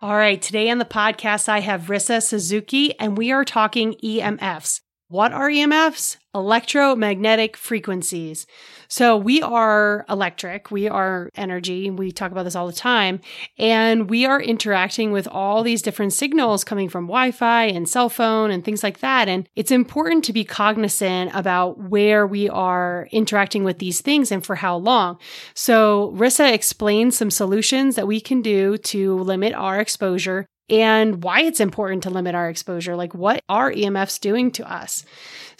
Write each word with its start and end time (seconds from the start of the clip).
All 0.00 0.16
right, 0.16 0.42
today 0.42 0.68
on 0.68 0.78
the 0.78 0.84
podcast, 0.84 1.48
I 1.48 1.60
have 1.60 1.82
Risa 1.82 2.20
Suzuki, 2.20 2.98
and 2.98 3.16
we 3.16 3.30
are 3.30 3.44
talking 3.44 3.94
EMFs. 4.02 4.80
What 5.06 5.32
are 5.32 5.48
EMFs? 5.48 6.16
Electromagnetic 6.34 7.56
frequencies. 7.56 8.46
So 8.88 9.16
we 9.16 9.42
are 9.42 10.04
electric, 10.08 10.70
we 10.70 10.88
are 10.88 11.28
energy, 11.34 11.90
we 11.90 12.10
talk 12.10 12.32
about 12.32 12.44
this 12.44 12.54
all 12.54 12.66
the 12.66 12.72
time, 12.72 13.20
and 13.58 14.08
we 14.08 14.24
are 14.24 14.40
interacting 14.40 15.12
with 15.12 15.28
all 15.28 15.62
these 15.62 15.82
different 15.82 16.12
signals 16.12 16.64
coming 16.64 16.88
from 16.88 17.06
Wi 17.06 17.30
Fi 17.32 17.64
and 17.64 17.88
cell 17.88 18.08
phone 18.08 18.50
and 18.50 18.64
things 18.64 18.82
like 18.82 19.00
that. 19.00 19.28
And 19.28 19.48
it's 19.56 19.70
important 19.70 20.24
to 20.24 20.32
be 20.32 20.44
cognizant 20.44 21.30
about 21.34 21.78
where 21.78 22.26
we 22.26 22.48
are 22.48 23.08
interacting 23.12 23.64
with 23.64 23.78
these 23.78 24.00
things 24.00 24.32
and 24.32 24.44
for 24.44 24.56
how 24.56 24.76
long. 24.76 25.18
So 25.54 26.12
Risa 26.16 26.52
explains 26.52 27.16
some 27.16 27.30
solutions 27.30 27.96
that 27.96 28.06
we 28.06 28.20
can 28.20 28.42
do 28.42 28.78
to 28.78 29.18
limit 29.18 29.52
our 29.52 29.80
exposure 29.80 30.46
and 30.68 31.22
why 31.22 31.42
it's 31.42 31.60
important 31.60 32.02
to 32.04 32.10
limit 32.10 32.34
our 32.34 32.48
exposure. 32.48 32.96
Like, 32.96 33.14
what 33.14 33.42
are 33.48 33.70
EMFs 33.70 34.20
doing 34.20 34.50
to 34.52 34.70
us? 34.70 35.04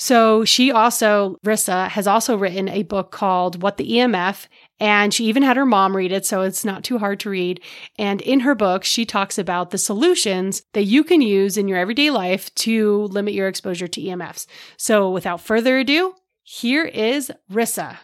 So, 0.05 0.45
she 0.45 0.73
also, 0.73 1.37
Risa, 1.47 1.87
has 1.87 2.09
also 2.09 2.37
written 2.37 2.69
a 2.69 2.83
book 2.83 3.13
called 3.13 3.63
What 3.63 3.77
the 3.77 3.89
EMF. 3.89 4.49
And 4.81 5.15
she 5.15 5.27
even 5.27 5.45
had 5.45 5.57
her 5.57 5.65
mom 5.65 5.95
read 5.95 6.11
it, 6.11 6.27
so 6.27 6.43
it's 6.43 6.65
not 6.65 6.83
too 6.83 6.99
hard 6.99 7.21
to 7.21 7.31
read. 7.31 7.61
And 8.01 8.21
in 8.21 8.41
her 8.41 8.57
book, 8.57 8.83
she 8.83 9.07
talks 9.07 9.39
about 9.39 9.71
the 9.71 9.79
solutions 9.79 10.65
that 10.73 10.87
you 10.87 11.05
can 11.05 11.23
use 11.23 11.57
in 11.57 11.69
your 11.69 11.79
everyday 11.79 12.11
life 12.11 12.53
to 12.57 13.03
limit 13.13 13.33
your 13.33 13.47
exposure 13.47 13.87
to 13.87 14.01
EMFs. 14.01 14.47
So, 14.77 15.09
without 15.09 15.41
further 15.41 15.79
ado, 15.79 16.17
here 16.43 16.85
is 16.85 17.31
Risa. 17.49 17.97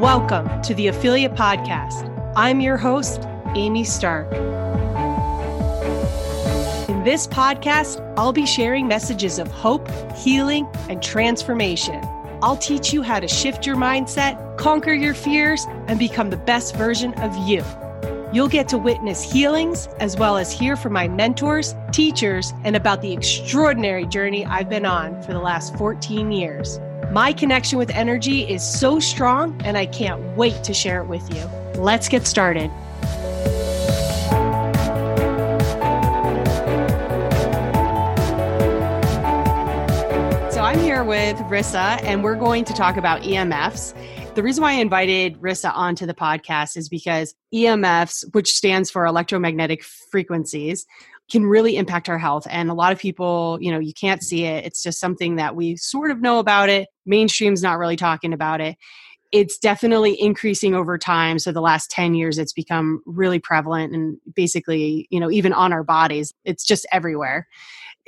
Welcome 0.00 0.60
to 0.62 0.74
the 0.74 0.88
Affiliate 0.88 1.36
Podcast. 1.36 2.12
I'm 2.34 2.60
your 2.60 2.76
host, 2.76 3.28
Amy 3.54 3.84
Stark. 3.84 4.57
This 7.08 7.26
podcast, 7.26 8.04
I'll 8.18 8.34
be 8.34 8.44
sharing 8.44 8.86
messages 8.86 9.38
of 9.38 9.50
hope, 9.50 9.88
healing, 10.14 10.66
and 10.90 11.02
transformation. 11.02 12.06
I'll 12.42 12.58
teach 12.58 12.92
you 12.92 13.00
how 13.00 13.18
to 13.18 13.26
shift 13.26 13.64
your 13.66 13.76
mindset, 13.76 14.58
conquer 14.58 14.92
your 14.92 15.14
fears, 15.14 15.64
and 15.86 15.98
become 15.98 16.28
the 16.28 16.36
best 16.36 16.76
version 16.76 17.14
of 17.14 17.34
you. 17.48 17.64
You'll 18.30 18.48
get 18.48 18.68
to 18.68 18.76
witness 18.76 19.22
healings 19.22 19.86
as 20.00 20.18
well 20.18 20.36
as 20.36 20.52
hear 20.52 20.76
from 20.76 20.92
my 20.92 21.08
mentors, 21.08 21.74
teachers, 21.92 22.52
and 22.62 22.76
about 22.76 23.00
the 23.00 23.14
extraordinary 23.14 24.04
journey 24.04 24.44
I've 24.44 24.68
been 24.68 24.84
on 24.84 25.22
for 25.22 25.32
the 25.32 25.40
last 25.40 25.74
14 25.78 26.30
years. 26.30 26.78
My 27.10 27.32
connection 27.32 27.78
with 27.78 27.88
energy 27.88 28.42
is 28.42 28.62
so 28.62 29.00
strong, 29.00 29.58
and 29.64 29.78
I 29.78 29.86
can't 29.86 30.20
wait 30.36 30.62
to 30.62 30.74
share 30.74 31.00
it 31.00 31.06
with 31.06 31.34
you. 31.34 31.42
Let's 31.80 32.10
get 32.10 32.26
started. 32.26 32.70
Here 40.98 41.04
with 41.04 41.36
Risa, 41.42 42.02
and 42.02 42.24
we're 42.24 42.34
going 42.34 42.64
to 42.64 42.72
talk 42.72 42.96
about 42.96 43.22
EMFs. 43.22 43.94
The 44.34 44.42
reason 44.42 44.62
why 44.62 44.72
I 44.72 44.80
invited 44.80 45.40
Risa 45.40 45.70
onto 45.72 46.06
the 46.06 46.12
podcast 46.12 46.76
is 46.76 46.88
because 46.88 47.36
EMFs, 47.54 48.24
which 48.34 48.52
stands 48.52 48.90
for 48.90 49.06
electromagnetic 49.06 49.84
frequencies, 49.84 50.86
can 51.30 51.46
really 51.46 51.76
impact 51.76 52.08
our 52.08 52.18
health. 52.18 52.48
And 52.50 52.68
a 52.68 52.74
lot 52.74 52.90
of 52.90 52.98
people, 52.98 53.58
you 53.60 53.70
know, 53.70 53.78
you 53.78 53.94
can't 53.94 54.24
see 54.24 54.42
it. 54.42 54.64
It's 54.64 54.82
just 54.82 54.98
something 54.98 55.36
that 55.36 55.54
we 55.54 55.76
sort 55.76 56.10
of 56.10 56.20
know 56.20 56.40
about 56.40 56.68
it. 56.68 56.88
Mainstream's 57.06 57.62
not 57.62 57.78
really 57.78 57.94
talking 57.94 58.32
about 58.32 58.60
it. 58.60 58.76
It's 59.30 59.56
definitely 59.56 60.20
increasing 60.20 60.74
over 60.74 60.98
time. 60.98 61.38
So 61.38 61.52
the 61.52 61.60
last 61.60 61.92
10 61.92 62.16
years, 62.16 62.38
it's 62.38 62.52
become 62.52 63.02
really 63.06 63.38
prevalent 63.38 63.94
and 63.94 64.18
basically, 64.34 65.06
you 65.10 65.20
know, 65.20 65.30
even 65.30 65.52
on 65.52 65.72
our 65.72 65.84
bodies, 65.84 66.34
it's 66.44 66.64
just 66.64 66.86
everywhere. 66.90 67.46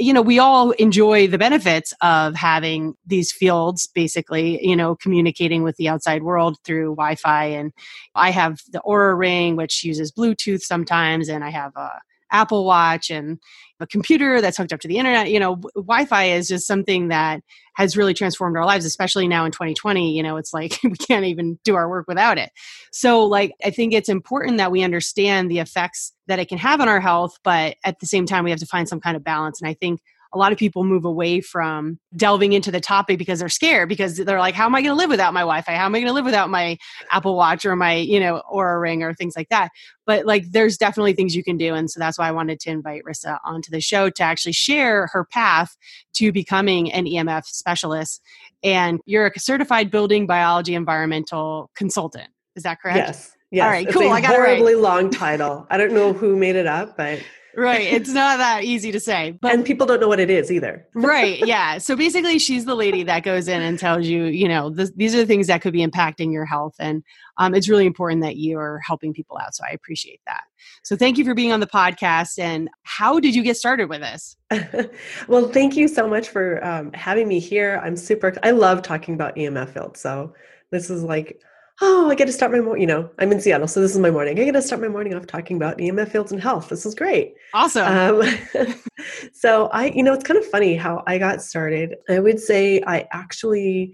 You 0.01 0.15
know, 0.15 0.23
we 0.23 0.39
all 0.39 0.71
enjoy 0.73 1.27
the 1.27 1.37
benefits 1.37 1.93
of 2.01 2.35
having 2.35 2.95
these 3.07 3.31
fields, 3.31 3.87
basically, 3.95 4.59
you 4.67 4.75
know, 4.75 4.97
communicating 4.97 5.63
with 5.63 5.77
the 5.77 5.91
outside 5.91 6.23
world 6.23 6.57
through 6.65 6.97
Wi 6.97 7.17
Fi. 7.17 7.45
And 7.45 7.73
I 8.15 8.31
have 8.31 8.61
the 8.73 8.81
Oura 8.81 9.17
Ring, 9.17 9.57
which 9.57 9.85
uses 9.85 10.11
Bluetooth 10.11 10.63
sometimes, 10.63 11.29
and 11.29 11.45
I 11.45 11.51
have 11.51 11.77
a 11.77 11.91
Apple 12.31 12.65
Watch 12.65 13.11
and 13.11 13.39
a 13.81 13.87
computer 13.87 14.41
that's 14.41 14.59
hooked 14.59 14.73
up 14.73 14.81
to 14.81 14.89
the 14.89 14.99
internet. 14.99 15.31
You 15.31 15.41
know, 15.41 15.57
Wi 15.75 16.05
Fi 16.05 16.25
is 16.25 16.49
just 16.49 16.67
something 16.67 17.09
that 17.09 17.41
has 17.75 17.97
really 17.97 18.15
transformed 18.15 18.57
our 18.57 18.67
lives, 18.67 18.85
especially 18.85 19.27
now 19.27 19.45
in 19.45 19.53
2020. 19.53 20.15
You 20.15 20.23
know, 20.23 20.37
it's 20.37 20.53
like 20.53 20.79
we 20.85 20.97
can't 20.97 21.25
even 21.25 21.59
do 21.65 21.75
our 21.75 21.89
work 21.89 22.07
without 22.07 22.39
it. 22.39 22.51
So, 22.93 23.25
like, 23.25 23.53
I 23.65 23.71
think 23.71 23.93
it's 23.93 24.09
important 24.09 24.59
that 24.59 24.71
we 24.71 24.83
understand 24.83 25.51
the 25.51 25.61
effects 25.61 26.13
that 26.27 26.39
it 26.39 26.49
can 26.49 26.59
have 26.59 26.81
on 26.81 26.89
our 26.89 27.01
health, 27.01 27.39
but 27.43 27.77
at 27.85 28.01
the 28.01 28.07
same 28.07 28.27
time, 28.27 28.45
we 28.45 28.51
have 28.51 28.61
to 28.61 28.67
find 28.67 28.89
some 28.89 29.01
kind 29.01 29.17
of 29.17 29.25
balance. 29.25 29.61
And 29.61 29.69
I 29.69 29.75
think 29.75 30.01
a 30.33 30.39
lot 30.39 30.53
of 30.53 30.59
people 30.59 30.85
move 30.85 31.05
away 31.05 31.41
from 31.41 31.99
delving 32.17 32.53
into 32.53 32.71
the 32.71 32.81
topic 32.81 33.19
because 33.19 33.41
they're 33.41 33.49
scared 33.49 33.89
because 33.89 34.17
they're 34.17 34.39
like 34.39 34.55
how 34.55 34.67
am 34.67 34.75
i 34.75 34.83
going 34.83 34.93
to 34.93 34.99
live 34.99 35.11
without 35.11 35.35
my 35.35 35.41
wi-fi 35.41 35.73
how 35.73 35.87
am 35.87 35.95
i 35.95 35.99
going 35.99 36.07
to 36.07 36.13
live 36.13 36.25
without 36.25 36.51
my 36.51 36.77
apple 37.11 37.37
watch 37.37 37.65
or 37.65 37.77
my 37.77 37.95
you 37.95 38.21
know 38.21 38.43
Oura 38.53 38.81
ring 38.81 39.03
or 39.03 39.15
things 39.15 39.35
like 39.37 39.49
that 39.49 39.71
but 40.07 40.27
like 40.27 40.51
there's 40.51 40.77
definitely 40.77 41.13
things 41.13 41.35
you 41.35 41.45
can 41.45 41.57
do 41.57 41.75
and 41.75 41.91
so 41.91 41.99
that's 41.99 42.19
why 42.19 42.29
i 42.29 42.33
wanted 42.33 42.61
to 42.61 42.71
invite 42.71 43.03
Risa 43.05 43.39
onto 43.45 43.71
the 43.71 43.81
show 43.81 44.11
to 44.11 44.23
actually 44.23 44.53
share 44.53 45.09
her 45.13 45.25
path 45.25 45.77
to 46.15 46.33
becoming 46.33 46.93
an 46.93 47.05
emf 47.07 47.45
specialist 47.45 48.21
and 48.63 49.01
you're 49.07 49.27
a 49.27 49.39
certified 49.39 49.91
building 49.91 50.27
biology 50.27 50.75
environmental 50.75 51.71
consultant 51.75 52.29
is 52.57 52.63
that 52.63 52.81
correct 52.81 52.97
yes 52.97 53.33
Yes, 53.53 53.65
All 53.65 53.71
right, 53.71 53.87
it's 53.87 53.97
cool. 53.97 54.05
A 54.05 54.11
I 54.11 54.21
got 54.21 54.31
horribly 54.37 54.75
it 54.75 54.77
right. 54.77 54.83
long 54.83 55.11
title. 55.11 55.67
I 55.71 55.77
don't 55.77 55.93
know 55.93 56.13
who 56.13 56.37
made 56.37 56.55
it 56.55 56.69
up, 56.69 56.97
but 56.97 57.21
right. 57.57 57.93
It's 57.93 58.11
not 58.11 58.39
that 58.39 58.65
easy 58.65 58.93
to 58.93 59.01
say. 59.01 59.33
But 59.41 59.55
and 59.55 59.65
people 59.65 59.87
don't 59.87 60.01
know 60.01 60.09
what 60.09 60.21
it 60.21 60.31
is 60.31 60.51
either. 60.51 60.87
right. 60.95 61.45
Yeah. 61.47 61.79
So 61.79 61.97
basically, 61.97 62.39
she's 62.39 62.65
the 62.65 62.75
lady 62.75 63.03
that 63.05 63.23
goes 63.23 63.49
in 63.49 63.63
and 63.63 63.79
tells 63.79 64.07
you, 64.07 64.25
you 64.25 64.49
know, 64.49 64.71
this, 64.71 64.91
these 64.97 65.15
are 65.15 65.19
the 65.19 65.27
things 65.27 65.47
that 65.47 65.63
could 65.63 65.73
be 65.73 65.87
impacting 65.87 66.33
your 66.33 66.45
health. 66.45 66.75
And 66.79 67.03
um, 67.39 67.55
it's 67.55 67.69
really 67.69 67.87
important 67.87 68.23
that 68.23 68.37
you're 68.37 68.81
helping 68.87 69.13
people 69.13 69.39
out. 69.39 69.55
So 69.55 69.65
I 69.69 69.73
appreciate 69.73 70.21
that. 70.27 70.43
So 70.83 70.97
thank 70.97 71.19
you 71.19 71.25
for 71.25 71.35
being 71.35 71.53
on 71.53 71.61
the 71.61 71.67
podcast. 71.67 72.39
And 72.39 72.69
how 72.83 73.21
did 73.21 73.35
you 73.35 73.43
get 73.43 73.57
started 73.57 73.89
with 73.89 74.01
this? 74.01 74.37
well, 75.29 75.49
thank 75.49 75.77
you 75.77 75.89
so 75.89 76.07
much 76.07 76.29
for 76.29 76.65
um, 76.65 76.93
having 76.93 77.29
me 77.29 77.39
here. 77.39 77.81
I'm 77.85 77.97
super, 77.97 78.35
I 78.43 78.51
love 78.51 78.83
talking 78.83 79.15
about 79.15 79.37
EMF 79.37 79.71
fields. 79.71 80.01
So 80.01 80.35
this 80.71 80.91
is 80.91 81.03
like, 81.03 81.41
oh, 81.81 82.11
I 82.11 82.15
get 82.15 82.27
to 82.27 82.33
start 82.33 82.53
my 82.53 82.61
morning. 82.61 82.83
You 82.83 82.87
know, 82.87 83.11
I'm 83.19 83.33
in 83.33 83.41
Seattle, 83.41 83.69
so 83.69 83.81
this 83.81 83.93
is 83.93 83.99
my 83.99 84.11
morning. 84.11 84.39
I 84.39 84.45
get 84.45 84.53
to 84.53 84.63
start 84.63 84.81
my 84.81 84.89
morning 84.89 85.15
off 85.15 85.27
talking 85.27 85.57
about 85.57 85.79
EMF 85.79 86.11
fields 86.11 86.33
and 86.33 86.41
health. 86.41 86.69
This 86.69 86.85
is 86.85 86.95
great. 86.95 87.35
Awesome. 87.55 87.87
Um, 87.87 88.75
so 89.33 89.69
I, 89.69 89.87
you 89.87 90.03
know, 90.03 90.13
it's 90.13 90.25
kind 90.25 90.39
of 90.39 90.47
funny 90.47 90.77
how 90.77 91.03
I 91.07 91.19
got 91.19 91.43
started. 91.43 91.97
I 92.09 92.19
would 92.19 92.41
say 92.41 92.83
I 92.87 93.09
actually 93.13 93.93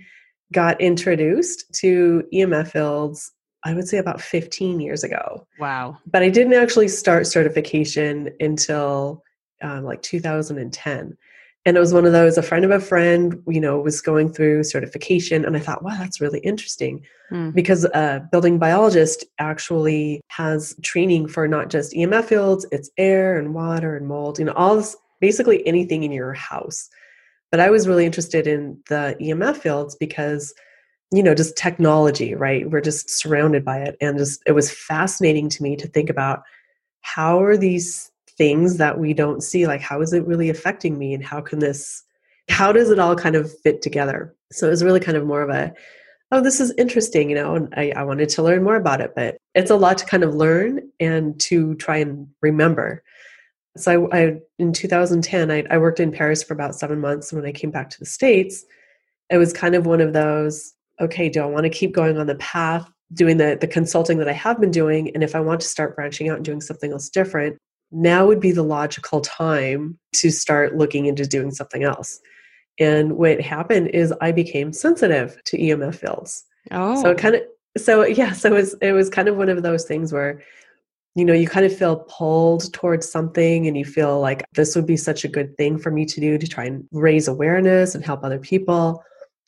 got 0.52 0.80
introduced 0.80 1.72
to 1.80 2.24
EMF 2.32 2.72
fields. 2.72 3.32
I 3.64 3.74
would 3.74 3.88
say 3.88 3.98
about 3.98 4.20
15 4.20 4.80
years 4.80 5.03
ago. 5.03 5.47
Wow. 5.58 5.98
But 6.06 6.22
I 6.22 6.28
didn't 6.28 6.54
actually 6.54 6.88
start 6.88 7.26
certification 7.26 8.30
until 8.38 9.22
um, 9.62 9.84
like 9.84 10.03
2010 10.03 11.16
and 11.66 11.77
it 11.77 11.81
was 11.81 11.93
one 11.93 12.06
of 12.06 12.12
those 12.12 12.38
a 12.38 12.43
friend 12.43 12.65
of 12.65 12.71
a 12.71 12.81
friend 12.81 13.43
you 13.49 13.60
know 13.60 13.78
was 13.78 14.00
going 14.00 14.32
through 14.32 14.65
certification 14.65 15.44
and 15.44 15.56
i 15.56 15.60
thought 15.60 15.82
wow 15.82 15.97
that's 15.99 16.21
really 16.21 16.38
interesting. 16.41 17.04
Hmm. 17.28 17.50
because 17.50 17.84
a 17.84 18.27
building 18.31 18.56
biologist 18.56 19.25
actually 19.41 20.21
has 20.28 20.77
training 20.82 21.27
for 21.27 21.49
not 21.49 21.69
just 21.71 21.93
emf 21.93 22.25
fields 22.27 22.65
it's 22.71 22.91
air 22.97 23.36
and 23.36 23.53
water 23.53 23.97
and 23.97 24.07
mold 24.07 24.39
you 24.39 24.45
know 24.45 24.53
all 24.53 24.77
this 24.77 24.97
basically 25.21 25.66
anything 25.66 26.03
in 26.04 26.13
your 26.13 26.33
house. 26.33 26.89
But 27.51 27.60
i 27.60 27.69
was 27.69 27.89
really 27.89 28.07
interested 28.07 28.47
in 28.47 28.80
the 28.89 29.16
emf 29.21 29.57
fields 29.57 29.97
because 29.97 30.54
you 31.12 31.22
know 31.22 31.34
just 31.34 31.57
technology 31.57 32.34
right? 32.34 32.69
We're 32.71 32.80
just 32.80 33.10
surrounded 33.10 33.65
by 33.65 33.78
it 33.78 33.97
and 34.01 34.19
just 34.19 34.42
it 34.47 34.53
was 34.53 34.71
fascinating 34.71 35.48
to 35.51 35.62
me 35.62 35.77
to 35.77 35.89
think 35.89 36.10
about 36.10 36.42
how 37.01 37.42
are 37.42 37.57
these 37.57 38.10
things 38.38 38.77
that 38.77 38.98
we 38.98 39.15
don't 39.15 39.42
see 39.42 39.66
like 39.66 39.80
how 39.80 40.00
is 40.00 40.12
it 40.12 40.27
really 40.27 40.50
affecting 40.50 40.98
me 40.98 41.15
and 41.15 41.24
how 41.24 41.41
can 41.41 41.59
this 41.59 42.04
how 42.48 42.72
does 42.72 42.91
it 42.91 42.98
all 42.98 43.16
kind 43.16 43.34
of 43.34 43.53
fit 43.60 43.83
together? 43.83 44.34
So 44.53 44.66
it 44.66 44.71
was 44.71 44.84
really 44.84 45.00
kind 45.00 45.16
of 45.16 45.27
more 45.27 45.42
of 45.42 45.50
a 45.50 45.72
oh 46.33 46.41
this 46.41 46.60
is 46.60 46.72
interesting 46.77 47.30
you 47.30 47.36
know 47.36 47.54
and 47.54 47.72
I, 47.77 47.92
I 47.94 48.03
wanted 48.03 48.28
to 48.30 48.42
learn 48.42 48.65
more 48.65 48.77
about 48.77 49.00
it 49.00 49.12
but 49.15 49.36
it's 49.54 49.71
a 49.71 49.77
lot 49.77 49.98
to 49.98 50.06
kind 50.06 50.24
of 50.24 50.34
learn 50.34 50.80
and 50.98 51.38
to 51.41 51.74
try 51.77 51.98
and 51.98 52.28
remember. 52.42 53.03
So 53.77 54.09
i, 54.10 54.18
I 54.18 54.41
in 54.59 54.72
2010 54.72 55.50
I, 55.50 55.65
I 55.71 55.78
worked 55.78 56.00
in 56.00 56.10
paris 56.10 56.42
for 56.42 56.54
about 56.54 56.74
seven 56.74 57.00
months 57.00 57.33
when 57.33 57.44
i 57.44 57.53
came 57.53 57.71
back 57.71 57.91
to 57.91 57.98
the 57.98 58.06
states 58.06 58.65
it 59.30 59.36
was 59.36 59.53
kind 59.53 59.74
of 59.74 59.86
one 59.86 60.00
of 60.00 60.15
those 60.15 60.72
okay 61.00 61.28
do 61.28 61.42
i 61.42 61.47
want 61.47 61.65
to 61.65 61.71
keep 61.71 61.92
going 61.92 62.16
on 62.16 62.27
the 62.27 62.36
path 62.36 62.91
doing 63.12 63.36
the 63.36 63.59
the 63.60 63.66
consulting 63.66 64.18
that 64.18 64.28
i 64.28 64.33
have 64.33 64.59
been 64.60 64.71
doing 64.71 65.10
and 65.15 65.22
if 65.22 65.34
i 65.34 65.41
want 65.41 65.60
to 65.60 65.68
start 65.68 65.94
branching 65.94 66.30
out 66.30 66.36
and 66.36 66.44
doing 66.44 66.62
something 66.62 66.91
else 66.91 67.10
different 67.10 67.59
now 67.92 68.27
would 68.27 68.41
be 68.41 68.53
the 68.53 68.62
logical 68.62 69.21
time 69.21 69.98
to 70.15 70.30
start 70.30 70.77
looking 70.77 71.06
into 71.06 71.27
doing 71.27 71.50
something 71.50 71.84
else. 71.84 72.21
And 72.78 73.16
what 73.16 73.41
happened 73.41 73.88
is 73.88 74.12
I 74.21 74.33
became 74.33 74.72
sensitive 74.72 75.38
to 75.44 75.56
EMF 75.56 75.94
fields. 75.97 76.44
Oh. 76.71 77.00
So 77.03 77.10
it 77.10 77.15
oh. 77.15 77.16
kind 77.16 77.34
of 77.36 77.42
so 77.78 78.04
yeah, 78.04 78.33
so 78.33 78.48
it 78.48 78.54
was 78.54 78.74
it 78.80 78.92
was 78.92 79.09
kind 79.10 79.28
of 79.28 79.36
one 79.36 79.48
of 79.48 79.62
those 79.62 79.84
things 79.84 80.12
where 80.12 80.42
you 81.16 81.24
know, 81.24 81.33
you 81.33 81.48
kind 81.48 81.65
of 81.65 81.74
feel 81.74 82.04
pulled 82.10 82.71
towards 82.74 83.10
something 83.10 83.66
and 83.66 83.77
you 83.77 83.86
feel 83.86 84.21
like 84.21 84.44
this 84.53 84.77
would 84.77 84.84
be 84.84 84.98
such 84.98 85.24
a 85.24 85.28
good 85.28 85.56
thing 85.56 85.78
for 85.78 85.91
me 85.91 86.04
to 86.04 86.21
do 86.21 86.36
to 86.36 86.47
try 86.47 86.65
and 86.65 86.86
raise 86.92 87.27
awareness 87.27 87.94
and 87.94 88.04
help 88.04 88.22
other 88.22 88.38
people. 88.38 89.03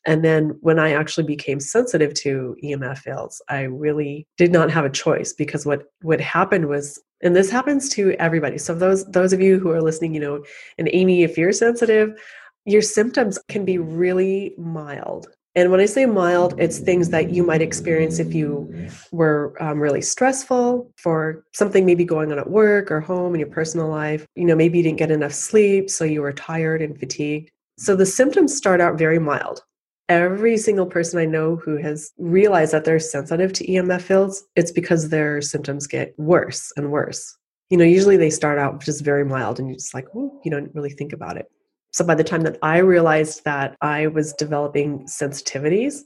And 0.07 0.25
then 0.25 0.57
when 0.63 0.79
I 0.79 0.93
actually 0.93 1.27
became 1.27 1.61
sensitive 1.61 2.15
to 2.15 2.57
EMF 2.65 2.99
fields, 2.99 3.43
I 3.51 3.65
really 3.65 4.27
did 4.39 4.51
not 4.51 4.71
have 4.71 4.87
a 4.87 4.91
choice 4.91 5.35
because 5.35 5.67
what 5.67 5.83
what 6.01 6.23
happened 6.23 6.69
was 6.69 6.99
and 7.23 7.35
this 7.35 7.51
happens 7.51 7.89
to 7.91 8.13
everybody. 8.13 8.59
So 8.59 8.75
those 8.75 9.05
those 9.07 9.33
of 9.33 9.41
you 9.41 9.59
who 9.59 9.71
are 9.71 9.83
listening, 9.83 10.15
you 10.15 10.21
know, 10.21 10.45
and 10.79 10.89
Amy, 10.93 11.23
if 11.23 11.37
you're 11.37 11.53
sensitive, 11.53 12.19
your 12.65 12.83
symptoms 12.83 13.39
can 13.49 13.65
be 13.65 13.79
really 13.79 14.55
mild. 14.59 15.29
And 15.55 15.73
when 15.73 15.81
I 15.81 15.87
say 15.87 16.07
mild, 16.07 16.55
it's 16.59 16.79
things 16.79 17.09
that 17.09 17.31
you 17.31 17.43
might 17.43 17.63
experience 17.63 18.21
if 18.21 18.33
you 18.33 18.89
were 19.11 19.57
um, 19.61 19.81
really 19.81 20.03
stressful 20.03 20.89
for 20.97 21.45
something 21.53 21.85
maybe 21.85 22.05
going 22.05 22.31
on 22.31 22.39
at 22.39 22.51
work 22.51 22.93
or 22.93 23.01
home 23.01 23.35
in 23.35 23.41
your 23.41 23.49
personal 23.49 23.89
life. 23.89 24.25
You 24.37 24.45
know, 24.45 24.55
maybe 24.55 24.79
you 24.79 24.85
didn't 24.85 24.99
get 24.99 25.11
enough 25.11 25.33
sleep, 25.33 25.91
so 25.91 26.05
you 26.05 26.23
were 26.23 26.33
tired 26.33 26.81
and 26.81 26.97
fatigued. 26.97 27.51
So 27.77 27.97
the 27.97 28.07
symptoms 28.07 28.55
start 28.55 28.81
out 28.81 28.99
very 28.99 29.19
mild. 29.19 29.65
Every 30.09 30.57
single 30.57 30.87
person 30.87 31.19
I 31.19 31.27
know 31.27 31.57
who 31.57 31.77
has 31.77 32.13
realized 32.17 32.73
that 32.73 32.85
they're 32.85 32.99
sensitive 32.99 33.53
to 33.55 33.67
EMF 33.67 34.01
fields, 34.01 34.45
it's 34.57 34.73
because 34.73 35.09
their 35.09 35.43
symptoms 35.43 35.87
get 35.87 36.15
worse 36.19 36.73
and 36.77 36.91
worse. 36.91 37.37
You 37.69 37.77
know, 37.77 37.85
usually 37.85 38.17
they 38.17 38.31
start 38.31 38.59
out 38.59 38.83
just 38.83 39.05
very 39.05 39.25
mild 39.25 39.59
and 39.59 39.69
you 39.69 39.75
just 39.75 39.93
like, 39.93 40.07
oh, 40.15 40.41
you 40.45 40.51
don't 40.51 40.75
really 40.75 40.91
think 40.91 41.13
about 41.13 41.37
it. 41.37 41.51
So 41.93 42.05
by 42.05 42.15
the 42.15 42.25
time 42.25 42.43
that 42.43 42.59
I 42.63 42.79
realized 42.79 43.45
that 43.45 43.77
I 43.83 44.07
was 44.07 44.33
developing 44.35 45.01
sensitivities, 45.05 46.01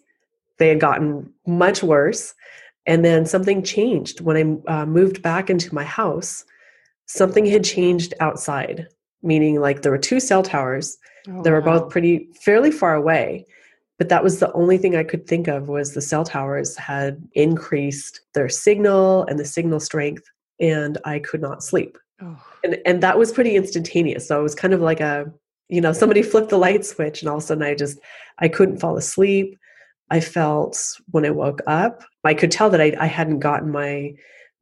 they 0.59 0.69
had 0.69 0.81
gotten 0.81 1.33
much 1.47 1.83
worse. 1.83 2.35
And 2.87 3.05
then 3.05 3.27
something 3.27 3.63
changed 3.63 4.21
when 4.21 4.63
I 4.69 4.73
uh, 4.73 4.87
moved 4.87 5.23
back 5.23 5.51
into 5.51 5.75
my 5.75 5.85
house. 5.85 6.45
Something 7.07 7.47
had 7.47 7.65
changed 7.65 8.15
outside, 8.21 8.89
meaning 9.23 9.61
like 9.61 9.83
there 9.83 9.93
were 9.93 9.99
two 9.99 10.19
cell 10.19 10.43
towers. 10.43 10.97
Oh, 11.29 11.43
they 11.43 11.51
were 11.51 11.61
wow. 11.61 11.79
both 11.79 11.91
pretty 11.91 12.29
fairly 12.41 12.73
far 12.73 12.95
away, 12.95 13.47
but 14.03 14.09
that 14.09 14.25
was 14.25 14.41
the 14.41 14.53
only 14.55 14.79
thing 14.79 14.97
I 14.97 15.05
could 15.05 15.29
think 15.29 15.47
of 15.47 15.69
was 15.69 15.95
the 15.95 16.01
cell 16.01 16.25
towers 16.25 16.77
had 16.77 17.23
increased 17.35 18.21
their 18.35 18.49
signal 18.49 19.25
and 19.27 19.39
the 19.39 19.45
signal 19.45 19.79
strength, 19.79 20.25
and 20.59 20.99
I 21.05 21.21
could 21.21 21.41
not 21.41 21.63
sleep. 21.63 21.97
Oh. 22.21 22.37
And 22.65 22.79
and 22.85 23.01
that 23.05 23.17
was 23.17 23.31
pretty 23.31 23.55
instantaneous. 23.55 24.27
So 24.27 24.41
it 24.41 24.43
was 24.43 24.57
kind 24.57 24.75
of 24.75 24.81
like 24.81 24.99
a 24.99 25.33
you 25.69 25.81
know 25.81 25.93
somebody 25.93 26.21
flipped 26.33 26.49
the 26.49 26.59
light 26.59 26.85
switch 26.85 27.23
and 27.23 27.29
all 27.29 27.37
of 27.37 27.45
a 27.45 27.47
sudden 27.47 27.63
i 27.63 27.77
just 27.77 27.97
i 28.41 28.49
couldn't 28.49 28.81
fall 28.81 28.97
asleep 28.97 29.57
i 30.11 30.19
felt 30.19 30.77
when 31.13 31.25
i 31.25 31.31
woke 31.31 31.61
up 31.69 32.03
i 32.25 32.35
could 32.35 32.51
tell 32.51 32.69
that 32.69 32.81
i, 32.81 32.93
I 32.99 33.07
hadn't 33.07 33.39
gotten 33.39 33.71
my 33.71 34.13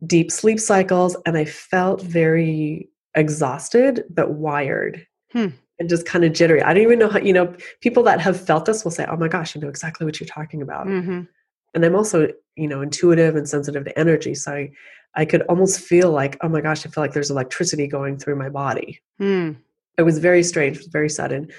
deep 0.06 0.30
sleep 0.30 0.60
cycles 0.60 1.16
and 1.24 1.38
i 1.38 1.46
felt 1.46 2.02
very 2.02 2.90
exhausted 3.14 4.04
but 4.10 4.32
wired 4.34 5.06
Hmm. 5.32 5.48
And 5.80 5.88
just 5.88 6.06
kind 6.06 6.24
of 6.24 6.32
jittery 6.32 6.62
i 6.62 6.72
don't 6.72 6.82
even 6.84 6.98
know 6.98 7.08
how 7.08 7.18
you 7.18 7.32
know 7.32 7.52
people 7.80 8.02
that 8.04 8.20
have 8.20 8.38
felt 8.40 8.66
this 8.66 8.84
will 8.84 8.90
say 8.92 9.04
oh 9.10 9.16
my 9.16 9.26
gosh 9.28 9.56
i 9.56 9.60
know 9.60 9.68
exactly 9.68 10.04
what 10.04 10.20
you're 10.20 10.26
talking 10.28 10.62
about 10.62 10.86
Mhm. 10.86 11.26
and 11.74 11.84
i'm 11.84 11.96
also 11.96 12.28
you 12.56 12.68
know 12.68 12.80
intuitive 12.82 13.34
and 13.34 13.48
sensitive 13.48 13.84
to 13.86 13.98
energy 13.98 14.34
so 14.34 14.52
i 14.52 14.70
i 15.16 15.24
could 15.24 15.42
almost 15.42 15.80
feel 15.80 16.12
like 16.12 16.36
oh 16.42 16.48
my 16.48 16.60
gosh 16.60 16.86
i 16.86 16.90
feel 16.90 17.02
like 17.02 17.12
there's 17.14 17.30
electricity 17.30 17.86
going 17.88 18.16
through 18.18 18.36
my 18.36 18.48
body 18.48 19.00
Hmm. 19.18 19.50
it 19.98 20.02
was 20.02 20.18
very 20.18 20.42
strange, 20.42 20.86
very 20.90 21.10
sudden. 21.10 21.50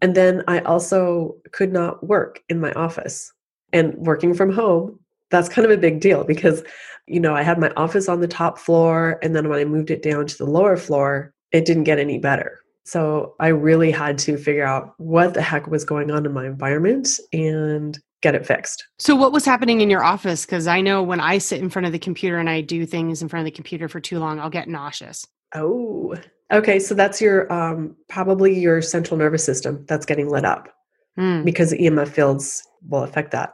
And 0.00 0.14
then 0.14 0.44
I 0.46 0.60
also 0.60 1.34
could 1.50 1.72
not 1.72 2.06
work 2.06 2.40
in 2.48 2.60
my 2.60 2.72
office. 2.74 3.32
And 3.72 3.94
working 3.94 4.32
from 4.34 4.52
home, 4.52 5.00
that's 5.30 5.48
kind 5.48 5.64
of 5.66 5.72
a 5.72 5.76
big 5.86 5.98
deal 5.98 6.22
because, 6.22 6.62
you 7.08 7.18
know, 7.18 7.34
I 7.34 7.42
had 7.42 7.58
my 7.58 7.70
office 7.76 8.08
on 8.08 8.20
the 8.20 8.28
top 8.28 8.56
floor. 8.58 9.18
And 9.20 9.34
then 9.34 9.48
when 9.48 9.58
I 9.58 9.64
moved 9.64 9.90
it 9.90 10.04
down 10.04 10.28
to 10.28 10.38
the 10.38 10.44
lower 10.46 10.76
floor, 10.76 11.34
it 11.50 11.64
didn't 11.64 11.82
get 11.90 11.98
any 11.98 12.18
better. 12.18 12.60
So 12.88 13.34
I 13.38 13.48
really 13.48 13.90
had 13.90 14.16
to 14.20 14.38
figure 14.38 14.64
out 14.64 14.94
what 14.96 15.34
the 15.34 15.42
heck 15.42 15.66
was 15.66 15.84
going 15.84 16.10
on 16.10 16.24
in 16.24 16.32
my 16.32 16.46
environment 16.46 17.06
and 17.34 17.98
get 18.22 18.34
it 18.34 18.46
fixed. 18.46 18.82
So, 18.98 19.14
what 19.14 19.30
was 19.30 19.44
happening 19.44 19.82
in 19.82 19.90
your 19.90 20.02
office? 20.02 20.46
Because 20.46 20.66
I 20.66 20.80
know 20.80 21.02
when 21.02 21.20
I 21.20 21.36
sit 21.36 21.60
in 21.60 21.68
front 21.68 21.84
of 21.84 21.92
the 21.92 21.98
computer 21.98 22.38
and 22.38 22.48
I 22.48 22.62
do 22.62 22.86
things 22.86 23.20
in 23.20 23.28
front 23.28 23.42
of 23.42 23.44
the 23.44 23.54
computer 23.54 23.88
for 23.88 24.00
too 24.00 24.18
long, 24.18 24.40
I'll 24.40 24.48
get 24.48 24.68
nauseous. 24.68 25.26
Oh, 25.54 26.14
okay. 26.50 26.78
So 26.78 26.94
that's 26.94 27.20
your 27.20 27.52
um, 27.52 27.94
probably 28.08 28.58
your 28.58 28.80
central 28.80 29.18
nervous 29.18 29.44
system 29.44 29.84
that's 29.86 30.06
getting 30.06 30.30
lit 30.30 30.46
up. 30.46 30.68
Hmm. 31.16 31.42
because 31.42 31.72
EMF 31.72 32.06
fields 32.08 32.62
will 32.88 33.02
affect 33.02 33.32
that. 33.32 33.50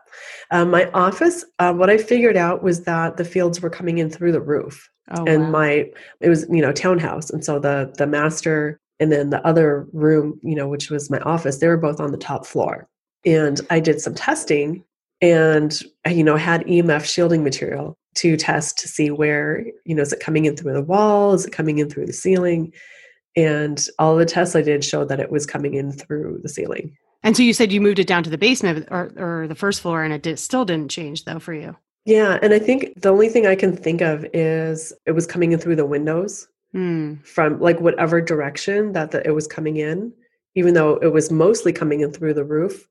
Um, 0.50 0.70
my 0.70 0.90
office, 0.90 1.46
uh, 1.58 1.72
what 1.72 1.88
I 1.88 1.96
figured 1.96 2.36
out 2.36 2.62
was 2.62 2.84
that 2.84 3.16
the 3.16 3.24
fields 3.24 3.62
were 3.62 3.70
coming 3.70 3.96
in 3.96 4.10
through 4.10 4.32
the 4.32 4.40
roof, 4.42 4.86
Oh, 5.10 5.24
and 5.24 5.44
wow. 5.44 5.50
my 5.50 5.90
it 6.20 6.28
was 6.28 6.46
you 6.50 6.60
know 6.60 6.72
townhouse, 6.72 7.30
and 7.30 7.42
so 7.44 7.58
the 7.58 7.92
the 7.98 8.06
master 8.06 8.78
and 9.04 9.12
then 9.12 9.28
the 9.28 9.46
other 9.46 9.86
room, 9.92 10.40
you 10.42 10.54
know, 10.54 10.66
which 10.66 10.88
was 10.88 11.10
my 11.10 11.18
office, 11.20 11.58
they 11.58 11.68
were 11.68 11.76
both 11.76 12.00
on 12.00 12.10
the 12.10 12.16
top 12.16 12.46
floor, 12.46 12.88
and 13.26 13.60
I 13.68 13.78
did 13.78 14.00
some 14.00 14.14
testing, 14.14 14.82
and 15.20 15.78
you 16.08 16.24
know 16.24 16.36
had 16.36 16.64
EMF 16.64 17.04
shielding 17.04 17.44
material 17.44 17.98
to 18.14 18.38
test 18.38 18.78
to 18.78 18.88
see 18.88 19.10
where 19.10 19.62
you 19.84 19.94
know 19.94 20.00
is 20.00 20.14
it 20.14 20.20
coming 20.20 20.46
in 20.46 20.56
through 20.56 20.72
the 20.72 20.80
wall, 20.80 21.34
is 21.34 21.44
it 21.44 21.52
coming 21.52 21.78
in 21.80 21.90
through 21.90 22.06
the 22.06 22.14
ceiling. 22.14 22.72
And 23.36 23.86
all 23.98 24.16
the 24.16 24.24
tests 24.24 24.56
I 24.56 24.62
did 24.62 24.82
showed 24.82 25.10
that 25.10 25.20
it 25.20 25.30
was 25.30 25.44
coming 25.44 25.74
in 25.74 25.92
through 25.92 26.38
the 26.42 26.48
ceiling. 26.48 26.96
And 27.22 27.36
so 27.36 27.42
you 27.42 27.52
said 27.52 27.72
you 27.72 27.80
moved 27.80 27.98
it 27.98 28.06
down 28.06 28.22
to 28.22 28.30
the 28.30 28.38
basement 28.38 28.86
or, 28.90 29.12
or 29.16 29.48
the 29.48 29.54
first 29.54 29.82
floor, 29.82 30.02
and 30.02 30.14
it 30.14 30.22
did, 30.22 30.38
still 30.38 30.64
didn't 30.64 30.90
change 30.90 31.26
though 31.26 31.40
for 31.40 31.52
you. 31.52 31.76
Yeah, 32.06 32.38
and 32.42 32.54
I 32.54 32.58
think 32.58 33.02
the 33.02 33.10
only 33.10 33.28
thing 33.28 33.46
I 33.46 33.54
can 33.54 33.76
think 33.76 34.00
of 34.00 34.24
is 34.32 34.94
it 35.04 35.12
was 35.12 35.26
coming 35.26 35.52
in 35.52 35.58
through 35.58 35.76
the 35.76 35.84
windows 35.84 36.48
Hmm. 36.74 37.14
from 37.22 37.60
like 37.60 37.80
whatever 37.80 38.20
direction 38.20 38.94
that 38.94 39.12
the, 39.12 39.24
it 39.24 39.30
was 39.30 39.46
coming 39.46 39.76
in, 39.76 40.12
even 40.56 40.74
though 40.74 40.96
it 40.96 41.12
was 41.12 41.30
mostly 41.30 41.72
coming 41.72 42.00
in 42.00 42.12
through 42.12 42.34
the 42.34 42.44
roof. 42.44 42.88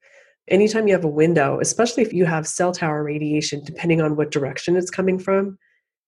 Anytime 0.48 0.88
you 0.88 0.94
have 0.94 1.04
a 1.04 1.10
window, 1.10 1.60
especially 1.60 2.02
if 2.02 2.14
you 2.14 2.24
have 2.24 2.48
cell 2.48 2.72
tower 2.72 3.04
radiation, 3.04 3.62
depending 3.66 4.00
on 4.02 4.16
what 4.16 4.32
direction 4.32 4.78
it's 4.78 4.90
coming 4.90 5.20
from, 5.20 5.58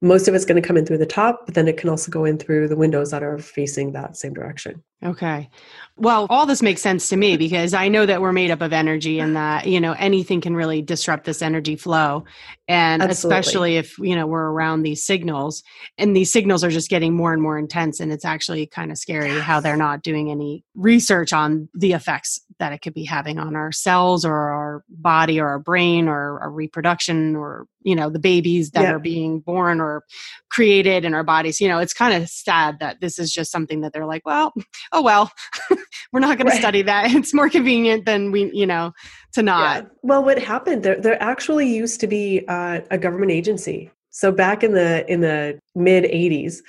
most 0.02 0.30
of 0.30 0.36
it's 0.36 0.46
going 0.46 0.62
to 0.62 0.66
come 0.66 0.78
in 0.78 0.86
through 0.86 1.00
the 1.00 1.06
top, 1.06 1.42
but 1.46 1.56
then 1.56 1.68
it 1.68 1.76
can 1.76 1.90
also 1.90 2.10
go 2.10 2.24
in 2.24 2.38
through 2.38 2.70
the 2.70 2.78
windows 2.78 3.12
that 3.12 3.24
are 3.24 3.40
facing 3.40 3.92
that 3.92 4.16
same 4.16 4.34
direction. 4.34 4.82
Okay. 5.04 5.50
Well, 5.98 6.26
all 6.30 6.46
this 6.46 6.62
makes 6.62 6.82
sense 6.82 7.10
to 7.10 7.16
me 7.16 7.38
because 7.38 7.74
I 7.74 7.90
know 7.90 8.06
that 8.06 8.22
we're 8.22 8.32
made 8.34 8.50
up 8.50 8.62
of 8.62 8.74
energy 8.74 9.20
and 9.20 9.36
that, 9.36 9.68
you 9.68 9.80
know, 9.80 9.94
anything 9.94 10.42
can 10.42 10.56
really 10.56 10.82
disrupt 10.82 11.26
this 11.26 11.42
energy 11.42 11.76
flow. 11.76 12.26
And 12.68 13.04
Absolutely. 13.04 13.40
especially 13.40 13.78
if, 13.78 13.98
you 14.00 14.16
know, 14.16 14.26
we're 14.26 14.50
around 14.50 14.82
these 14.84 15.06
signals 15.06 15.64
and 15.98 16.16
these 16.16 16.32
signals 16.32 16.64
are 16.64 16.70
just 16.72 16.90
getting 16.90 17.14
more 17.14 17.34
and 17.34 17.42
more 17.42 17.58
intense. 17.58 18.00
And 18.00 18.12
it's 18.12 18.26
actually 18.26 18.66
kind 18.66 18.92
of 18.92 18.98
scary 18.98 19.30
how 19.30 19.60
they're 19.60 19.78
not 19.78 20.02
doing 20.02 20.32
any 20.32 20.64
research 20.76 21.32
on 21.32 21.70
the 21.74 21.94
effects 21.94 22.42
that 22.60 22.74
it 22.74 22.80
could 22.80 22.94
be 22.94 23.04
having 23.04 23.38
on 23.38 23.56
our 23.56 23.72
cells 23.72 24.26
or 24.26 24.34
our 24.34 24.84
body 24.90 25.40
or 25.40 25.48
our 25.50 25.60
brain 25.60 26.08
or 26.08 26.40
our 26.40 26.50
reproduction 26.50 27.36
or, 27.36 27.68
you 27.84 27.96
know, 27.96 28.10
the 28.10 28.20
babies 28.20 28.72
that 28.72 28.84
Yeah. 28.84 28.94
are 28.94 29.00
being 29.00 29.40
born 29.40 29.80
or 29.80 30.04
created 30.50 31.06
in 31.06 31.14
our 31.14 31.24
bodies. 31.24 31.60
You 31.62 31.68
know, 31.68 31.80
it's 31.80 31.94
kind 31.94 32.22
of 32.22 32.30
sad 32.30 32.80
that 32.80 33.02
this 33.02 33.20
is 33.20 33.32
just 33.32 33.52
something 33.52 33.82
that 33.82 33.94
they're 33.94 34.06
like, 34.06 34.26
well, 34.26 34.54
oh 34.92 35.02
well 35.02 35.32
we're 36.12 36.20
not 36.20 36.38
going 36.38 36.48
Right. 36.48 36.54
to 36.56 36.60
study 36.60 36.82
that 36.84 37.12
it's 37.16 37.34
more 37.34 37.50
convenient 37.50 38.06
than 38.06 38.32
we 38.32 38.52
you 38.54 38.66
know 38.66 38.92
to 39.34 39.44
not 39.44 39.84
Yeah. 39.84 39.90
Well, 40.04 40.24
what 40.24 40.40
happened? 40.40 40.84
There, 40.84 41.00
there 41.00 41.22
actually 41.22 41.68
used 41.68 42.00
to 42.00 42.08
be 42.08 42.46
uh, 42.48 42.82
a 42.90 42.98
government 42.98 43.32
agency. 43.32 43.92
So 44.12 44.32
back 44.32 44.64
in 44.64 44.72
the 44.74 45.06
in 45.12 45.20
the 45.22 45.60
mid 45.76 46.06
'80s, 46.06 46.60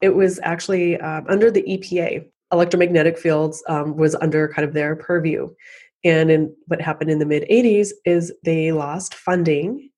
it 0.00 0.16
was 0.16 0.40
actually 0.42 0.98
um, 1.00 1.24
under 1.28 1.50
the 1.50 1.62
EPA. 1.62 2.26
Electromagnetic 2.52 3.16
fields 3.18 3.62
um, 3.68 3.96
was 3.96 4.14
under 4.16 4.48
kind 4.48 4.66
of 4.66 4.74
their 4.74 4.96
purview. 4.96 5.48
And 6.04 6.30
in 6.30 6.54
what 6.66 6.80
happened 6.80 7.10
in 7.10 7.18
the 7.20 7.26
mid 7.26 7.44
'80s 7.48 7.90
is 8.04 8.32
they 8.44 8.72
lost 8.72 9.14
funding, 9.14 9.90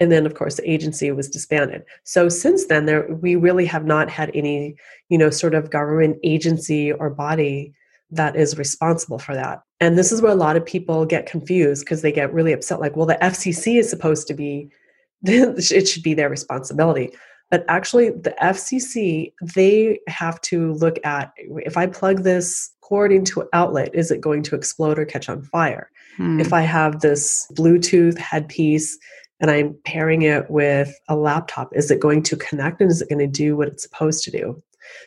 and 0.00 0.10
then 0.10 0.26
of 0.26 0.34
course 0.34 0.56
the 0.56 0.70
agency 0.70 1.10
was 1.12 1.28
disbanded. 1.28 1.82
So 2.04 2.28
since 2.28 2.66
then, 2.66 2.86
there 2.86 3.06
we 3.12 3.36
really 3.36 3.66
have 3.66 3.84
not 3.84 4.10
had 4.10 4.30
any, 4.34 4.74
you 5.08 5.18
know, 5.18 5.30
sort 5.30 5.54
of 5.54 5.70
government 5.70 6.18
agency 6.24 6.90
or 6.90 7.10
body 7.10 7.74
that 8.10 8.34
is 8.34 8.58
responsible 8.58 9.18
for 9.18 9.34
that. 9.34 9.62
And 9.78 9.96
this 9.96 10.10
is 10.10 10.20
where 10.20 10.32
a 10.32 10.36
lot 10.36 10.56
of 10.56 10.64
people 10.64 11.06
get 11.06 11.26
confused 11.26 11.84
because 11.84 12.02
they 12.02 12.12
get 12.12 12.32
really 12.32 12.52
upset 12.52 12.80
like, 12.80 12.96
well, 12.96 13.06
the 13.06 13.18
FCC 13.22 13.78
is 13.78 13.88
supposed 13.88 14.26
to 14.28 14.34
be, 14.34 14.68
it 15.22 15.88
should 15.88 16.02
be 16.02 16.14
their 16.14 16.28
responsibility. 16.28 17.12
But 17.50 17.64
actually, 17.68 18.10
the 18.10 18.34
FCC, 18.40 19.32
they 19.54 19.98
have 20.06 20.40
to 20.42 20.72
look 20.74 20.98
at 21.04 21.32
if 21.36 21.76
I 21.76 21.86
plug 21.86 22.22
this 22.22 22.70
cord 22.80 23.12
into 23.12 23.40
an 23.40 23.48
outlet, 23.52 23.92
is 23.92 24.10
it 24.10 24.20
going 24.20 24.44
to 24.44 24.54
explode 24.54 24.98
or 24.98 25.04
catch 25.04 25.28
on 25.28 25.42
fire? 25.42 25.90
Hmm. 26.16 26.38
If 26.38 26.52
I 26.52 26.62
have 26.62 27.00
this 27.00 27.50
Bluetooth 27.54 28.18
headpiece 28.18 28.96
and 29.40 29.50
I'm 29.50 29.76
pairing 29.84 30.22
it 30.22 30.50
with 30.50 30.94
a 31.08 31.16
laptop, 31.16 31.74
is 31.74 31.90
it 31.90 32.00
going 32.00 32.22
to 32.24 32.36
connect 32.36 32.80
and 32.80 32.90
is 32.90 33.00
it 33.00 33.08
going 33.08 33.18
to 33.18 33.26
do 33.26 33.56
what 33.56 33.68
it's 33.68 33.82
supposed 33.82 34.22
to 34.24 34.30
do? 34.30 34.62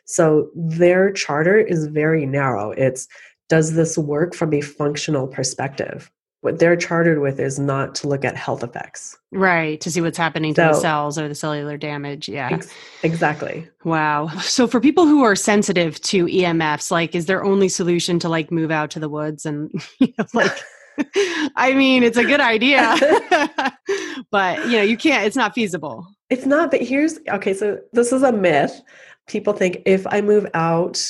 So 0.05 0.49
their 0.55 1.11
charter 1.11 1.57
is 1.57 1.87
very 1.87 2.25
narrow. 2.25 2.71
It's 2.71 3.07
does 3.49 3.73
this 3.73 3.97
work 3.97 4.33
from 4.33 4.53
a 4.53 4.61
functional 4.61 5.27
perspective? 5.27 6.09
What 6.41 6.59
they're 6.59 6.75
chartered 6.75 7.21
with 7.21 7.39
is 7.39 7.57
not 7.57 7.95
to 7.95 8.07
look 8.07 8.25
at 8.25 8.35
health 8.35 8.63
effects. 8.63 9.17
Right, 9.31 9.79
to 9.79 9.89
see 9.89 10.01
what's 10.01 10.17
happening 10.17 10.53
to 10.55 10.61
the 10.61 10.73
cells 10.73 11.17
or 11.17 11.29
the 11.29 11.35
cellular 11.35 11.77
damage. 11.77 12.27
Yeah. 12.27 12.49
Ex- 12.51 12.73
exactly. 13.01 13.69
Wow. 13.85 14.27
So 14.39 14.67
for 14.67 14.81
people 14.81 15.05
who 15.05 15.23
are 15.23 15.37
sensitive 15.37 16.01
to 16.01 16.25
EMFs, 16.25 16.91
like 16.91 17.15
is 17.15 17.27
their 17.27 17.45
only 17.45 17.69
solution 17.69 18.19
to 18.19 18.29
like 18.29 18.51
move 18.51 18.71
out 18.71 18.91
to 18.91 18.99
the 18.99 19.07
woods 19.07 19.45
and 19.45 19.71
you 19.99 20.13
know, 20.17 20.25
like 20.33 20.51
I 21.55 21.73
mean, 21.73 22.03
it's 22.03 22.17
a 22.17 22.23
good 22.23 22.39
idea. 22.39 22.95
but, 24.31 24.65
you 24.65 24.73
know, 24.73 24.81
you 24.81 24.97
can't 24.97 25.25
it's 25.25 25.35
not 25.35 25.53
feasible. 25.53 26.07
It's 26.29 26.45
not, 26.45 26.71
but 26.71 26.81
here's 26.81 27.19
okay. 27.29 27.53
So 27.53 27.79
this 27.91 28.11
is 28.11 28.23
a 28.23 28.31
myth. 28.31 28.81
People 29.27 29.53
think 29.53 29.81
if 29.85 30.05
I 30.07 30.21
move 30.21 30.47
out 30.53 31.01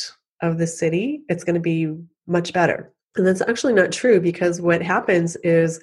of 0.41 0.57
the 0.57 0.67
city, 0.67 1.21
it's 1.29 1.43
going 1.43 1.55
to 1.55 1.61
be 1.61 1.95
much 2.27 2.53
better. 2.53 2.91
And 3.15 3.25
that's 3.25 3.41
actually 3.41 3.73
not 3.73 3.91
true 3.91 4.19
because 4.19 4.61
what 4.61 4.81
happens 4.81 5.35
is 5.37 5.79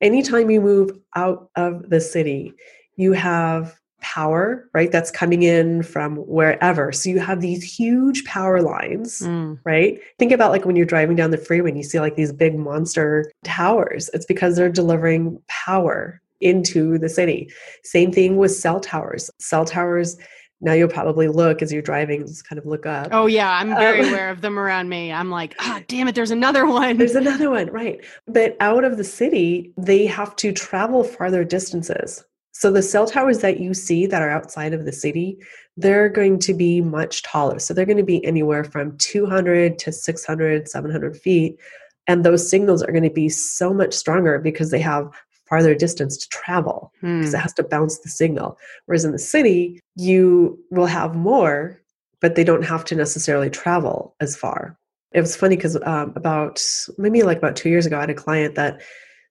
anytime 0.00 0.50
you 0.50 0.60
move 0.60 0.90
out 1.16 1.50
of 1.56 1.88
the 1.90 2.00
city, 2.00 2.54
you 2.96 3.12
have 3.12 3.78
power, 4.02 4.68
right? 4.74 4.92
That's 4.92 5.10
coming 5.10 5.42
in 5.44 5.82
from 5.82 6.16
wherever. 6.16 6.92
So 6.92 7.08
you 7.08 7.20
have 7.20 7.40
these 7.40 7.62
huge 7.62 8.24
power 8.24 8.60
lines 8.60 9.20
Mm. 9.22 9.58
right? 9.64 9.98
Think 10.18 10.32
about 10.32 10.50
like 10.50 10.64
when 10.66 10.76
you're 10.76 10.84
driving 10.86 11.16
down 11.16 11.30
the 11.30 11.38
freeway 11.38 11.70
and 11.70 11.78
you 11.78 11.84
see 11.84 12.00
like 12.00 12.16
these 12.16 12.32
big 12.32 12.58
monster 12.58 13.30
towers. 13.44 14.10
It's 14.12 14.26
because 14.26 14.56
they're 14.56 14.68
delivering 14.68 15.40
power 15.48 16.20
into 16.40 16.98
the 16.98 17.08
city. 17.08 17.50
Same 17.84 18.12
thing 18.12 18.36
with 18.36 18.50
cell 18.52 18.80
towers. 18.80 19.30
Cell 19.38 19.64
towers, 19.64 20.16
now 20.60 20.72
you'll 20.72 20.88
probably 20.88 21.28
look 21.28 21.62
as 21.62 21.72
you're 21.72 21.82
driving, 21.82 22.26
just 22.26 22.48
kind 22.48 22.58
of 22.58 22.66
look 22.66 22.84
up. 22.86 23.08
Oh 23.12 23.26
yeah, 23.26 23.50
I'm 23.52 23.70
very 23.70 24.00
Um, 24.00 24.08
aware 24.08 24.30
of 24.30 24.40
them 24.40 24.58
around 24.58 24.88
me. 24.88 25.12
I'm 25.12 25.30
like, 25.30 25.54
ah, 25.60 25.80
damn 25.88 26.08
it, 26.08 26.14
there's 26.14 26.30
another 26.32 26.66
one. 26.66 26.98
There's 26.98 27.14
another 27.14 27.50
one, 27.50 27.68
right? 27.70 28.04
But 28.26 28.56
out 28.60 28.84
of 28.84 28.96
the 28.96 29.04
city, 29.04 29.72
they 29.76 30.06
have 30.06 30.34
to 30.36 30.52
travel 30.52 31.04
farther 31.04 31.44
distances. 31.44 32.24
So 32.52 32.70
the 32.70 32.82
cell 32.82 33.06
towers 33.06 33.38
that 33.38 33.60
you 33.60 33.74
see 33.74 34.06
that 34.06 34.22
are 34.22 34.30
outside 34.30 34.74
of 34.74 34.84
the 34.84 34.92
city, 34.92 35.38
they're 35.76 36.08
going 36.08 36.38
to 36.40 36.54
be 36.54 36.80
much 36.80 37.22
taller. 37.22 37.58
So 37.58 37.72
they're 37.74 37.86
going 37.86 37.96
to 37.96 38.02
be 38.02 38.24
anywhere 38.24 38.62
from 38.62 38.96
200 38.98 39.78
to 39.80 39.92
600, 39.92 40.68
700 40.68 41.16
feet. 41.16 41.58
And 42.06 42.24
those 42.24 42.48
signals 42.48 42.82
are 42.82 42.92
going 42.92 43.04
to 43.04 43.10
be 43.10 43.28
so 43.28 43.72
much 43.72 43.94
stronger 43.94 44.38
because 44.38 44.70
they 44.70 44.80
have 44.80 45.10
farther 45.48 45.74
distance 45.74 46.16
to 46.16 46.28
travel 46.28 46.92
Hmm. 47.00 47.18
because 47.18 47.34
it 47.34 47.38
has 47.38 47.52
to 47.54 47.62
bounce 47.62 47.98
the 47.98 48.08
signal. 48.08 48.58
Whereas 48.86 49.04
in 49.04 49.12
the 49.12 49.18
city, 49.18 49.80
you 49.96 50.58
will 50.70 50.86
have 50.86 51.14
more, 51.14 51.80
but 52.20 52.34
they 52.34 52.44
don't 52.44 52.64
have 52.64 52.84
to 52.86 52.94
necessarily 52.94 53.50
travel 53.50 54.14
as 54.20 54.36
far. 54.36 54.78
It 55.12 55.20
was 55.20 55.36
funny 55.36 55.56
because 55.56 55.76
um, 55.84 56.12
about 56.16 56.62
maybe 56.96 57.22
like 57.22 57.38
about 57.38 57.56
two 57.56 57.68
years 57.68 57.84
ago, 57.84 57.98
I 57.98 58.00
had 58.00 58.10
a 58.10 58.14
client 58.14 58.54
that 58.54 58.80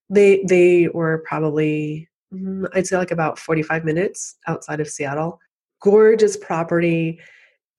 they 0.10 0.44
they 0.48 0.90
were 0.90 1.24
probably 1.26 2.08
Mm, 2.34 2.68
I'd 2.74 2.88
say 2.88 2.98
like 2.98 3.12
about 3.12 3.38
forty 3.40 3.62
five 3.64 3.84
minutes 3.86 4.36
outside 4.48 4.80
of 4.80 4.88
Seattle. 4.90 5.40
Gorgeous 5.82 6.38
property, 6.38 7.20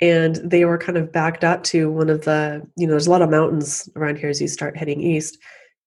and 0.00 0.36
they 0.36 0.64
were 0.64 0.76
kind 0.78 0.98
of 0.98 1.12
backed 1.12 1.44
up 1.44 1.62
to 1.64 1.90
one 1.90 2.10
of 2.10 2.24
the 2.24 2.62
you 2.76 2.86
know 2.86 2.90
there's 2.92 3.06
a 3.06 3.10
lot 3.10 3.22
of 3.22 3.30
mountains 3.30 3.88
around 3.96 4.18
here 4.18 4.28
as 4.28 4.40
you 4.40 4.48
start 4.48 4.76
heading 4.76 5.00
east 5.00 5.38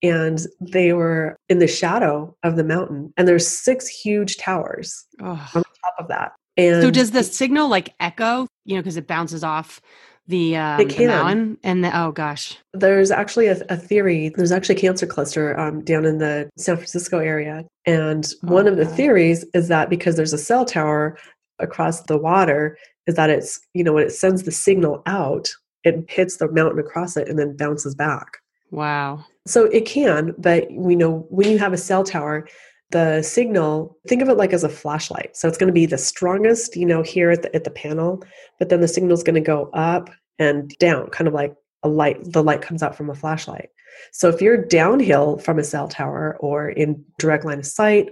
and 0.03 0.41
they 0.59 0.93
were 0.93 1.37
in 1.49 1.59
the 1.59 1.67
shadow 1.67 2.35
of 2.43 2.55
the 2.57 2.63
mountain 2.63 3.13
and 3.17 3.27
there's 3.27 3.47
six 3.47 3.87
huge 3.87 4.37
towers 4.37 5.05
Oh. 5.21 5.49
on 5.55 5.63
top 5.63 5.95
of 5.99 6.07
that 6.09 6.33
and 6.57 6.81
So 6.81 6.91
does 6.91 7.11
the 7.11 7.23
signal 7.23 7.69
like 7.69 7.93
echo, 7.99 8.47
you 8.65 8.75
know, 8.75 8.81
because 8.81 8.97
it 8.97 9.07
bounces 9.07 9.43
off 9.43 9.81
the, 10.27 10.55
um, 10.57 10.87
the 10.87 11.07
mountain 11.07 11.57
and 11.63 11.83
the, 11.83 11.95
oh 11.97 12.11
gosh. 12.11 12.57
there's 12.73 13.11
actually 13.11 13.45
a, 13.45 13.63
a 13.69 13.77
theory 13.77 14.29
there's 14.29 14.51
actually 14.51 14.75
a 14.75 14.79
cancer 14.79 15.05
cluster 15.05 15.55
um, 15.59 15.83
down 15.83 16.03
in 16.03 16.17
the 16.17 16.49
san 16.57 16.75
francisco 16.77 17.19
area 17.19 17.63
and 17.85 18.33
one 18.41 18.67
Oh, 18.67 18.71
of 18.71 18.77
the 18.77 18.85
God. 18.85 18.95
theories 18.95 19.45
is 19.53 19.67
that 19.67 19.87
because 19.87 20.15
there's 20.15 20.33
a 20.33 20.37
cell 20.39 20.65
tower 20.65 21.15
across 21.59 22.01
the 22.01 22.17
water 22.17 22.75
is 23.05 23.13
that 23.15 23.29
it's 23.29 23.59
you 23.75 23.83
know 23.83 23.93
when 23.93 24.03
it 24.03 24.11
sends 24.13 24.41
the 24.43 24.51
signal 24.51 25.03
out 25.05 25.53
it 25.83 26.03
hits 26.09 26.37
the 26.37 26.51
mountain 26.51 26.79
across 26.79 27.15
it 27.17 27.29
and 27.29 27.37
then 27.37 27.55
bounces 27.55 27.93
back 27.93 28.39
Wow. 28.71 29.23
So 29.45 29.65
it 29.65 29.85
can, 29.85 30.33
but 30.39 30.67
we 30.71 30.95
know 30.95 31.27
when 31.29 31.49
you 31.51 31.59
have 31.59 31.71
a 31.71 31.77
cell 31.77 32.03
tower, 32.03 32.47
the 32.95 33.21
signal, 33.21 33.97
think 34.07 34.21
of 34.21 34.29
it 34.29 34.37
like 34.37 34.53
as 34.53 34.63
a 34.63 34.69
flashlight. 34.69 35.35
So 35.35 35.49
it's 35.49 35.57
going 35.57 35.67
to 35.67 35.73
be 35.73 35.85
the 35.85 35.97
strongest, 35.97 36.77
you 36.77 36.85
know, 36.85 37.01
here 37.01 37.29
at 37.29 37.41
the, 37.41 37.53
at 37.53 37.65
the 37.65 37.69
panel, 37.69 38.23
but 38.57 38.69
then 38.69 38.79
the 38.79 38.87
signal 38.87 39.11
is 39.11 39.21
going 39.21 39.35
to 39.35 39.41
go 39.41 39.69
up 39.73 40.09
and 40.39 40.69
down, 40.77 41.09
kind 41.09 41.27
of 41.27 41.33
like 41.33 41.53
a 41.83 41.89
light, 41.89 42.23
the 42.31 42.41
light 42.41 42.61
comes 42.61 42.81
out 42.81 42.95
from 42.95 43.09
a 43.09 43.13
flashlight. 43.13 43.67
So 44.13 44.29
if 44.29 44.39
you're 44.39 44.65
downhill 44.65 45.39
from 45.39 45.59
a 45.59 45.63
cell 45.65 45.89
tower 45.89 46.37
or 46.39 46.69
in 46.69 47.03
direct 47.19 47.43
line 47.43 47.59
of 47.59 47.65
sight, 47.65 48.07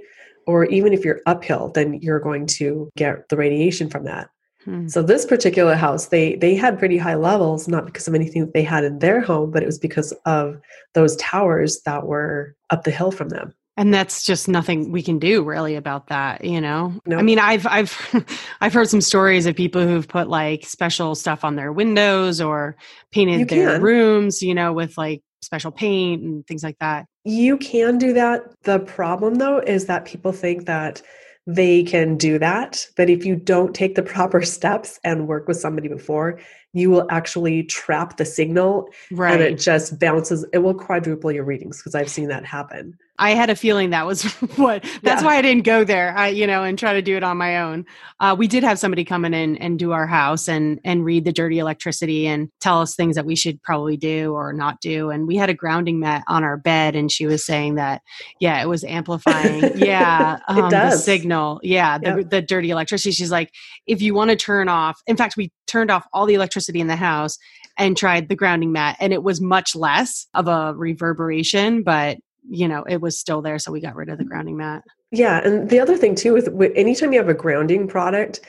or 0.47 0.65
even 0.65 0.91
if 0.91 1.05
you're 1.05 1.21
uphill, 1.25 1.71
then 1.73 1.93
you're 2.01 2.19
going 2.19 2.45
to 2.45 2.89
get 2.97 3.29
the 3.29 3.37
radiation 3.37 3.89
from 3.89 4.03
that. 4.03 4.29
Hmm. 4.65 4.89
So 4.89 5.01
this 5.01 5.25
particular 5.25 5.75
house, 5.75 6.07
they 6.07 6.35
they 6.35 6.55
had 6.55 6.77
pretty 6.77 6.97
high 6.97 7.15
levels, 7.15 7.69
not 7.69 7.85
because 7.85 8.09
of 8.09 8.15
anything 8.15 8.41
that 8.41 8.53
they 8.53 8.63
had 8.63 8.83
in 8.83 8.99
their 8.99 9.21
home, 9.21 9.51
but 9.51 9.63
it 9.63 9.65
was 9.65 9.79
because 9.79 10.11
of 10.25 10.59
those 10.93 11.15
towers 11.15 11.81
that 11.85 12.05
were 12.05 12.57
up 12.69 12.83
the 12.83 12.91
hill 12.91 13.11
from 13.11 13.29
them. 13.29 13.53
And 13.75 13.91
that's 13.91 14.23
just 14.23 14.47
nothing 14.47 14.91
we 14.91 15.01
can 15.01 15.17
do 15.17 15.43
really 15.43 15.75
about 15.75 16.07
that, 16.07 16.43
you 16.45 16.61
know. 16.61 16.93
I 17.09 17.23
mean, 17.23 17.39
I've 17.39 17.65
I've 17.65 18.45
I've 18.61 18.73
heard 18.73 18.87
some 18.89 19.01
stories 19.01 19.45
of 19.47 19.55
people 19.55 19.81
who've 19.81 20.07
put 20.07 20.27
like 20.29 20.63
special 20.65 21.15
stuff 21.15 21.43
on 21.43 21.55
their 21.55 21.71
windows 21.71 22.39
or 22.39 22.75
painted 23.11 23.39
You 23.39 23.45
their 23.45 23.71
can. 23.73 23.81
rooms, 23.81 24.43
you 24.43 24.53
know, 24.53 24.73
with 24.73 24.95
like 24.97 25.21
special 25.41 25.71
paint 25.71 26.21
and 26.21 26.45
things 26.45 26.63
like 26.63 26.77
that. 26.79 27.07
You 27.25 27.57
can 27.57 27.97
do 27.97 28.13
that. 28.13 28.43
The 28.63 28.79
problem 28.79 29.35
though 29.35 29.57
is 29.59 29.87
that 29.87 30.05
people 30.05 30.33
think 30.33 30.65
that 30.67 31.01
they 31.45 31.83
can 31.83 32.15
do 32.15 32.39
that, 32.39 32.87
but 32.95 33.09
if 33.09 33.25
you 33.25 33.35
don't 33.35 33.73
take 33.75 33.95
the 33.95 34.03
proper 34.13 34.43
steps 34.43 34.99
and 35.03 35.27
work 35.27 35.47
with 35.47 35.57
somebody 35.57 35.87
before, 35.89 36.39
you 36.73 36.89
will 36.89 37.05
actually 37.09 37.63
trap 37.63 38.17
the 38.17 38.23
signal 38.25 38.87
Right. 39.11 39.33
and 39.33 39.41
it 39.41 39.59
just 39.59 39.99
bounces. 39.99 40.45
It 40.53 40.59
will 40.59 40.73
quadruple 40.73 41.31
your 41.31 41.43
readings 41.43 41.77
because 41.79 41.95
I've 41.95 42.09
seen 42.09 42.29
that 42.29 42.45
happen. 42.45 42.97
I 43.23 43.31
had 43.35 43.49
a 43.49 43.55
feeling 43.55 43.91
that 43.91 44.05
was 44.05 44.23
what. 44.57 44.83
That's 45.01 45.21
Yeah. 45.21 45.27
why 45.27 45.37
I 45.37 45.41
didn't 45.41 45.63
go 45.63 45.83
there. 45.83 46.15
I, 46.17 46.27
you 46.27 46.45
know, 46.45 46.63
and 46.63 46.77
try 46.77 46.93
to 46.93 47.01
do 47.01 47.15
it 47.15 47.23
on 47.23 47.37
my 47.37 47.59
own. 47.59 47.85
Uh, 48.19 48.35
we 48.37 48.47
did 48.47 48.63
have 48.63 48.77
somebody 48.79 49.05
come 49.05 49.23
in 49.25 49.33
and, 49.33 49.59
and 49.61 49.79
do 49.79 49.91
our 49.93 50.07
house 50.07 50.47
and 50.47 50.79
and 50.83 51.05
read 51.05 51.23
the 51.25 51.31
dirty 51.31 51.59
electricity 51.59 52.27
and 52.27 52.49
tell 52.59 52.81
us 52.81 52.95
things 52.95 53.15
that 53.15 53.25
we 53.25 53.35
should 53.35 53.61
probably 53.63 53.95
do 53.97 54.33
or 54.33 54.51
not 54.53 54.81
do. 54.81 55.09
And 55.09 55.27
we 55.27 55.35
had 55.37 55.49
a 55.49 55.53
grounding 55.53 55.99
mat 55.99 56.23
on 56.27 56.43
our 56.43 56.57
bed, 56.57 56.95
and 56.95 57.11
she 57.11 57.25
was 57.25 57.45
saying 57.45 57.75
that, 57.75 58.01
yeah, 58.39 58.61
it 58.61 58.67
was 58.67 58.83
amplifying. 58.83 59.71
yeah, 59.77 60.39
um, 60.47 60.69
the 60.69 60.91
signal. 60.91 61.59
Yeah, 61.63 61.97
the, 61.97 62.17
Yep. 62.17 62.29
the 62.29 62.41
dirty 62.41 62.69
electricity. 62.71 63.11
She's 63.13 63.31
like, 63.31 63.51
if 63.87 64.01
you 64.01 64.13
want 64.13 64.31
to 64.31 64.35
turn 64.35 64.67
off. 64.69 64.99
In 65.07 65.15
fact, 65.17 65.37
we 65.37 65.51
turned 65.67 65.89
off 65.91 66.05
all 66.13 66.25
the 66.25 66.33
electricity 66.35 66.79
in 66.81 66.87
the 66.87 66.95
house 66.97 67.37
and 67.77 67.95
tried 67.97 68.27
the 68.29 68.35
grounding 68.35 68.71
mat, 68.71 68.97
and 68.99 69.13
it 69.13 69.23
was 69.23 69.41
much 69.41 69.75
less 69.75 70.27
of 70.33 70.47
a 70.47 70.73
reverberation, 70.75 71.83
but 71.83 72.17
you 72.49 72.67
know, 72.67 72.83
it 72.83 73.01
was 73.01 73.17
still 73.17 73.41
there. 73.41 73.59
So 73.59 73.71
we 73.71 73.81
got 73.81 73.95
rid 73.95 74.09
of 74.09 74.17
the 74.17 74.23
grounding 74.23 74.57
mat. 74.57 74.83
Yeah, 75.11 75.45
and 75.45 75.69
the 75.69 75.79
other 75.79 75.97
thing 75.97 76.15
too 76.15 76.35
is 76.35 76.49
anytime 76.75 77.13
you 77.13 77.19
have 77.19 77.29
a 77.29 77.33
grounding 77.33 77.87
product, 77.87 78.41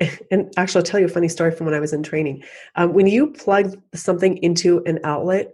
and 0.30 0.52
actually, 0.56 0.80
I'll 0.80 0.86
tell 0.86 1.00
you 1.00 1.06
a 1.06 1.10
funny 1.10 1.28
story 1.28 1.50
from 1.50 1.66
when 1.66 1.74
I 1.74 1.80
was 1.80 1.92
in 1.92 2.02
training. 2.02 2.42
Um, 2.76 2.92
when 2.92 3.06
you 3.06 3.28
plug 3.28 3.80
something 3.94 4.36
into 4.38 4.82
an 4.86 4.98
outlet, 5.04 5.52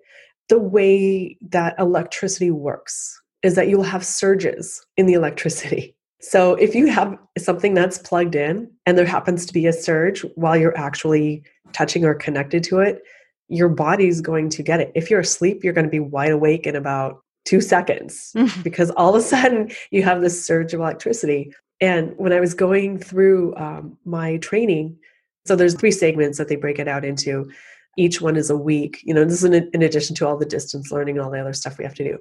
the 0.48 0.58
way 0.58 1.36
that 1.50 1.74
electricity 1.78 2.50
works 2.50 3.20
is 3.42 3.54
that 3.54 3.68
you'll 3.68 3.82
have 3.82 4.04
surges 4.04 4.84
in 4.96 5.06
the 5.06 5.14
electricity. 5.14 5.94
So 6.18 6.54
if 6.54 6.74
you 6.74 6.86
have 6.86 7.16
something 7.36 7.74
that's 7.74 7.98
plugged 7.98 8.34
in 8.34 8.70
and 8.86 8.96
there 8.96 9.04
happens 9.04 9.44
to 9.46 9.52
be 9.52 9.66
a 9.66 9.72
surge 9.72 10.22
while 10.34 10.56
you're 10.56 10.76
actually 10.76 11.44
touching 11.72 12.06
or 12.06 12.14
connected 12.14 12.64
to 12.64 12.80
it, 12.80 13.02
your 13.48 13.68
body's 13.68 14.22
going 14.22 14.48
to 14.48 14.62
get 14.62 14.80
it. 14.80 14.90
If 14.94 15.10
you're 15.10 15.20
asleep, 15.20 15.62
you're 15.62 15.74
going 15.74 15.84
to 15.84 15.90
be 15.90 16.00
wide 16.00 16.32
awake 16.32 16.66
in 16.66 16.74
about 16.74 17.22
two 17.46 17.60
seconds 17.60 18.34
because 18.62 18.90
all 18.90 19.14
of 19.14 19.22
a 19.22 19.24
sudden 19.24 19.70
you 19.90 20.02
have 20.02 20.20
this 20.20 20.44
surge 20.44 20.74
of 20.74 20.80
electricity. 20.80 21.52
And 21.80 22.12
when 22.18 22.32
I 22.32 22.40
was 22.40 22.52
going 22.52 22.98
through 22.98 23.54
um, 23.56 23.96
my 24.04 24.36
training, 24.38 24.98
so 25.46 25.56
there's 25.56 25.74
three 25.74 25.92
segments 25.92 26.38
that 26.38 26.48
they 26.48 26.56
break 26.56 26.78
it 26.78 26.88
out 26.88 27.04
into. 27.04 27.50
Each 27.96 28.20
one 28.20 28.36
is 28.36 28.50
a 28.50 28.56
week. 28.56 29.00
You 29.04 29.14
know, 29.14 29.24
this 29.24 29.42
is 29.42 29.44
in, 29.44 29.70
in 29.72 29.82
addition 29.82 30.14
to 30.16 30.26
all 30.26 30.36
the 30.36 30.44
distance 30.44 30.90
learning 30.90 31.16
and 31.16 31.24
all 31.24 31.30
the 31.30 31.40
other 31.40 31.54
stuff 31.54 31.78
we 31.78 31.84
have 31.84 31.94
to 31.94 32.04
do. 32.04 32.18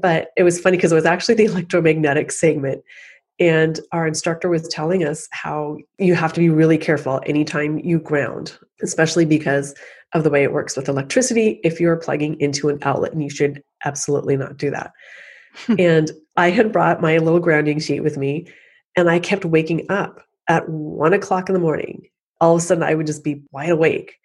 But 0.00 0.28
it 0.36 0.42
was 0.42 0.60
funny 0.60 0.78
because 0.78 0.92
it 0.92 0.96
was 0.96 1.04
actually 1.04 1.34
the 1.34 1.44
electromagnetic 1.52 2.30
segment. 2.30 2.82
And 3.38 3.80
our 3.92 4.06
instructor 4.06 4.48
was 4.48 4.68
telling 4.68 5.04
us 5.04 5.26
how 5.32 5.78
you 5.98 6.14
have 6.14 6.32
to 6.34 6.40
be 6.40 6.48
really 6.48 6.78
careful 6.78 7.20
anytime 7.26 7.78
you 7.78 7.98
ground, 7.98 8.56
especially 8.82 9.24
because 9.24 9.74
of 10.12 10.22
the 10.22 10.30
way 10.30 10.42
it 10.42 10.52
works 10.52 10.76
with 10.76 10.88
electricity. 10.88 11.60
If 11.64 11.80
you're 11.80 11.96
plugging 11.96 12.38
into 12.40 12.68
an 12.68 12.78
outlet, 12.82 13.12
and 13.12 13.22
you 13.22 13.30
should 13.30 13.62
absolutely 13.84 14.36
not 14.36 14.56
do 14.56 14.70
that. 14.70 14.92
and 15.78 16.10
I 16.36 16.50
had 16.50 16.72
brought 16.72 17.02
my 17.02 17.18
little 17.18 17.40
grounding 17.40 17.78
sheet 17.78 18.00
with 18.00 18.16
me, 18.16 18.46
and 18.96 19.10
I 19.10 19.18
kept 19.18 19.44
waking 19.44 19.86
up 19.90 20.20
at 20.48 20.68
one 20.68 21.12
o'clock 21.12 21.48
in 21.48 21.54
the 21.54 21.60
morning, 21.60 22.08
all 22.40 22.56
of 22.56 22.62
a 22.62 22.64
sudden 22.64 22.82
I 22.82 22.94
would 22.94 23.06
just 23.06 23.24
be 23.24 23.42
wide 23.50 23.70
awake. 23.70 24.16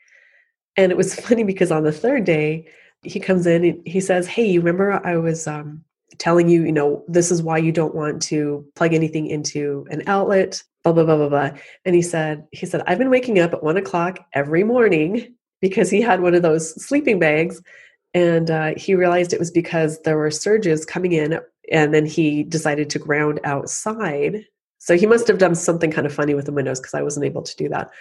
And 0.75 0.91
it 0.91 0.97
was 0.97 1.15
funny 1.19 1.43
because 1.43 1.71
on 1.71 1.83
the 1.83 1.91
third 1.91 2.25
day, 2.25 2.67
he 3.03 3.19
comes 3.19 3.45
in 3.45 3.63
and 3.63 3.87
he 3.87 3.99
says, 3.99 4.27
Hey, 4.27 4.45
you 4.45 4.59
remember 4.59 5.05
I 5.05 5.17
was 5.17 5.47
um, 5.47 5.83
telling 6.17 6.49
you, 6.49 6.63
you 6.63 6.71
know, 6.71 7.03
this 7.07 7.31
is 7.31 7.43
why 7.43 7.57
you 7.57 7.71
don't 7.71 7.95
want 7.95 8.21
to 8.23 8.65
plug 8.75 8.93
anything 8.93 9.27
into 9.27 9.85
an 9.89 10.03
outlet, 10.07 10.63
blah, 10.83 10.93
blah, 10.93 11.03
blah, 11.03 11.17
blah, 11.17 11.29
blah. 11.29 11.49
And 11.85 11.95
he 11.95 12.01
said, 12.01 12.47
he 12.51 12.65
said, 12.65 12.81
I've 12.87 12.97
been 12.97 13.09
waking 13.09 13.39
up 13.39 13.53
at 13.53 13.63
one 13.63 13.77
o'clock 13.77 14.19
every 14.33 14.63
morning 14.63 15.35
because 15.61 15.89
he 15.89 16.01
had 16.01 16.21
one 16.21 16.35
of 16.35 16.41
those 16.41 16.83
sleeping 16.83 17.19
bags. 17.19 17.61
And 18.17 18.49
uh, 18.49 18.73
he 18.75 18.95
realized 18.95 19.31
it 19.31 19.37
was 19.37 19.51
because 19.51 20.01
there 20.01 20.17
were 20.17 20.31
surges 20.31 20.85
coming 20.85 21.11
in 21.11 21.39
and 21.71 21.93
then 21.93 22.07
he 22.07 22.41
decided 22.41 22.89
to 22.89 22.99
ground 22.99 23.39
outside. 23.43 24.43
So 24.79 24.97
he 24.97 25.05
must 25.05 25.27
have 25.27 25.37
done 25.37 25.53
something 25.53 25.91
kind 25.91 26.07
of 26.07 26.13
funny 26.13 26.33
with 26.33 26.45
the 26.45 26.51
windows 26.51 26.79
because 26.79 26.95
I 26.95 27.03
wasn't 27.03 27.27
able 27.27 27.43
to 27.43 27.55
do 27.55 27.69
that. 27.69 27.91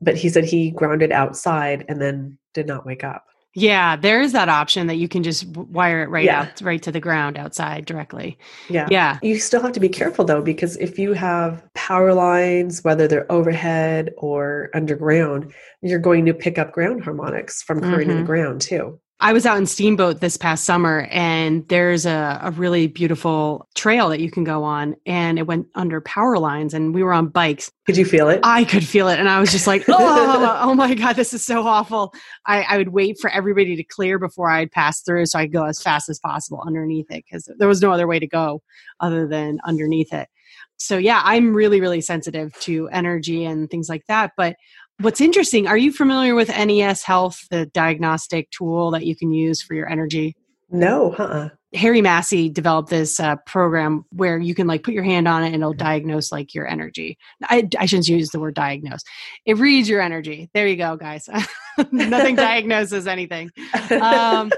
But 0.00 0.16
he 0.16 0.30
said 0.30 0.46
he 0.46 0.70
grounded 0.70 1.12
outside 1.12 1.84
and 1.90 2.00
then 2.00 2.38
did 2.54 2.66
not 2.66 2.86
wake 2.86 3.04
up. 3.04 3.26
Yeah, 3.52 3.96
there 3.96 4.22
is 4.22 4.32
that 4.32 4.48
option 4.48 4.86
that 4.86 4.96
you 4.96 5.08
can 5.08 5.22
just 5.22 5.46
wire 5.46 6.02
it 6.02 6.08
right 6.08 6.24
yeah. 6.24 6.42
out 6.42 6.60
right 6.62 6.82
to 6.82 6.92
the 6.92 7.00
ground 7.00 7.36
outside 7.36 7.84
directly. 7.84 8.38
Yeah. 8.70 8.86
Yeah. 8.90 9.18
You 9.22 9.38
still 9.38 9.60
have 9.60 9.72
to 9.72 9.80
be 9.80 9.90
careful 9.90 10.24
though 10.24 10.42
because 10.42 10.78
if 10.78 10.98
you 10.98 11.12
have 11.12 11.62
power 11.74 12.14
lines 12.14 12.82
whether 12.82 13.06
they're 13.06 13.30
overhead 13.30 14.14
or 14.16 14.70
underground, 14.74 15.52
you're 15.82 15.98
going 15.98 16.24
to 16.26 16.34
pick 16.34 16.58
up 16.58 16.72
ground 16.72 17.04
harmonics 17.04 17.62
from 17.62 17.80
current 17.80 17.92
mm-hmm. 17.92 18.00
in 18.02 18.08
the 18.08 18.14
mm-hmm. 18.22 18.26
ground 18.26 18.60
too. 18.62 18.98
I 19.18 19.32
was 19.32 19.46
out 19.46 19.56
in 19.56 19.64
Steamboat 19.64 20.20
this 20.20 20.36
past 20.36 20.64
summer, 20.64 21.08
and 21.10 21.66
there's 21.68 22.04
a, 22.04 22.38
a, 22.42 22.50
really 22.50 22.86
beautiful 22.86 23.66
trail 23.74 24.10
that 24.10 24.20
you 24.20 24.30
can 24.30 24.44
go 24.44 24.62
on, 24.62 24.94
and 25.06 25.38
it 25.38 25.46
went 25.46 25.68
under 25.74 26.02
power 26.02 26.38
lines, 26.38 26.74
and 26.74 26.94
we 26.94 27.02
were 27.02 27.14
on 27.14 27.28
bikes. 27.28 27.72
Could 27.86 27.96
you 27.96 28.04
feel 28.04 28.28
it? 28.28 28.40
I 28.42 28.64
could 28.64 28.86
feel 28.86 29.08
it, 29.08 29.18
and 29.18 29.26
I 29.26 29.40
was 29.40 29.50
just 29.50 29.66
like, 29.66 29.84
"Oh, 29.88 30.58
oh 30.60 30.74
my 30.74 30.92
god, 30.92 31.16
this 31.16 31.32
is 31.32 31.42
so 31.42 31.66
awful!" 31.66 32.12
I, 32.44 32.62
I 32.64 32.76
would 32.76 32.90
wait 32.90 33.16
for 33.18 33.30
everybody 33.30 33.74
to 33.74 33.84
clear 33.84 34.18
before 34.18 34.50
I'd 34.50 34.70
pass 34.70 35.00
through, 35.00 35.24
so 35.26 35.38
I'd 35.38 35.52
go 35.52 35.64
as 35.64 35.80
fast 35.80 36.10
as 36.10 36.18
possible 36.18 36.62
underneath 36.66 37.10
it 37.10 37.24
because 37.24 37.50
there 37.56 37.68
was 37.68 37.80
no 37.80 37.92
other 37.92 38.06
way 38.06 38.18
to 38.18 38.26
go 38.26 38.60
other 39.00 39.26
than 39.26 39.60
underneath 39.64 40.12
it. 40.12 40.28
So 40.76 40.98
yeah, 40.98 41.22
I'm 41.24 41.54
really, 41.54 41.80
really 41.80 42.02
sensitive 42.02 42.52
to 42.60 42.88
energy 42.88 43.46
and 43.46 43.70
things 43.70 43.88
like 43.88 44.04
that, 44.08 44.32
but 44.36 44.56
What's 45.00 45.20
interesting, 45.20 45.66
are 45.66 45.76
you 45.76 45.92
familiar 45.92 46.34
with 46.34 46.48
NES 46.48 47.02
Health, 47.02 47.46
the 47.50 47.66
diagnostic 47.66 48.50
tool 48.50 48.90
that 48.92 49.04
you 49.04 49.14
can 49.14 49.30
use 49.30 49.60
for 49.60 49.74
your 49.74 49.88
energy? 49.88 50.34
No, 50.70 51.12
huh? 51.12 51.50
Harry 51.74 52.00
Massey 52.00 52.48
developed 52.48 52.88
this 52.88 53.20
uh, 53.20 53.36
program 53.44 54.04
where 54.10 54.38
you 54.38 54.54
can 54.54 54.66
like 54.66 54.82
put 54.82 54.94
your 54.94 55.02
hand 55.02 55.28
on 55.28 55.44
it 55.44 55.48
and 55.48 55.56
it'll 55.56 55.74
diagnose 55.74 56.32
like 56.32 56.54
your 56.54 56.66
energy. 56.66 57.18
I, 57.44 57.68
I 57.78 57.86
shouldn't 57.86 58.08
use 58.08 58.30
the 58.30 58.40
word 58.40 58.54
diagnose. 58.54 59.02
It 59.44 59.58
reads 59.58 59.88
your 59.88 60.00
energy. 60.00 60.48
There 60.54 60.66
you 60.66 60.76
go, 60.76 60.96
guys. 60.96 61.28
Nothing 61.92 62.36
diagnoses 62.36 63.06
anything. 63.06 63.50
Um, 63.90 64.50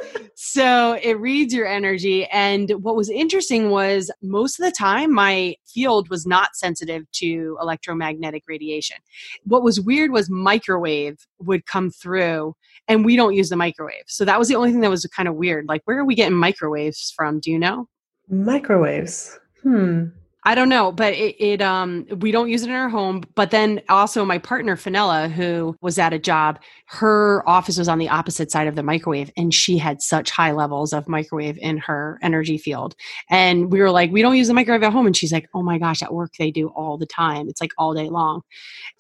so 0.58 0.98
it 1.00 1.20
reads 1.20 1.54
your 1.54 1.68
energy. 1.68 2.26
And 2.26 2.68
what 2.82 2.96
was 2.96 3.08
interesting 3.08 3.70
was 3.70 4.10
most 4.22 4.58
of 4.58 4.64
the 4.64 4.72
time 4.72 5.14
my 5.14 5.54
field 5.64 6.10
was 6.10 6.26
not 6.26 6.56
sensitive 6.56 7.08
to 7.12 7.56
electromagnetic 7.62 8.42
radiation. 8.48 8.96
What 9.44 9.62
was 9.62 9.80
weird 9.80 10.10
was 10.10 10.28
microwave 10.28 11.24
would 11.38 11.64
come 11.66 11.90
through 11.90 12.56
and 12.88 13.04
we 13.04 13.14
don't 13.14 13.34
use 13.34 13.50
the 13.50 13.56
microwave. 13.56 14.02
So 14.08 14.24
that 14.24 14.36
was 14.36 14.48
the 14.48 14.56
only 14.56 14.72
thing 14.72 14.80
that 14.80 14.90
was 14.90 15.06
kind 15.06 15.28
of 15.28 15.36
weird. 15.36 15.68
Like, 15.68 15.82
where 15.84 15.96
are 15.96 16.04
we 16.04 16.16
getting 16.16 16.36
microwaves 16.36 17.12
from? 17.14 17.38
Do 17.38 17.52
you 17.52 17.58
know? 17.60 17.86
Microwaves. 18.28 19.38
Hmm. 19.62 20.06
I 20.48 20.54
don't 20.54 20.70
know, 20.70 20.92
but 20.92 21.12
it, 21.12 21.36
it, 21.38 21.60
um 21.60 22.06
we 22.20 22.30
don't 22.32 22.48
use 22.48 22.62
it 22.62 22.70
in 22.70 22.74
our 22.74 22.88
home. 22.88 23.22
But 23.34 23.50
then 23.50 23.82
also 23.90 24.24
my 24.24 24.38
partner 24.38 24.76
Finella, 24.76 25.30
who 25.30 25.76
was 25.82 25.98
at 25.98 26.14
a 26.14 26.18
job, 26.18 26.58
her 26.86 27.46
office 27.46 27.76
was 27.76 27.86
on 27.86 27.98
the 27.98 28.08
opposite 28.08 28.50
side 28.50 28.66
of 28.66 28.74
the 28.74 28.82
microwave, 28.82 29.30
and 29.36 29.52
she 29.52 29.76
had 29.76 30.00
such 30.00 30.30
high 30.30 30.52
levels 30.52 30.94
of 30.94 31.06
microwave 31.06 31.58
in 31.58 31.76
her 31.76 32.18
energy 32.22 32.56
field. 32.56 32.94
And 33.28 33.70
we 33.70 33.80
were 33.80 33.90
like, 33.90 34.10
we 34.10 34.22
don't 34.22 34.38
use 34.38 34.48
the 34.48 34.54
microwave 34.54 34.82
at 34.84 34.90
home, 34.90 35.04
and 35.04 35.14
she's 35.14 35.32
like, 35.34 35.50
oh 35.52 35.62
my 35.62 35.76
gosh, 35.76 36.02
at 36.02 36.14
work 36.14 36.32
they 36.38 36.50
do 36.50 36.68
all 36.68 36.96
the 36.96 37.04
time. 37.04 37.50
It's 37.50 37.60
like 37.60 37.72
all 37.76 37.92
day 37.92 38.08
long. 38.08 38.40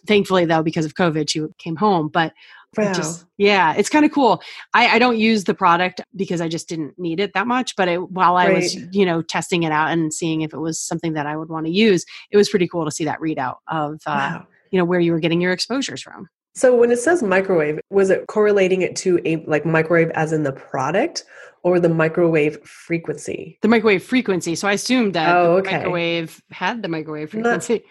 Thankfully, 0.06 0.44
though, 0.44 0.62
because 0.62 0.84
of 0.84 0.96
COVID, 0.96 1.30
she 1.30 1.46
came 1.56 1.76
home. 1.76 2.08
But 2.08 2.34
Wow. 2.76 2.92
Just, 2.92 3.24
yeah, 3.38 3.74
it's 3.74 3.88
kind 3.88 4.04
of 4.04 4.12
cool. 4.12 4.42
I, 4.74 4.88
I, 4.88 4.98
don't 4.98 5.18
use 5.18 5.44
the 5.44 5.54
product 5.54 6.02
because 6.14 6.40
I 6.40 6.48
just 6.48 6.68
didn't 6.68 6.98
need 6.98 7.18
it 7.18 7.32
that 7.32 7.46
much. 7.46 7.74
But 7.76 7.88
it, 7.88 8.10
while 8.10 8.36
I 8.36 8.48
right. 8.48 8.56
was, 8.56 8.74
you 8.94 9.06
know, 9.06 9.22
testing 9.22 9.62
it 9.62 9.72
out 9.72 9.90
and 9.90 10.12
seeing 10.12 10.42
if 10.42 10.52
it 10.52 10.58
was 10.58 10.78
something 10.78 11.14
that 11.14 11.26
I 11.26 11.36
would 11.36 11.48
want 11.48 11.66
to 11.66 11.72
use, 11.72 12.04
it 12.30 12.36
was 12.36 12.50
pretty 12.50 12.68
cool 12.68 12.84
to 12.84 12.90
see 12.90 13.04
that 13.04 13.20
readout 13.20 13.56
of, 13.68 13.94
uh, 14.06 14.36
wow. 14.36 14.46
you 14.70 14.78
know, 14.78 14.84
where 14.84 15.00
you 15.00 15.12
were 15.12 15.20
getting 15.20 15.40
your 15.40 15.52
exposures 15.52 16.02
from. 16.02 16.28
So 16.54 16.74
when 16.74 16.90
it 16.90 16.98
says 16.98 17.22
microwave, 17.22 17.78
was 17.90 18.10
it 18.10 18.26
correlating 18.26 18.82
it 18.82 18.96
to 18.96 19.20
a 19.24 19.36
like 19.46 19.64
microwave 19.64 20.10
as 20.10 20.32
in 20.32 20.42
the 20.42 20.52
product 20.52 21.24
or 21.62 21.78
the 21.78 21.88
microwave 21.88 22.60
frequency? 22.64 23.58
The 23.62 23.68
microwave 23.68 24.02
frequency. 24.02 24.56
So 24.56 24.66
I 24.66 24.72
assumed 24.72 25.14
that 25.14 25.36
oh, 25.36 25.58
okay. 25.58 25.76
microwave 25.76 26.42
had 26.50 26.82
the 26.82 26.88
microwave 26.88 27.30
frequency. 27.30 27.74
Not, 27.74 27.82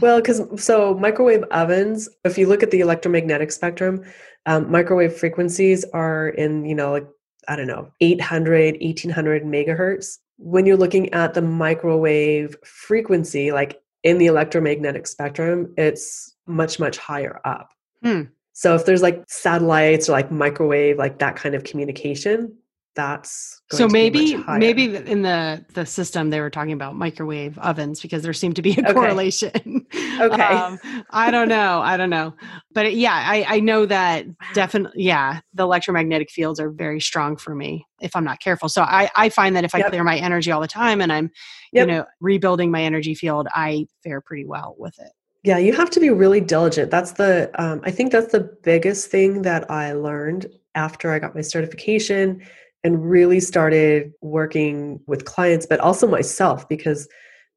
well, 0.00 0.16
because 0.16 0.42
so 0.62 0.94
microwave 0.94 1.44
ovens, 1.50 2.08
if 2.24 2.38
you 2.38 2.46
look 2.46 2.62
at 2.62 2.70
the 2.70 2.80
electromagnetic 2.80 3.52
spectrum, 3.52 4.04
um, 4.46 4.70
microwave 4.70 5.14
frequencies 5.14 5.84
are 5.92 6.28
in, 6.28 6.64
you 6.64 6.74
know, 6.74 6.92
like, 6.92 7.06
I 7.48 7.56
don't 7.56 7.66
know, 7.66 7.90
800, 8.00 8.78
1800 8.80 9.44
megahertz. 9.44 10.18
When 10.38 10.66
you're 10.66 10.76
looking 10.76 11.12
at 11.12 11.34
the 11.34 11.42
microwave 11.42 12.56
frequency, 12.64 13.52
like 13.52 13.80
in 14.02 14.18
the 14.18 14.26
electromagnetic 14.26 15.06
spectrum, 15.06 15.72
it's 15.76 16.34
much, 16.46 16.80
much 16.80 16.98
higher 16.98 17.40
up. 17.44 17.70
Hmm. 18.02 18.22
So 18.52 18.74
if 18.74 18.84
there's 18.84 19.02
like 19.02 19.24
satellites 19.28 20.08
or 20.08 20.12
like 20.12 20.30
microwave, 20.30 20.98
like 20.98 21.18
that 21.18 21.36
kind 21.36 21.54
of 21.54 21.64
communication, 21.64 22.56
that's 22.94 23.62
so 23.70 23.88
maybe 23.88 24.36
maybe 24.58 24.94
in 24.96 25.22
the 25.22 25.64
the 25.72 25.86
system 25.86 26.28
they 26.28 26.40
were 26.40 26.50
talking 26.50 26.72
about 26.72 26.94
microwave 26.94 27.58
ovens 27.58 28.00
because 28.00 28.22
there 28.22 28.32
seemed 28.34 28.54
to 28.56 28.62
be 28.62 28.72
a 28.72 28.80
okay. 28.80 28.92
correlation 28.92 29.86
okay 30.20 30.42
um, 30.42 30.78
i 31.10 31.30
don't 31.30 31.48
know 31.48 31.80
i 31.80 31.96
don't 31.96 32.10
know 32.10 32.34
but 32.72 32.94
yeah 32.94 33.14
i 33.14 33.44
i 33.48 33.60
know 33.60 33.86
that 33.86 34.26
definitely 34.52 35.02
yeah 35.02 35.40
the 35.54 35.62
electromagnetic 35.62 36.30
fields 36.30 36.60
are 36.60 36.70
very 36.70 37.00
strong 37.00 37.36
for 37.36 37.54
me 37.54 37.86
if 38.00 38.14
i'm 38.14 38.24
not 38.24 38.40
careful 38.40 38.68
so 38.68 38.82
i 38.82 39.10
i 39.16 39.28
find 39.28 39.56
that 39.56 39.64
if 39.64 39.74
i 39.74 39.78
yep. 39.78 39.88
clear 39.88 40.04
my 40.04 40.18
energy 40.18 40.50
all 40.50 40.60
the 40.60 40.68
time 40.68 41.00
and 41.00 41.12
i'm 41.12 41.30
yep. 41.72 41.86
you 41.86 41.94
know 41.94 42.04
rebuilding 42.20 42.70
my 42.70 42.82
energy 42.82 43.14
field 43.14 43.48
i 43.54 43.86
fare 44.02 44.20
pretty 44.20 44.44
well 44.44 44.74
with 44.78 44.98
it 44.98 45.12
yeah, 45.44 45.58
you 45.58 45.72
have 45.72 45.90
to 45.90 45.98
be 45.98 46.08
really 46.08 46.40
diligent. 46.40 46.92
That's 46.92 47.12
the, 47.12 47.50
um, 47.60 47.80
I 47.82 47.90
think 47.90 48.12
that's 48.12 48.30
the 48.30 48.56
biggest 48.62 49.10
thing 49.10 49.42
that 49.42 49.68
I 49.68 49.92
learned 49.92 50.46
after 50.74 51.12
I 51.12 51.18
got 51.18 51.34
my 51.34 51.40
certification 51.40 52.42
and 52.84 53.08
really 53.08 53.40
started 53.40 54.12
working 54.20 55.00
with 55.06 55.24
clients, 55.24 55.66
but 55.66 55.80
also 55.80 56.06
myself 56.06 56.68
because, 56.68 57.08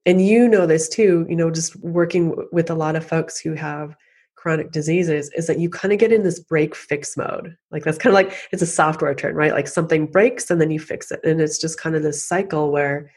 and 0.05 0.25
you 0.25 0.47
know 0.47 0.65
this 0.65 0.88
too, 0.88 1.25
you 1.27 1.35
know, 1.35 1.49
just 1.49 1.75
working 1.77 2.35
with 2.51 2.69
a 2.69 2.75
lot 2.75 2.95
of 2.95 3.05
folks 3.05 3.39
who 3.39 3.53
have 3.53 3.95
chronic 4.35 4.71
diseases 4.71 5.31
is 5.35 5.47
that 5.47 5.57
you 5.57 5.71
kind 5.71 5.91
of 5.91 5.97
get 5.97 6.11
in 6.11 6.21
this 6.21 6.39
break 6.39 6.75
fix 6.75 7.17
mode. 7.17 7.57
Like 7.71 7.83
that's 7.83 7.97
kind 7.97 8.11
of 8.11 8.13
like 8.13 8.38
it's 8.51 8.61
a 8.61 8.67
software 8.67 9.15
term, 9.15 9.35
right? 9.35 9.53
Like 9.53 9.67
something 9.67 10.05
breaks 10.05 10.51
and 10.51 10.61
then 10.61 10.69
you 10.69 10.79
fix 10.79 11.09
it. 11.11 11.19
And 11.23 11.41
it's 11.41 11.57
just 11.57 11.79
kind 11.79 11.95
of 11.95 12.03
this 12.03 12.23
cycle 12.23 12.71
where 12.71 13.11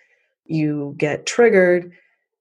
you 0.47 0.95
get 0.97 1.27
triggered, 1.27 1.93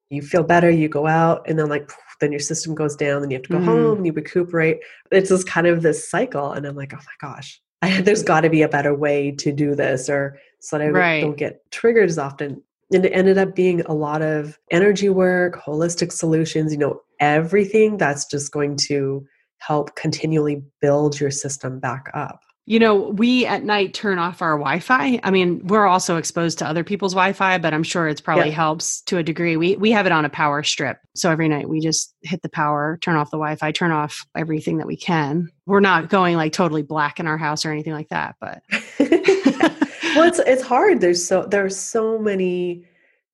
you 0.09 0.21
feel 0.21 0.43
better, 0.43 0.69
you 0.69 0.87
go 0.87 1.05
out, 1.05 1.45
and 1.49 1.59
then 1.59 1.67
like 1.67 1.91
then 2.21 2.31
your 2.31 2.39
system 2.39 2.73
goes 2.73 2.95
down, 2.95 3.21
then 3.21 3.29
you 3.29 3.35
have 3.35 3.43
to 3.43 3.51
go 3.51 3.59
mm. 3.59 3.65
home, 3.65 4.05
you 4.05 4.13
recuperate. 4.13 4.79
It's 5.11 5.29
just 5.29 5.47
kind 5.47 5.67
of 5.67 5.81
this 5.81 6.09
cycle. 6.09 6.53
And 6.53 6.65
I'm 6.65 6.77
like, 6.77 6.93
oh 6.93 6.97
my 6.97 7.29
gosh, 7.29 7.61
I, 7.81 8.01
there's 8.01 8.23
got 8.23 8.41
to 8.41 8.49
be 8.49 8.61
a 8.61 8.69
better 8.69 8.93
way 8.93 9.31
to 9.31 9.51
do 9.51 9.75
this 9.75 10.09
or 10.09 10.39
so 10.59 10.77
that 10.77 10.85
I 10.85 10.89
right. 10.89 11.21
don't 11.21 11.37
get 11.37 11.69
triggered 11.71 12.09
as 12.09 12.17
often. 12.17 12.61
And 12.93 13.05
it 13.05 13.09
ended 13.09 13.37
up 13.37 13.55
being 13.55 13.81
a 13.81 13.93
lot 13.93 14.21
of 14.21 14.57
energy 14.71 15.09
work, 15.09 15.61
holistic 15.61 16.11
solutions, 16.11 16.71
you 16.71 16.77
know, 16.79 17.01
everything 17.19 17.97
that's 17.97 18.25
just 18.25 18.51
going 18.51 18.77
to 18.87 19.25
help 19.59 19.95
continually 19.95 20.63
build 20.81 21.19
your 21.19 21.31
system 21.31 21.79
back 21.79 22.09
up. 22.13 22.39
You 22.69 22.79
know, 22.79 22.95
we 22.95 23.45
at 23.45 23.63
night 23.63 23.93
turn 23.93 24.19
off 24.19 24.41
our 24.41 24.57
Wi 24.57 24.79
Fi. 24.81 25.21
I 25.23 25.31
mean, 25.31 25.65
we're 25.67 25.87
also 25.87 26.17
exposed 26.17 26.59
to 26.59 26.67
other 26.67 26.83
people's 26.83 27.13
Wi 27.13 27.31
Fi, 27.31 27.57
but 27.59 27.73
I'm 27.73 27.81
sure 27.81 28.09
it's 28.09 28.19
probably 28.19 28.49
yeah. 28.49 28.55
helps 28.55 28.99
to 29.03 29.17
a 29.17 29.23
degree. 29.23 29.55
We, 29.55 29.77
we 29.77 29.89
have 29.91 30.05
it 30.05 30.11
on 30.11 30.25
a 30.25 30.29
power 30.29 30.61
strip. 30.63 30.99
So 31.15 31.31
every 31.31 31.47
night 31.47 31.69
we 31.69 31.79
just 31.79 32.13
hit 32.23 32.41
the 32.41 32.49
power, 32.49 32.99
turn 33.01 33.15
off 33.15 33.31
the 33.31 33.37
Wi 33.37 33.55
Fi, 33.55 33.71
turn 33.71 33.91
off 33.91 34.27
everything 34.35 34.79
that 34.79 34.87
we 34.87 34.97
can. 34.97 35.49
We're 35.65 35.79
not 35.79 36.09
going 36.09 36.35
like 36.35 36.51
totally 36.51 36.81
black 36.81 37.21
in 37.21 37.25
our 37.27 37.37
house 37.37 37.65
or 37.65 37.71
anything 37.71 37.93
like 37.93 38.09
that, 38.09 38.35
but. 38.41 38.61
well, 38.99 40.27
it's, 40.27 40.39
it's 40.39 40.61
hard. 40.61 40.99
There's 40.99 41.25
so, 41.25 41.45
there's 41.45 41.77
so 41.77 42.19
many 42.19 42.83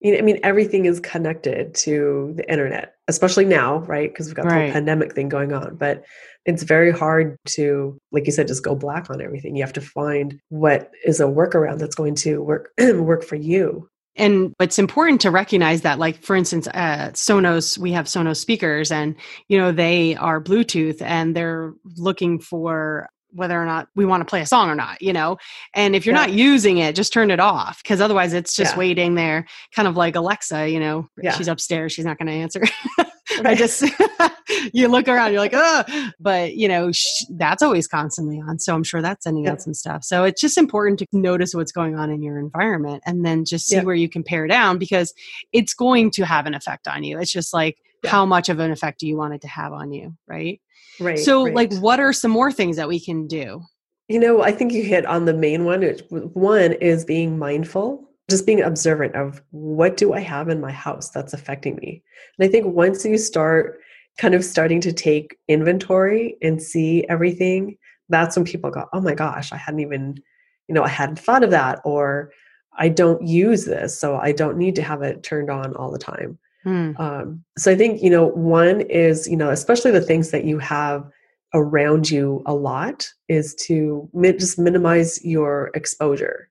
I 0.06 0.22
mean, 0.22 0.39
everything 0.44 0.86
is 0.86 1.00
connected 1.00 1.74
to 1.76 2.34
the 2.36 2.50
internet, 2.52 2.96
especially 3.08 3.46
now, 3.46 3.80
right? 3.80 4.12
Because 4.12 4.26
we've 4.26 4.36
got 4.36 4.46
right. 4.46 4.52
the 4.52 4.63
whole 4.66 4.74
pandemic 4.74 5.16
thing 5.16 5.30
going 5.30 5.54
on. 5.54 5.76
But 5.78 6.04
it's 6.46 6.63
very 6.63 6.92
hard 6.92 7.38
to, 7.50 7.98
like 8.12 8.26
you 8.26 8.34
said, 8.34 8.50
just 8.50 8.63
go 8.63 8.76
black 8.76 9.10
on 9.10 9.22
everything. 9.22 9.56
You 9.56 9.63
have 9.63 9.74
to 9.74 9.82
find 9.82 10.39
what 10.50 10.92
is 11.06 11.22
a 11.22 11.26
workaround 11.26 11.80
that's 11.80 11.96
going 11.96 12.16
to 12.16 12.44
work 12.44 12.72
work 12.80 13.24
for 13.24 13.36
you. 13.36 13.89
and 14.16 14.54
it's 14.60 14.78
important 14.78 15.22
to 15.22 15.32
recognize 15.32 15.82
that 15.82 15.98
like 16.00 16.22
for 16.22 16.36
instance 16.36 16.68
uh, 16.68 17.10
sonos 17.13 17.78
we 17.78 17.92
have 17.92 18.06
sonos 18.06 18.38
speakers 18.38 18.92
and 18.92 19.16
you 19.48 19.58
know 19.58 19.72
they 19.72 20.16
are 20.16 20.44
bluetooth 20.44 21.02
and 21.02 21.36
they're 21.36 21.74
looking 21.96 22.39
for 22.39 23.10
whether 23.34 23.62
or 23.62 23.65
not 23.65 23.88
we 23.96 24.06
want 24.06 24.22
to 24.22 24.26
play 24.26 24.41
a 24.41 24.46
song 24.46 24.69
or 24.69 24.76
not, 24.76 25.02
you 25.02 25.13
know? 25.13 25.38
And 25.74 25.96
if 25.96 26.06
you're 26.06 26.15
yeah. 26.15 26.22
not 26.22 26.34
using 26.34 26.78
it, 26.78 26.96
just 26.96 27.13
turn 27.13 27.32
it 27.32 27.39
off 27.39 27.82
because 27.84 28.02
otherwise 28.02 28.34
it's 28.34 28.56
just 28.56 28.74
yeah. 28.74 28.80
waiting 28.80 29.15
there, 29.15 29.46
kind 29.76 29.88
of 29.88 29.98
like 29.98 30.15
Alexa, 30.15 30.69
you 30.69 30.80
know, 30.80 31.08
yeah. 31.22 31.32
she's 31.34 31.48
upstairs, 31.48 31.91
she's 31.91 32.06
not 32.06 32.17
going 32.17 32.28
to 32.28 32.34
answer. 32.34 32.63
I 33.46 33.56
just, 33.56 33.84
you 34.74 34.88
look 34.88 35.08
around, 35.08 35.32
you're 35.32 35.41
like, 35.41 35.54
oh, 35.56 35.84
but 36.19 36.56
you 36.56 36.67
know, 36.67 36.91
sh- 36.91 37.24
that's 37.32 37.63
always 37.63 37.88
constantly 37.88 38.39
on. 38.39 38.60
So 38.60 38.76
I'm 38.76 38.84
sure 38.84 39.02
that's 39.02 39.24
sending 39.24 39.48
out 39.48 39.62
some 39.62 39.74
stuff. 39.74 40.04
So 40.04 40.24
it's 40.24 40.41
just 40.41 40.58
important 40.58 41.00
to 41.00 41.08
notice 41.13 41.56
what's 41.56 41.72
going 41.72 41.96
on 41.98 42.12
in 42.12 42.22
your 42.22 42.38
environment 42.38 43.02
and 43.06 43.26
then 43.26 43.46
just 43.46 43.67
see 43.67 43.80
where 43.80 43.96
you 43.96 44.10
can 44.10 44.24
pare 44.24 44.48
down 44.48 44.78
because 44.78 45.13
it's 45.52 45.74
going 45.74 46.12
to 46.12 46.26
have 46.26 46.46
an 46.46 46.54
effect 46.54 46.88
on 46.88 47.04
you. 47.04 47.17
It's 47.19 47.32
just 47.32 47.54
like, 47.54 47.78
how 48.06 48.26
much 48.26 48.50
of 48.50 48.60
an 48.60 48.72
effect 48.72 49.00
do 49.00 49.08
you 49.08 49.15
want 49.15 49.34
it 49.34 49.41
to 49.41 49.48
have 49.48 49.74
on 49.74 49.91
you? 49.91 50.15
Right. 50.28 50.60
Right. 50.99 51.19
So, 51.19 51.45
right. 51.45 51.53
like, 51.53 51.73
what 51.75 51.99
are 51.99 52.13
some 52.13 52.32
more 52.32 52.51
things 52.51 52.75
that 52.77 52.88
we 52.88 52.99
can 52.99 53.27
do? 53.27 53.62
You 54.10 54.19
know, 54.19 54.41
I 54.41 54.51
think 54.51 54.73
you 54.73 54.84
hit 54.84 55.06
on 55.06 55.25
the 55.25 55.34
main 55.34 55.65
one. 55.65 55.82
One 56.12 56.73
is 56.73 57.06
being 57.06 57.39
mindful, 57.39 58.10
just 58.29 58.45
being 58.45 58.62
observant 58.62 59.15
of 59.15 59.41
what 59.51 59.97
do 59.97 60.13
I 60.13 60.19
have 60.19 60.49
in 60.49 60.62
my 60.62 60.71
house 60.71 61.10
that's 61.10 61.34
affecting 61.34 61.77
me. 61.77 62.03
And 62.38 62.47
I 62.47 62.51
think 62.51 62.67
once 62.67 63.06
you 63.06 63.17
start 63.17 63.79
kind 64.17 64.36
of 64.36 64.45
starting 64.45 64.82
to 64.82 64.93
take 64.93 65.38
inventory 65.47 66.38
and 66.41 66.62
see 66.62 67.06
everything, 67.10 67.77
that's 68.10 68.36
when 68.36 68.45
people 68.45 68.69
go, 68.69 68.86
oh 68.93 69.01
my 69.01 69.15
gosh, 69.15 69.51
I 69.51 69.58
hadn't 69.58 69.79
even, 69.79 70.21
you 70.67 70.75
know, 70.75 70.84
I 70.84 70.89
hadn't 70.89 71.19
thought 71.19 71.43
of 71.43 71.51
that, 71.51 71.79
or 71.84 72.32
I 72.77 72.89
don't 72.89 73.25
use 73.25 73.65
this, 73.65 73.97
so 73.97 74.17
I 74.17 74.32
don't 74.32 74.58
need 74.58 74.75
to 74.75 74.84
have 74.84 75.01
it 75.01 75.23
turned 75.23 75.49
on 75.49 75.75
all 75.75 75.91
the 75.91 75.97
time. 75.97 76.38
Hmm. 76.63 76.91
Um, 76.97 77.43
so 77.58 77.71
I 77.71 77.76
think, 77.76 78.02
you 78.02 78.10
know, 78.10 78.28
one 78.28 78.82
is, 78.82 79.28
you 79.28 79.36
know, 79.36 79.49
especially 79.49 79.91
the 79.91 80.02
things 80.02 80.32
that 80.32 80.45
you 80.45 80.60
have 80.60 81.10
around 81.54 82.10
you 82.10 82.41
a 82.45 82.54
lot 82.54 83.08
is 83.28 83.54
to 83.56 84.10
mi- 84.13 84.34
just 84.34 84.58
minimize 84.58 85.23
your 85.23 85.71
exposure. 85.76 86.49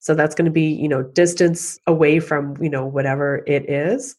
So 0.00 0.14
that's 0.14 0.34
going 0.34 0.46
to 0.46 0.50
be, 0.50 0.66
you 0.72 0.88
know, 0.88 1.02
distance 1.02 1.78
away 1.86 2.20
from, 2.20 2.56
you 2.60 2.70
know, 2.70 2.86
whatever 2.86 3.42
it 3.46 3.68
is. 3.68 4.16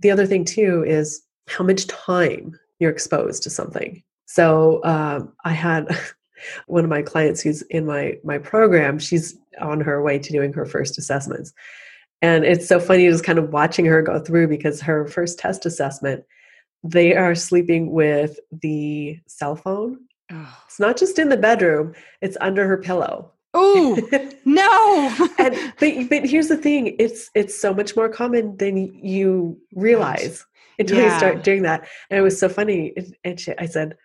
The 0.00 0.10
other 0.10 0.26
thing 0.26 0.44
too 0.44 0.84
is 0.86 1.22
how 1.48 1.64
much 1.64 1.86
time 1.86 2.58
you're 2.78 2.90
exposed 2.90 3.42
to 3.42 3.50
something. 3.50 4.02
So 4.26 4.82
um, 4.84 5.32
I 5.44 5.52
had 5.52 5.88
one 6.66 6.84
of 6.84 6.90
my 6.90 7.02
clients 7.02 7.40
who's 7.40 7.62
in 7.62 7.86
my 7.86 8.16
my 8.24 8.38
program. 8.38 8.98
She's 8.98 9.36
on 9.60 9.80
her 9.80 10.02
way 10.02 10.18
to 10.18 10.32
doing 10.32 10.52
her 10.52 10.64
first 10.64 10.98
assessments, 10.98 11.52
and 12.22 12.44
it's 12.44 12.66
so 12.66 12.80
funny 12.80 13.08
just 13.08 13.24
kind 13.24 13.38
of 13.38 13.52
watching 13.52 13.84
her 13.86 14.02
go 14.02 14.18
through 14.18 14.48
because 14.48 14.80
her 14.80 15.06
first 15.06 15.38
test 15.38 15.66
assessment, 15.66 16.24
they 16.82 17.14
are 17.14 17.34
sleeping 17.34 17.92
with 17.92 18.38
the 18.50 19.18
cell 19.26 19.56
phone. 19.56 20.00
Oh. 20.30 20.58
It's 20.66 20.80
not 20.80 20.96
just 20.96 21.18
in 21.18 21.28
the 21.28 21.36
bedroom, 21.36 21.94
it's 22.20 22.36
under 22.40 22.66
her 22.66 22.76
pillow. 22.76 23.32
Oh 23.54 23.98
no! 24.44 25.28
and 25.38 25.72
but 25.80 26.08
but 26.10 26.26
here's 26.26 26.48
the 26.48 26.56
thing: 26.56 26.96
it's 26.98 27.30
it's 27.34 27.58
so 27.58 27.72
much 27.72 27.96
more 27.96 28.08
common 28.08 28.56
than 28.58 28.76
you 29.02 29.58
realize 29.74 30.44
until 30.78 30.98
yeah. 30.98 31.12
you 31.12 31.18
start 31.18 31.44
doing 31.44 31.62
that. 31.62 31.88
And 32.10 32.18
it 32.18 32.22
was 32.22 32.38
so 32.38 32.48
funny. 32.48 32.94
And 33.24 33.40
she, 33.40 33.56
I 33.56 33.64
said, 33.64 33.96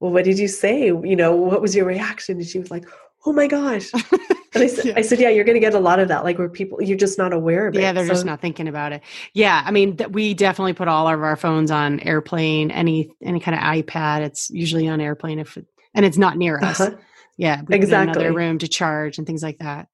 "Well, 0.00 0.12
what 0.12 0.24
did 0.24 0.38
you 0.38 0.48
say? 0.48 0.86
You 0.86 1.16
know, 1.16 1.34
what 1.34 1.62
was 1.62 1.74
your 1.74 1.86
reaction?" 1.86 2.36
And 2.36 2.46
she 2.46 2.58
was 2.58 2.70
like, 2.70 2.84
"Oh 3.26 3.32
my 3.32 3.46
gosh!" 3.46 3.90
And 4.52 4.64
I 4.64 4.66
said, 4.66 4.84
yeah. 4.84 4.94
I 4.96 5.02
said, 5.02 5.20
yeah, 5.20 5.28
you're 5.28 5.44
going 5.44 5.54
to 5.54 5.60
get 5.60 5.74
a 5.74 5.78
lot 5.80 6.00
of 6.00 6.08
that, 6.08 6.24
like 6.24 6.36
where 6.36 6.48
people, 6.48 6.82
you're 6.82 6.98
just 6.98 7.18
not 7.18 7.32
aware 7.32 7.68
of 7.68 7.76
it. 7.76 7.80
Yeah, 7.80 7.92
they're 7.92 8.06
so, 8.06 8.14
just 8.14 8.24
not 8.24 8.40
thinking 8.40 8.66
about 8.66 8.92
it. 8.92 9.02
Yeah, 9.32 9.62
I 9.64 9.70
mean, 9.70 9.96
th- 9.96 10.10
we 10.10 10.34
definitely 10.34 10.72
put 10.72 10.88
all 10.88 11.06
of 11.06 11.22
our 11.22 11.36
phones 11.36 11.70
on 11.70 12.00
airplane, 12.00 12.72
any 12.72 13.10
any 13.22 13.38
kind 13.38 13.54
of 13.56 13.62
iPad. 13.62 14.22
It's 14.22 14.50
usually 14.50 14.88
on 14.88 15.00
airplane 15.00 15.38
if, 15.38 15.56
it, 15.56 15.66
and 15.94 16.04
it's 16.04 16.18
not 16.18 16.36
near 16.36 16.58
us. 16.58 16.80
Uh-huh. 16.80 16.96
Yeah, 17.38 17.62
exactly. 17.70 18.24
Another 18.24 18.36
room 18.36 18.58
to 18.58 18.68
charge 18.68 19.18
and 19.18 19.26
things 19.26 19.42
like 19.42 19.58
that. 19.58 19.86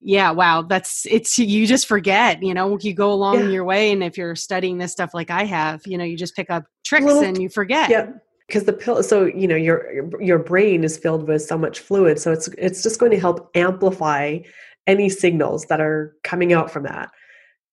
Yeah, 0.00 0.30
wow, 0.30 0.62
that's 0.62 1.06
it's 1.10 1.36
you 1.38 1.66
just 1.66 1.88
forget. 1.88 2.40
You 2.40 2.54
know, 2.54 2.78
you 2.80 2.94
go 2.94 3.12
along 3.12 3.40
yeah. 3.40 3.48
your 3.48 3.64
way, 3.64 3.90
and 3.90 4.04
if 4.04 4.16
you're 4.16 4.36
studying 4.36 4.78
this 4.78 4.92
stuff 4.92 5.12
like 5.12 5.30
I 5.30 5.44
have, 5.44 5.80
you 5.86 5.98
know, 5.98 6.04
you 6.04 6.16
just 6.16 6.36
pick 6.36 6.50
up 6.50 6.64
tricks 6.84 7.04
Little, 7.04 7.24
and 7.24 7.42
you 7.42 7.48
forget. 7.48 7.90
Yeah 7.90 8.10
because 8.46 8.64
the 8.64 8.72
pill 8.72 9.02
so 9.02 9.24
you 9.24 9.48
know 9.48 9.56
your 9.56 10.10
your 10.20 10.38
brain 10.38 10.84
is 10.84 10.98
filled 10.98 11.26
with 11.26 11.42
so 11.42 11.56
much 11.56 11.80
fluid 11.80 12.18
so 12.18 12.32
it's 12.32 12.48
it's 12.58 12.82
just 12.82 13.00
going 13.00 13.12
to 13.12 13.20
help 13.20 13.50
amplify 13.54 14.38
any 14.86 15.08
signals 15.08 15.66
that 15.66 15.80
are 15.80 16.14
coming 16.24 16.52
out 16.52 16.70
from 16.70 16.82
that 16.82 17.10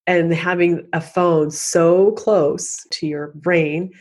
and 0.08 0.34
having 0.34 0.88
a 0.94 1.02
phone 1.02 1.52
so 1.52 2.12
close 2.14 2.86
to 2.92 3.06
your 3.06 3.28
brain 3.36 3.92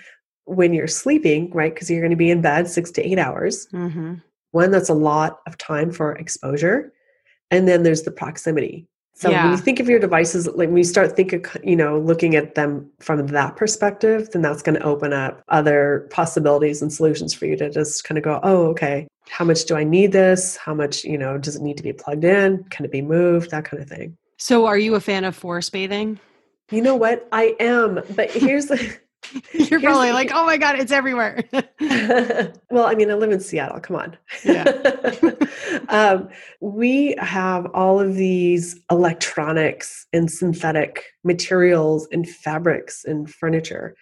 when 0.44 0.72
you're 0.72 0.86
sleeping 0.86 1.50
right 1.50 1.74
because 1.74 1.90
you're 1.90 2.00
going 2.00 2.10
to 2.10 2.16
be 2.16 2.30
in 2.30 2.40
bed 2.40 2.68
six 2.68 2.90
to 2.90 3.06
eight 3.06 3.18
hours 3.18 3.66
mm-hmm. 3.72 4.14
one 4.52 4.70
that's 4.70 4.88
a 4.88 4.94
lot 4.94 5.40
of 5.46 5.58
time 5.58 5.90
for 5.90 6.12
exposure 6.16 6.92
and 7.50 7.66
then 7.66 7.82
there's 7.82 8.02
the 8.02 8.10
proximity 8.10 8.86
so 9.20 9.28
yeah. 9.28 9.42
when 9.42 9.52
you 9.52 9.58
think 9.58 9.80
of 9.80 9.88
your 9.88 9.98
devices, 9.98 10.46
like 10.46 10.70
when 10.70 10.78
you 10.78 10.84
start 10.84 11.14
thinking, 11.14 11.44
you 11.62 11.76
know, 11.76 11.98
looking 11.98 12.36
at 12.36 12.54
them 12.54 12.90
from 13.00 13.26
that 13.26 13.54
perspective, 13.54 14.30
then 14.30 14.40
that's 14.40 14.62
going 14.62 14.76
to 14.76 14.82
open 14.82 15.12
up 15.12 15.42
other 15.48 16.08
possibilities 16.10 16.80
and 16.80 16.90
solutions 16.90 17.34
for 17.34 17.44
you 17.44 17.54
to 17.58 17.68
just 17.68 18.04
kind 18.04 18.16
of 18.16 18.24
go, 18.24 18.40
oh, 18.42 18.68
okay, 18.68 19.06
how 19.28 19.44
much 19.44 19.66
do 19.66 19.76
I 19.76 19.84
need 19.84 20.12
this? 20.12 20.56
How 20.56 20.72
much, 20.72 21.04
you 21.04 21.18
know, 21.18 21.36
does 21.36 21.54
it 21.54 21.60
need 21.60 21.76
to 21.76 21.82
be 21.82 21.92
plugged 21.92 22.24
in? 22.24 22.64
Can 22.70 22.86
it 22.86 22.90
be 22.90 23.02
moved? 23.02 23.50
That 23.50 23.66
kind 23.66 23.82
of 23.82 23.90
thing. 23.90 24.16
So 24.38 24.64
are 24.64 24.78
you 24.78 24.94
a 24.94 25.00
fan 25.00 25.24
of 25.24 25.36
forest 25.36 25.70
bathing? 25.70 26.18
You 26.70 26.80
know 26.80 26.96
what? 26.96 27.28
I 27.30 27.54
am. 27.60 28.00
But 28.16 28.30
here's 28.30 28.66
the 28.66 28.96
You're 29.52 29.80
probably 29.80 30.12
like, 30.12 30.30
oh 30.32 30.44
my 30.44 30.56
God, 30.56 30.78
it's 30.78 30.92
everywhere. 30.92 31.44
well, 32.70 32.86
I 32.86 32.94
mean, 32.94 33.10
I 33.10 33.14
live 33.14 33.30
in 33.30 33.40
Seattle. 33.40 33.80
Come 33.80 33.96
on. 33.96 34.16
Yeah. 34.44 34.64
um, 35.88 36.28
we 36.60 37.14
have 37.18 37.66
all 37.74 38.00
of 38.00 38.14
these 38.14 38.80
electronics 38.90 40.06
and 40.12 40.30
synthetic 40.30 41.04
materials 41.24 42.08
and 42.12 42.28
fabrics 42.28 43.04
and 43.04 43.32
furniture. 43.32 43.94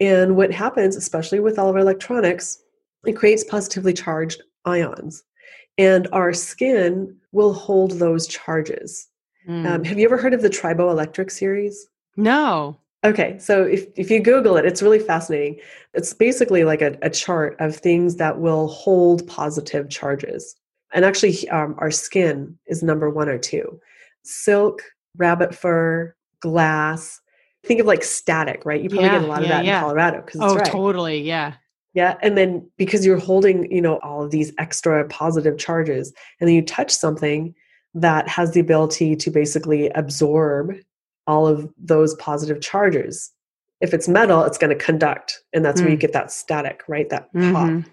And 0.00 0.36
what 0.36 0.52
happens, 0.52 0.96
especially 0.96 1.40
with 1.40 1.58
all 1.58 1.68
of 1.68 1.74
our 1.74 1.82
electronics, 1.82 2.62
it 3.04 3.14
creates 3.14 3.44
positively 3.44 3.92
charged 3.92 4.42
ions. 4.64 5.22
And 5.76 6.08
our 6.12 6.32
skin 6.32 7.16
will 7.32 7.52
hold 7.52 7.92
those 7.92 8.26
charges. 8.26 9.08
Mm. 9.48 9.66
Um, 9.66 9.84
have 9.84 9.98
you 9.98 10.04
ever 10.04 10.18
heard 10.18 10.34
of 10.34 10.42
the 10.42 10.50
triboelectric 10.50 11.30
series? 11.30 11.88
No. 12.16 12.78
Okay, 13.04 13.38
so 13.38 13.62
if, 13.64 13.86
if 13.96 14.10
you 14.10 14.20
Google 14.20 14.56
it, 14.56 14.64
it's 14.64 14.82
really 14.82 14.98
fascinating. 14.98 15.60
It's 15.94 16.12
basically 16.12 16.64
like 16.64 16.82
a, 16.82 16.98
a 17.00 17.10
chart 17.10 17.56
of 17.60 17.76
things 17.76 18.16
that 18.16 18.40
will 18.40 18.66
hold 18.68 19.26
positive 19.28 19.88
charges. 19.88 20.56
And 20.92 21.04
actually, 21.04 21.48
um, 21.50 21.76
our 21.78 21.90
skin 21.90 22.58
is 22.66 22.82
number 22.82 23.08
one 23.08 23.28
or 23.28 23.38
two 23.38 23.80
silk, 24.24 24.82
rabbit 25.16 25.54
fur, 25.54 26.14
glass. 26.40 27.20
Think 27.64 27.80
of 27.80 27.86
like 27.86 28.02
static, 28.02 28.62
right? 28.64 28.82
You 28.82 28.88
probably 28.88 29.06
yeah, 29.06 29.18
get 29.18 29.24
a 29.24 29.26
lot 29.26 29.42
of 29.42 29.48
that 29.48 29.64
yeah. 29.64 29.78
in 29.78 29.84
Colorado 29.84 30.22
because 30.22 30.40
oh, 30.42 30.56
right. 30.56 30.66
totally, 30.66 31.20
yeah. 31.20 31.54
Yeah, 31.94 32.16
and 32.22 32.36
then 32.36 32.68
because 32.76 33.04
you're 33.04 33.18
holding, 33.18 33.70
you 33.72 33.80
know, 33.80 33.98
all 33.98 34.22
of 34.22 34.30
these 34.30 34.52
extra 34.58 35.06
positive 35.08 35.58
charges, 35.58 36.12
and 36.40 36.48
then 36.48 36.54
you 36.54 36.62
touch 36.62 36.92
something 36.92 37.54
that 37.94 38.28
has 38.28 38.52
the 38.52 38.60
ability 38.60 39.16
to 39.16 39.30
basically 39.30 39.88
absorb 39.90 40.74
all 41.28 41.46
of 41.46 41.72
those 41.78 42.14
positive 42.14 42.60
charges. 42.60 43.30
If 43.80 43.94
it's 43.94 44.08
metal, 44.08 44.42
it's 44.42 44.58
going 44.58 44.76
to 44.76 44.84
conduct, 44.84 45.40
and 45.52 45.64
that's 45.64 45.80
mm. 45.80 45.84
where 45.84 45.92
you 45.92 45.98
mm. 45.98 46.00
get 46.00 46.12
that 46.14 46.32
static, 46.32 46.82
right? 46.88 47.08
That 47.10 47.32
pop. 47.32 47.42
Mm-hmm. 47.42 47.88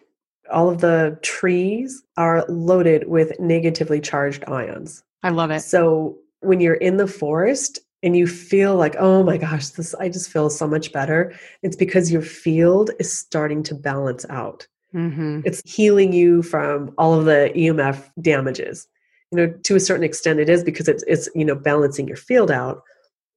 All 0.51 0.69
of 0.69 0.81
the 0.81 1.19
trees 1.21 2.01
are 2.17 2.45
loaded 2.47 3.07
with 3.07 3.39
negatively 3.39 3.99
charged 3.99 4.43
ions. 4.47 5.03
I 5.21 5.29
love 5.29 5.51
it. 5.51 5.61
So 5.61 6.17
when 6.39 6.59
you're 6.59 6.75
in 6.75 6.97
the 6.97 7.07
forest 7.07 7.79
and 8.03 8.15
you 8.15 8.27
feel 8.27 8.75
like, 8.75 8.95
oh 8.97 9.23
my 9.23 9.37
gosh, 9.37 9.69
this 9.69 9.93
I 9.95 10.09
just 10.09 10.29
feel 10.29 10.49
so 10.49 10.67
much 10.67 10.91
better, 10.91 11.33
it's 11.61 11.75
because 11.75 12.11
your 12.11 12.21
field 12.21 12.91
is 12.99 13.11
starting 13.11 13.63
to 13.63 13.75
balance 13.75 14.25
out. 14.29 14.67
Mm-hmm. 14.93 15.41
It's 15.45 15.61
healing 15.69 16.13
you 16.13 16.41
from 16.41 16.93
all 16.97 17.13
of 17.13 17.25
the 17.25 17.51
EMF 17.55 18.09
damages. 18.21 18.87
You 19.31 19.37
know, 19.37 19.53
to 19.63 19.75
a 19.75 19.79
certain 19.79 20.03
extent, 20.03 20.39
it 20.39 20.47
is 20.47 20.63
because 20.63 20.87
it's 20.87 21.03
it's 21.07 21.27
you 21.35 21.43
know 21.43 21.55
balancing 21.55 22.07
your 22.07 22.17
field 22.17 22.51
out 22.51 22.83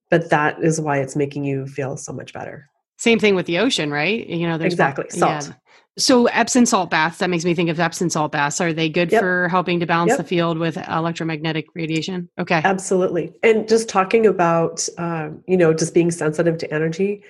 but 0.09 0.29
that 0.29 0.63
is 0.63 0.79
why 0.79 0.99
it's 0.99 1.15
making 1.15 1.43
you 1.43 1.67
feel 1.67 1.97
so 1.97 2.11
much 2.11 2.33
better. 2.33 2.67
Same 2.97 3.19
thing 3.19 3.35
with 3.35 3.45
the 3.45 3.59
ocean, 3.59 3.91
right? 3.91 4.27
You 4.27 4.47
know, 4.47 4.57
there's 4.57 4.73
exactly 4.73 5.09
salt. 5.09 5.47
Yeah. 5.47 5.53
So 5.97 6.27
Epsom 6.27 6.65
salt 6.65 6.89
baths, 6.89 7.17
that 7.17 7.29
makes 7.29 7.43
me 7.43 7.53
think 7.53 7.69
of 7.69 7.79
Epsom 7.79 8.09
salt 8.09 8.31
baths. 8.31 8.61
Are 8.61 8.71
they 8.73 8.89
good 8.89 9.11
yep. 9.11 9.21
for 9.21 9.49
helping 9.49 9.79
to 9.79 9.85
balance 9.85 10.09
yep. 10.09 10.17
the 10.17 10.23
field 10.23 10.57
with 10.57 10.77
electromagnetic 10.89 11.65
radiation? 11.75 12.29
Okay. 12.39 12.61
Absolutely. 12.63 13.33
And 13.43 13.67
just 13.67 13.89
talking 13.89 14.25
about, 14.25 14.87
um, 14.97 15.43
you 15.47 15.57
know, 15.57 15.73
just 15.73 15.93
being 15.93 16.11
sensitive 16.11 16.57
to 16.59 16.73
energy. 16.73 17.23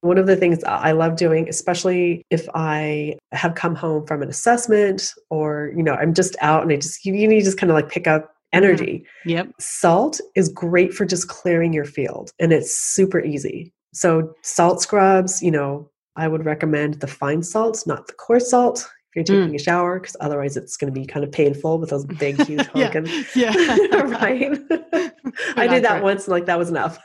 One 0.00 0.16
of 0.16 0.26
the 0.26 0.36
things 0.36 0.64
I 0.64 0.92
love 0.92 1.16
doing, 1.16 1.48
especially 1.48 2.24
if 2.30 2.48
I 2.54 3.16
have 3.32 3.54
come 3.54 3.74
home 3.74 4.06
from 4.06 4.22
an 4.22 4.28
assessment 4.28 5.12
or, 5.28 5.72
you 5.76 5.82
know, 5.82 5.94
I'm 5.94 6.14
just 6.14 6.36
out 6.40 6.62
and 6.62 6.72
I 6.72 6.76
just, 6.76 7.04
you, 7.04 7.14
you 7.14 7.28
need 7.28 7.40
to 7.40 7.44
just 7.44 7.58
kind 7.58 7.70
of 7.70 7.74
like 7.74 7.90
pick 7.90 8.06
up 8.06 8.32
energy. 8.52 9.04
Yep. 9.26 9.52
Salt 9.58 10.20
is 10.34 10.48
great 10.48 10.92
for 10.92 11.04
just 11.04 11.28
clearing 11.28 11.72
your 11.72 11.84
field 11.84 12.32
and 12.38 12.52
it's 12.52 12.74
super 12.76 13.20
easy. 13.20 13.72
So, 13.92 14.34
salt 14.42 14.80
scrubs, 14.82 15.42
you 15.42 15.50
know, 15.50 15.90
I 16.16 16.28
would 16.28 16.44
recommend 16.44 16.94
the 17.00 17.06
fine 17.06 17.42
salts, 17.42 17.86
not 17.86 18.06
the 18.06 18.12
coarse 18.14 18.50
salt 18.50 18.88
if 19.14 19.28
you're 19.28 19.36
Mm. 19.36 19.42
taking 19.44 19.56
a 19.56 19.58
shower, 19.58 19.98
because 19.98 20.16
otherwise 20.20 20.56
it's 20.56 20.76
going 20.76 20.92
to 20.92 21.00
be 21.00 21.04
kind 21.06 21.24
of 21.24 21.32
painful 21.32 21.78
with 21.78 21.90
those 21.90 22.04
big, 22.06 22.40
huge 22.46 22.68
Yeah. 22.74 22.92
honking. 22.92 23.24
Yeah. 23.34 23.52
right. 24.02 24.58
I 25.56 25.66
did 25.66 25.82
that 25.84 26.02
once 26.02 26.24
and 26.26 26.32
like 26.32 26.46
that 26.46 26.58
was 26.58 26.68
enough. 26.70 26.98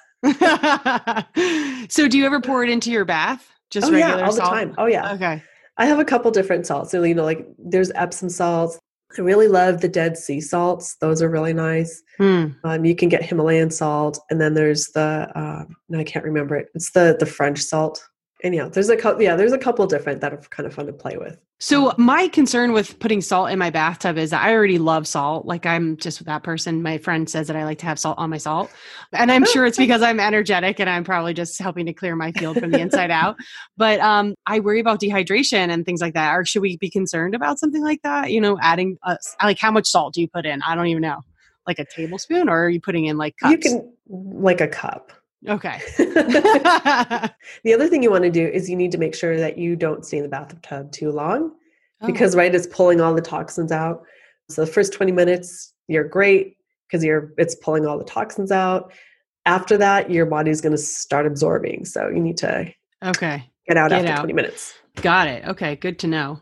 so 1.89 2.07
do 2.07 2.17
you 2.17 2.25
ever 2.25 2.39
pour 2.41 2.63
it 2.63 2.69
into 2.69 2.91
your 2.91 3.05
bath? 3.05 3.47
Just 3.71 3.87
oh 3.87 3.91
regular 3.91 4.17
yeah, 4.19 4.25
all 4.25 4.33
the 4.35 4.41
time. 4.41 4.73
Oh 4.77 4.85
yeah. 4.85 5.13
Okay. 5.13 5.41
I 5.77 5.85
have 5.87 5.99
a 5.99 6.05
couple 6.05 6.31
different 6.31 6.65
salts. 6.65 6.91
So, 6.91 7.03
you 7.03 7.13
know, 7.15 7.23
like 7.25 7.45
there's 7.57 7.91
Epsom 7.95 8.29
salts. 8.29 8.79
I 9.17 9.21
really 9.21 9.47
love 9.47 9.81
the 9.81 9.87
Dead 9.87 10.17
Sea 10.17 10.41
salts. 10.41 10.95
Those 10.97 11.21
are 11.21 11.29
really 11.29 11.53
nice. 11.53 12.01
Hmm. 12.17 12.47
Um, 12.63 12.85
you 12.85 12.95
can 12.95 13.09
get 13.09 13.23
Himalayan 13.23 13.71
salt, 13.71 14.19
and 14.29 14.39
then 14.39 14.53
there's 14.53 14.87
the 14.87 15.31
um, 15.35 15.75
no, 15.89 15.99
I 15.99 16.03
can't 16.03 16.25
remember 16.25 16.55
it. 16.55 16.69
It's 16.75 16.91
the 16.91 17.15
the 17.19 17.25
French 17.25 17.59
salt. 17.59 18.05
Yeah, 18.53 18.67
there's 18.67 18.89
a 18.89 18.97
couple. 18.97 19.21
Yeah, 19.21 19.35
there's 19.35 19.53
a 19.53 19.57
couple 19.57 19.85
different 19.87 20.21
that 20.21 20.33
are 20.33 20.37
kind 20.37 20.67
of 20.67 20.73
fun 20.73 20.85
to 20.87 20.93
play 20.93 21.17
with. 21.17 21.39
So 21.59 21.93
my 21.97 22.27
concern 22.27 22.73
with 22.73 22.99
putting 22.99 23.21
salt 23.21 23.49
in 23.49 23.57
my 23.57 23.69
bathtub 23.69 24.17
is 24.17 24.31
that 24.31 24.43
I 24.43 24.53
already 24.53 24.77
love 24.77 25.07
salt. 25.07 25.45
Like 25.45 25.65
I'm 25.65 25.95
just 25.97 26.23
that 26.25 26.43
person. 26.43 26.83
My 26.83 26.97
friend 26.97 27.29
says 27.29 27.47
that 27.47 27.55
I 27.55 27.63
like 27.63 27.77
to 27.79 27.85
have 27.85 27.97
salt 27.97 28.17
on 28.17 28.29
my 28.29 28.37
salt. 28.37 28.69
And 29.13 29.31
I'm 29.31 29.45
sure 29.45 29.65
it's 29.65 29.77
because 29.77 30.01
I'm 30.01 30.19
energetic 30.19 30.81
and 30.81 30.89
I'm 30.89 31.05
probably 31.05 31.33
just 31.33 31.57
helping 31.59 31.85
to 31.85 31.93
clear 31.93 32.15
my 32.15 32.33
field 32.33 32.59
from 32.59 32.71
the 32.71 32.79
inside 32.79 33.11
out. 33.11 33.37
But 33.77 33.99
um, 33.99 34.35
I 34.45 34.61
worry 34.61 34.79
about 34.79 35.01
dehydration 35.01 35.69
and 35.69 35.85
things 35.85 35.99
like 35.99 36.13
that. 36.13 36.33
Or 36.33 36.45
should 36.45 36.61
we 36.61 36.77
be 36.77 36.89
concerned 36.89 37.35
about 37.35 37.59
something 37.59 37.83
like 37.83 38.01
that? 38.03 38.31
You 38.31 38.39
know, 38.39 38.57
adding 38.61 38.97
uh, 39.03 39.17
like 39.43 39.59
how 39.59 39.71
much 39.71 39.87
salt 39.87 40.13
do 40.13 40.21
you 40.21 40.27
put 40.27 40.45
in? 40.45 40.61
I 40.61 40.75
don't 40.75 40.87
even 40.87 41.01
know. 41.01 41.21
Like 41.67 41.79
a 41.79 41.85
tablespoon 41.85 42.47
or 42.47 42.65
are 42.65 42.69
you 42.69 42.79
putting 42.79 43.05
in 43.05 43.17
like 43.17 43.35
cups? 43.37 43.51
You 43.51 43.57
can 43.57 43.93
like 44.07 44.61
a 44.61 44.67
cup. 44.67 45.11
Okay. 45.47 45.79
the 45.97 47.73
other 47.73 47.87
thing 47.87 48.03
you 48.03 48.11
want 48.11 48.23
to 48.23 48.31
do 48.31 48.47
is 48.47 48.69
you 48.69 48.75
need 48.75 48.91
to 48.91 48.97
make 48.97 49.15
sure 49.15 49.37
that 49.37 49.57
you 49.57 49.75
don't 49.75 50.05
stay 50.05 50.17
in 50.17 50.23
the 50.23 50.29
bathtub 50.29 50.91
too 50.91 51.11
long 51.11 51.51
Oh. 52.01 52.07
because 52.07 52.35
right 52.35 52.53
it's 52.53 52.67
pulling 52.67 52.99
all 52.99 53.13
the 53.13 53.21
toxins 53.21 53.71
out 53.71 54.03
so 54.49 54.65
the 54.65 54.71
first 54.71 54.91
20 54.91 55.13
minutes 55.13 55.73
you're 55.87 56.03
great 56.03 56.57
because 56.87 57.05
you're 57.05 57.33
it's 57.37 57.55
pulling 57.55 57.85
all 57.85 57.97
the 57.97 58.03
toxins 58.03 58.51
out 58.51 58.91
after 59.45 59.77
that 59.77 60.11
your 60.11 60.25
body's 60.25 60.59
going 60.59 60.73
to 60.73 60.77
start 60.77 61.25
absorbing 61.25 61.85
so 61.85 62.09
you 62.09 62.19
need 62.19 62.35
to 62.35 62.69
okay. 63.05 63.49
get 63.65 63.77
out 63.77 63.91
Get 63.91 63.99
after 64.01 64.11
out. 64.11 64.17
20 64.19 64.33
minutes 64.33 64.73
Got 65.01 65.27
it. 65.27 65.45
Okay, 65.45 65.75
good 65.75 65.99
to 65.99 66.07
know. 66.07 66.39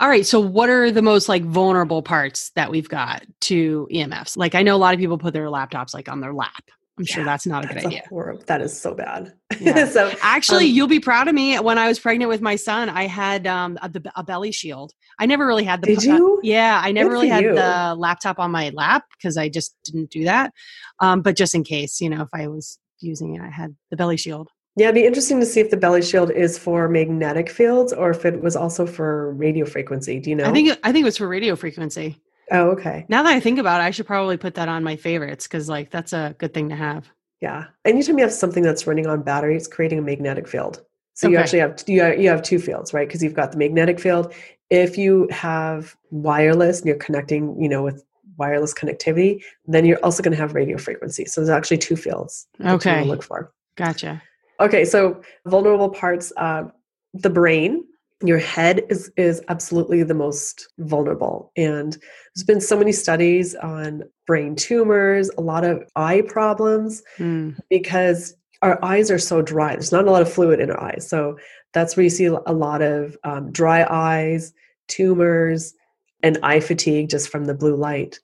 All 0.00 0.08
right, 0.08 0.26
so 0.26 0.40
what 0.40 0.68
are 0.68 0.90
the 0.90 1.02
most 1.02 1.28
like 1.28 1.44
vulnerable 1.44 2.02
parts 2.02 2.50
that 2.56 2.70
we've 2.70 2.88
got 2.88 3.24
to 3.42 3.88
EMFs? 3.92 4.36
Like 4.36 4.54
I 4.54 4.62
know 4.62 4.74
a 4.74 4.78
lot 4.78 4.94
of 4.94 5.00
people 5.00 5.18
put 5.18 5.32
their 5.32 5.46
laptops 5.46 5.94
like 5.94 6.08
on 6.08 6.20
their 6.20 6.32
lap. 6.32 6.70
I'm 7.02 7.06
sure 7.06 7.22
Yeah, 7.22 7.30
that's 7.32 7.46
not 7.46 7.64
a 7.64 7.66
good 7.68 7.76
That's 7.78 7.86
idea. 7.86 8.02
horrible 8.08 8.42
that 8.46 8.60
is 8.62 8.78
so 8.78 8.94
bad 8.94 9.32
Yeah. 9.60 9.86
so 9.96 10.12
Actually, 10.22 10.66
Um, 10.68 10.74
you'll 10.76 10.86
be 10.88 11.00
proud 11.00 11.26
of 11.28 11.34
me. 11.34 11.58
When 11.58 11.78
I 11.78 11.88
was 11.88 11.98
pregnant 11.98 12.28
with 12.28 12.40
my 12.40 12.56
son, 12.56 12.88
I 12.88 13.06
had 13.06 13.46
um, 13.46 13.78
a, 13.82 13.88
the- 13.88 14.12
a 14.16 14.22
belly 14.22 14.52
shield. 14.52 14.92
I 15.18 15.26
never 15.26 15.46
really 15.46 15.64
had 15.64 15.82
the. 15.82 15.94
Did 15.96 16.08
uh, 16.08 16.14
you? 16.14 16.40
yeah, 16.42 16.80
I 16.82 16.92
never 16.92 17.10
Good 17.10 17.14
really 17.14 17.28
had 17.28 17.42
you. 17.44 17.54
the 17.54 17.94
laptop 17.98 18.38
on 18.38 18.50
my 18.50 18.70
lap 18.70 19.04
because 19.16 19.36
I 19.36 19.48
just 19.48 19.76
didn't 19.84 20.10
do 20.10 20.24
that. 20.24 20.52
Um, 21.00 21.20
but 21.22 21.36
just 21.36 21.54
in 21.54 21.64
case, 21.64 22.00
you 22.00 22.08
know, 22.08 22.22
if 22.22 22.28
I 22.32 22.48
was 22.48 22.78
using 23.00 23.34
it, 23.34 23.42
I 23.42 23.50
had 23.50 23.74
the 23.90 23.96
belly 23.96 24.16
shield. 24.16 24.48
yeah 24.76 24.86
it'd 24.86 24.94
be 24.94 25.04
interesting 25.06 25.38
to 25.40 25.46
see 25.46 25.60
if 25.60 25.70
the 25.70 25.76
belly 25.76 26.02
shield 26.02 26.30
is 26.30 26.56
for 26.58 26.88
magnetic 26.88 27.50
fields 27.50 27.92
or 27.92 28.10
if 28.10 28.24
it 28.24 28.40
was 28.40 28.54
also 28.56 28.86
for 28.86 29.34
radio 29.34 29.66
frequency 29.66 30.18
do 30.20 30.30
you 30.30 30.36
know 30.36 30.44
I 30.48 30.52
think 30.52 30.66
I 30.86 30.92
think 30.92 31.02
it 31.02 31.10
was 31.12 31.18
for 31.18 31.28
radio 31.28 31.54
frequency. 31.56 32.08
Oh 32.52 32.70
okay 32.70 33.04
Now 33.08 33.22
that 33.24 33.32
I 33.32 33.40
think 33.40 33.58
about 33.58 33.80
it, 33.80 33.84
I 33.84 33.90
should 33.90 34.06
probably 34.06 34.36
put 34.36 34.54
that 34.54 34.68
on 34.68 34.84
my 34.84 34.96
favorites 34.96 35.46
because 35.46 35.68
like 35.68 35.90
that's 35.90 36.12
a 36.12 36.34
good 36.38 36.54
thing 36.54 36.68
to 36.68 36.76
have. 36.76 37.08
Yeah. 37.40 37.66
Anytime 37.84 38.18
you 38.18 38.24
have 38.24 38.32
something 38.32 38.62
that's 38.62 38.86
running 38.86 39.06
on 39.08 39.22
battery, 39.22 39.56
it's 39.56 39.66
creating 39.66 39.98
a 39.98 40.02
magnetic 40.02 40.46
field. 40.46 40.84
So 41.14 41.28
you 41.28 41.36
actually 41.36 41.58
have 41.58 41.82
you 41.88 42.00
have, 42.00 42.20
you 42.20 42.28
have 42.28 42.42
two 42.42 42.58
fields, 42.58 42.94
right? 42.94 43.06
Because 43.06 43.22
you've 43.22 43.34
got 43.34 43.52
the 43.52 43.58
magnetic 43.58 43.98
field. 44.00 44.32
If 44.70 44.96
you 44.96 45.28
have 45.30 45.96
wireless 46.10 46.78
and 46.78 46.86
you're 46.86 46.96
connecting, 46.96 47.60
you 47.60 47.68
know, 47.68 47.82
with 47.82 48.04
wireless 48.38 48.72
connectivity, 48.72 49.42
then 49.66 49.84
you're 49.84 49.98
also 50.02 50.22
going 50.22 50.32
to 50.32 50.38
have 50.38 50.54
radio 50.54 50.78
frequency. 50.78 51.26
So 51.26 51.40
there's 51.40 51.50
actually 51.50 51.78
two 51.78 51.96
fields 51.96 52.46
that 52.58 52.64
you 52.64 52.90
wanna 52.90 53.02
Okay. 53.02 53.08
look 53.08 53.22
for. 53.22 53.52
Gotcha. 53.76 54.22
Okay, 54.60 54.84
so 54.84 55.20
vulnerable 55.44 55.90
parts, 55.90 56.32
uh, 56.36 56.64
the 57.12 57.30
brain, 57.30 57.84
your 58.28 58.38
head 58.38 58.82
is 58.88 59.10
is 59.16 59.42
absolutely 59.48 60.02
the 60.02 60.14
most 60.14 60.68
vulnerable, 60.78 61.52
and 61.56 61.92
there's 62.34 62.44
been 62.44 62.60
so 62.60 62.76
many 62.78 62.92
studies 62.92 63.54
on 63.56 64.02
brain 64.26 64.54
tumors, 64.56 65.30
a 65.36 65.40
lot 65.40 65.64
of 65.64 65.82
eye 65.96 66.22
problems 66.28 67.02
Hmm. 67.16 67.50
because 67.68 68.34
our 68.62 68.82
eyes 68.84 69.10
are 69.10 69.18
so 69.18 69.42
dry. 69.42 69.72
There's 69.72 69.92
not 69.92 70.06
a 70.06 70.10
lot 70.10 70.22
of 70.22 70.32
fluid 70.32 70.60
in 70.60 70.70
our 70.70 70.80
eyes, 70.80 71.08
so 71.08 71.36
that's 71.74 71.96
where 71.96 72.04
you 72.04 72.10
see 72.10 72.26
a 72.26 72.52
lot 72.52 72.82
of 72.82 73.16
um, 73.24 73.50
dry 73.50 73.84
eyes, 73.90 74.52
tumors, 74.88 75.74
and 76.22 76.38
eye 76.42 76.60
fatigue 76.60 77.08
just 77.08 77.28
from 77.28 77.46
the 77.46 77.54
blue 77.54 77.74
light. 77.74 78.20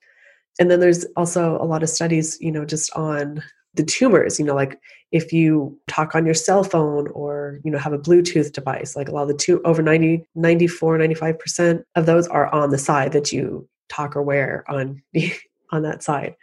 And 0.59 0.69
then 0.69 0.79
there's 0.79 1.05
also 1.15 1.57
a 1.61 1.65
lot 1.65 1.83
of 1.83 1.89
studies, 1.89 2.37
you 2.39 2.51
know, 2.51 2.65
just 2.65 2.91
on 2.95 3.41
the 3.75 3.83
tumors. 3.83 4.39
You 4.39 4.45
know, 4.45 4.55
like 4.55 4.79
if 5.11 5.33
you 5.33 5.77
talk 5.87 6.15
on 6.15 6.25
your 6.25 6.35
cell 6.35 6.63
phone 6.63 7.07
or 7.09 7.59
you 7.63 7.71
know 7.71 7.77
have 7.77 7.93
a 7.93 7.99
Bluetooth 7.99 8.51
device, 8.51 8.95
like 8.95 9.09
a 9.09 9.11
lot 9.11 9.23
of 9.23 9.27
the 9.29 9.33
two 9.33 9.61
over 9.63 9.81
90, 9.81 10.25
94, 10.35 10.97
95 10.97 11.39
percent 11.39 11.85
of 11.95 12.05
those 12.05 12.27
are 12.27 12.53
on 12.53 12.69
the 12.71 12.77
side 12.77 13.11
that 13.13 13.31
you 13.31 13.67
talk 13.89 14.15
or 14.15 14.21
wear 14.23 14.63
on 14.67 15.01
the 15.13 15.31
on 15.71 15.83
that 15.83 16.03
side. 16.03 16.35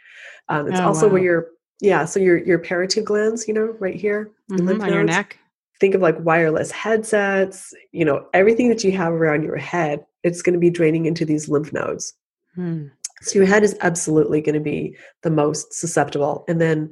Um, 0.49 0.67
it's 0.67 0.79
Oh, 0.79 0.87
also 0.87 1.07
where 1.07 1.19
wow. 1.19 1.25
your 1.25 1.47
yeah, 1.79 2.05
so 2.05 2.19
your 2.19 2.37
your 2.37 2.59
parotid 2.59 3.03
glands, 3.03 3.47
you 3.47 3.53
know, 3.53 3.75
right 3.79 3.95
here, 3.95 4.31
Mhm, 4.51 4.65
lymph 4.65 4.83
on 4.83 4.89
your 4.93 5.03
neck. 5.03 5.37
Think 5.79 5.93
of 5.93 6.01
like 6.01 6.15
wireless 6.21 6.71
headsets, 6.71 7.71
you 7.91 8.03
know, 8.03 8.25
everything 8.33 8.67
that 8.69 8.83
you 8.83 8.91
have 8.93 9.13
around 9.13 9.43
your 9.43 9.57
head, 9.57 10.03
it's 10.23 10.41
going 10.41 10.53
to 10.53 10.59
be 10.59 10.71
draining 10.71 11.05
into 11.05 11.23
these 11.23 11.47
lymph 11.49 11.71
nodes. 11.71 12.13
Hmm. 12.55 12.87
So 13.21 13.37
your 13.37 13.45
head 13.47 13.63
is 13.63 13.75
absolutely 13.81 14.41
going 14.41 14.55
to 14.55 14.59
be 14.61 14.95
the 15.21 15.29
most 15.29 15.73
susceptible. 15.73 16.45
And 16.47 16.59
then 16.59 16.91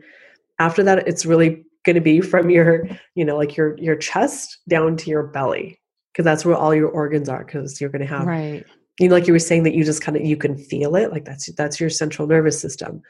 after 0.60 0.84
that, 0.84 1.08
it's 1.08 1.26
really 1.26 1.66
going 1.86 1.96
to 1.96 2.02
be 2.02 2.22
from 2.22 2.50
your, 2.50 2.88
you 3.14 3.24
know, 3.26 3.38
like 3.38 3.56
your 3.58 3.78
your 3.78 3.96
chest 3.96 4.58
down 4.68 4.98
to 4.98 5.10
your 5.10 5.24
belly, 5.24 5.80
because 6.12 6.26
that's 6.26 6.46
where 6.46 6.56
all 6.56 6.74
your 6.74 6.90
organs 6.90 7.30
are. 7.30 7.44
Because 7.44 7.80
you're 7.80 7.90
going 7.90 8.02
to 8.02 8.08
have, 8.08 8.26
Right. 8.26 8.66
you 9.00 9.08
know, 9.08 9.16
like 9.16 9.28
you 9.28 9.34
were 9.34 9.40
saying 9.40 9.64
that 9.64 9.74
you 9.76 9.84
just 9.84 10.02
kind 10.02 10.18
of 10.18 10.24
you 10.26 10.38
can 10.38 10.58
feel 10.58 10.96
it, 10.96 11.12
like 11.12 11.26
that's 11.26 11.52
that's 11.54 11.80
your 11.80 11.90
central 11.90 12.28
nervous 12.28 12.60
system. 12.60 13.02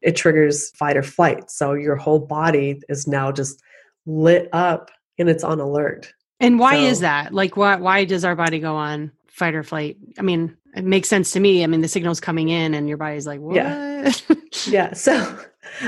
It 0.00 0.16
triggers 0.16 0.70
fight 0.70 0.96
or 0.96 1.02
flight. 1.02 1.50
So 1.50 1.74
your 1.74 1.96
whole 1.96 2.18
body 2.18 2.80
is 2.88 3.06
now 3.06 3.30
just 3.30 3.62
lit 4.06 4.48
up 4.52 4.90
and 5.18 5.28
it's 5.28 5.44
on 5.44 5.60
alert. 5.60 6.12
And 6.40 6.58
why 6.58 6.74
is 6.76 7.00
that? 7.00 7.32
Like, 7.32 7.56
why 7.56 7.76
why 7.76 8.04
does 8.04 8.24
our 8.24 8.34
body 8.34 8.58
go 8.58 8.74
on 8.74 9.12
fight 9.28 9.54
or 9.54 9.62
flight? 9.62 9.96
I 10.18 10.22
mean, 10.22 10.56
it 10.74 10.84
makes 10.84 11.08
sense 11.08 11.30
to 11.32 11.40
me. 11.40 11.62
I 11.62 11.66
mean, 11.68 11.82
the 11.82 11.88
signal's 11.88 12.18
coming 12.18 12.48
in, 12.48 12.74
and 12.74 12.88
your 12.88 12.96
body's 12.96 13.26
like, 13.26 13.40
what? 13.40 13.54
Yeah. 13.54 14.12
yeah 14.66 14.92
so 14.92 15.38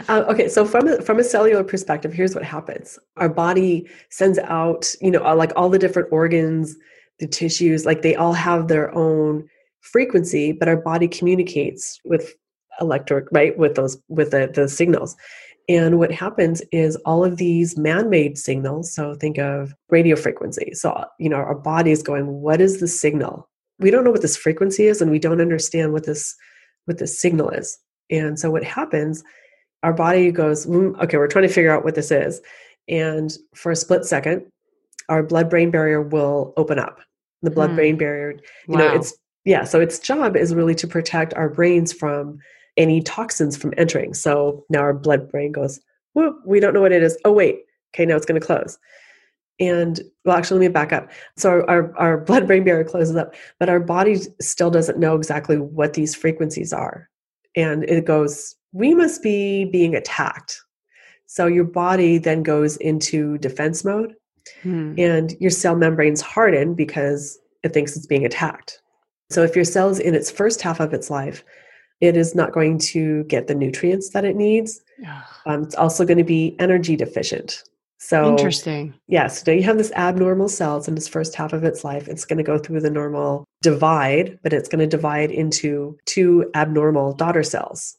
uh, 0.08 0.24
okay 0.28 0.48
so 0.48 0.64
from 0.64 0.88
a, 0.88 1.02
from 1.02 1.18
a 1.18 1.24
cellular 1.24 1.64
perspective 1.64 2.12
here's 2.12 2.34
what 2.34 2.44
happens. 2.44 2.98
Our 3.16 3.28
body 3.28 3.88
sends 4.10 4.38
out 4.38 4.94
you 5.00 5.10
know 5.10 5.24
uh, 5.24 5.34
like 5.34 5.52
all 5.56 5.68
the 5.68 5.78
different 5.78 6.08
organs 6.12 6.76
the 7.20 7.26
tissues 7.26 7.86
like 7.86 8.02
they 8.02 8.14
all 8.14 8.32
have 8.32 8.68
their 8.68 8.94
own 8.94 9.48
frequency 9.80 10.52
but 10.52 10.68
our 10.68 10.76
body 10.76 11.08
communicates 11.08 12.00
with 12.04 12.34
electric 12.80 13.26
right 13.30 13.56
with 13.58 13.74
those 13.74 13.96
with 14.08 14.30
the, 14.30 14.50
the 14.52 14.68
signals. 14.68 15.16
And 15.66 15.98
what 15.98 16.12
happens 16.12 16.60
is 16.72 16.96
all 17.06 17.24
of 17.24 17.38
these 17.38 17.78
man-made 17.78 18.36
signals 18.36 18.94
so 18.94 19.14
think 19.14 19.38
of 19.38 19.74
radio 19.88 20.14
frequency 20.14 20.74
so 20.74 21.04
you 21.18 21.28
know 21.28 21.36
our 21.36 21.54
body 21.54 21.90
is 21.90 22.02
going 22.02 22.26
what 22.26 22.60
is 22.60 22.80
the 22.80 22.88
signal? 22.88 23.48
We 23.80 23.90
don't 23.90 24.04
know 24.04 24.10
what 24.12 24.22
this 24.22 24.36
frequency 24.36 24.86
is 24.86 25.00
and 25.00 25.10
we 25.10 25.18
don't 25.18 25.40
understand 25.40 25.92
what 25.92 26.06
this 26.06 26.34
what 26.84 26.98
this 26.98 27.18
signal 27.18 27.50
is. 27.50 27.78
And 28.10 28.38
so 28.38 28.50
what 28.50 28.64
happens, 28.64 29.22
our 29.84 29.92
body 29.92 30.32
goes, 30.32 30.66
"Mm, 30.66 30.98
okay, 31.02 31.18
we're 31.18 31.28
trying 31.28 31.46
to 31.46 31.52
figure 31.54 31.70
out 31.70 31.84
what 31.84 31.94
this 31.94 32.10
is. 32.10 32.40
And 32.88 33.36
for 33.54 33.70
a 33.70 33.76
split 33.76 34.04
second, 34.06 34.46
our 35.08 35.22
blood 35.22 35.50
brain 35.50 35.70
barrier 35.70 36.00
will 36.00 36.54
open 36.56 36.78
up. 36.78 37.00
The 37.42 37.50
blood 37.50 37.70
Hmm. 37.70 37.76
brain 37.76 37.96
barrier, 37.98 38.38
you 38.66 38.78
Wow. 38.78 38.78
know, 38.78 38.88
it's, 38.94 39.16
yeah, 39.44 39.64
so 39.64 39.80
its 39.80 39.98
job 39.98 40.36
is 40.36 40.54
really 40.54 40.74
to 40.76 40.86
protect 40.88 41.34
our 41.34 41.50
brains 41.50 41.92
from 41.92 42.38
any 42.78 43.02
toxins 43.02 43.56
from 43.56 43.74
entering. 43.76 44.14
So 44.14 44.64
now 44.70 44.80
our 44.80 44.94
blood 44.94 45.30
brain 45.30 45.52
goes, 45.52 45.80
whoop, 46.14 46.36
we 46.46 46.60
don't 46.60 46.72
know 46.72 46.80
what 46.80 46.92
it 46.92 47.02
is. 47.02 47.18
Oh, 47.26 47.32
wait, 47.32 47.60
okay, 47.94 48.06
now 48.06 48.16
it's 48.16 48.26
going 48.26 48.40
to 48.40 48.46
close. 48.46 48.78
And 49.60 50.00
well, 50.24 50.36
actually, 50.36 50.60
let 50.60 50.68
me 50.68 50.72
back 50.72 50.92
up. 50.92 51.10
So 51.36 51.50
our, 51.50 51.68
our, 51.68 51.98
our 51.98 52.18
blood 52.24 52.46
brain 52.46 52.64
barrier 52.64 52.84
closes 52.84 53.16
up, 53.16 53.34
but 53.60 53.68
our 53.68 53.80
body 53.80 54.16
still 54.40 54.70
doesn't 54.70 54.98
know 54.98 55.14
exactly 55.14 55.58
what 55.58 55.92
these 55.92 56.14
frequencies 56.14 56.72
are 56.72 57.10
and 57.56 57.84
it 57.84 58.04
goes, 58.04 58.54
we 58.72 58.94
must 58.94 59.22
be 59.22 59.64
being 59.66 59.94
attacked. 59.94 60.60
So 61.26 61.46
your 61.46 61.64
body 61.64 62.18
then 62.18 62.42
goes 62.42 62.76
into 62.78 63.38
defense 63.38 63.84
mode 63.84 64.14
Hmm. 64.62 64.94
and 64.98 65.34
your 65.40 65.50
cell 65.50 65.74
membranes 65.74 66.20
harden 66.20 66.74
because 66.74 67.38
it 67.62 67.72
thinks 67.72 67.96
it's 67.96 68.06
being 68.06 68.26
attacked. 68.26 68.80
So 69.30 69.42
if 69.42 69.56
your 69.56 69.64
cell 69.64 69.88
is 69.88 69.98
in 69.98 70.14
its 70.14 70.30
first 70.30 70.60
half 70.60 70.80
of 70.80 70.92
its 70.92 71.08
life, 71.10 71.42
it 72.00 72.16
is 72.16 72.34
not 72.34 72.52
going 72.52 72.78
to 72.78 73.24
get 73.24 73.46
the 73.46 73.54
nutrients 73.54 74.10
that 74.10 74.24
it 74.24 74.36
needs. 74.36 74.82
Um, 75.46 75.62
it's 75.62 75.74
also 75.74 76.04
going 76.04 76.18
to 76.18 76.24
be 76.24 76.56
energy 76.58 76.94
deficient. 76.94 77.62
So 78.04 78.28
Interesting. 78.28 78.92
Yes, 79.08 79.42
so 79.42 79.50
you 79.50 79.62
have 79.62 79.78
this 79.78 79.90
abnormal 79.92 80.50
cells 80.50 80.88
in 80.88 80.94
its 80.94 81.08
first 81.08 81.34
half 81.34 81.54
of 81.54 81.64
its 81.64 81.84
life. 81.84 82.06
It's 82.06 82.26
going 82.26 82.36
to 82.36 82.42
go 82.42 82.58
through 82.58 82.82
the 82.82 82.90
normal 82.90 83.46
divide, 83.62 84.38
but 84.42 84.52
it's 84.52 84.68
going 84.68 84.80
to 84.80 84.86
divide 84.86 85.30
into 85.30 85.96
two 86.04 86.50
abnormal 86.54 87.14
daughter 87.14 87.42
cells. 87.42 87.96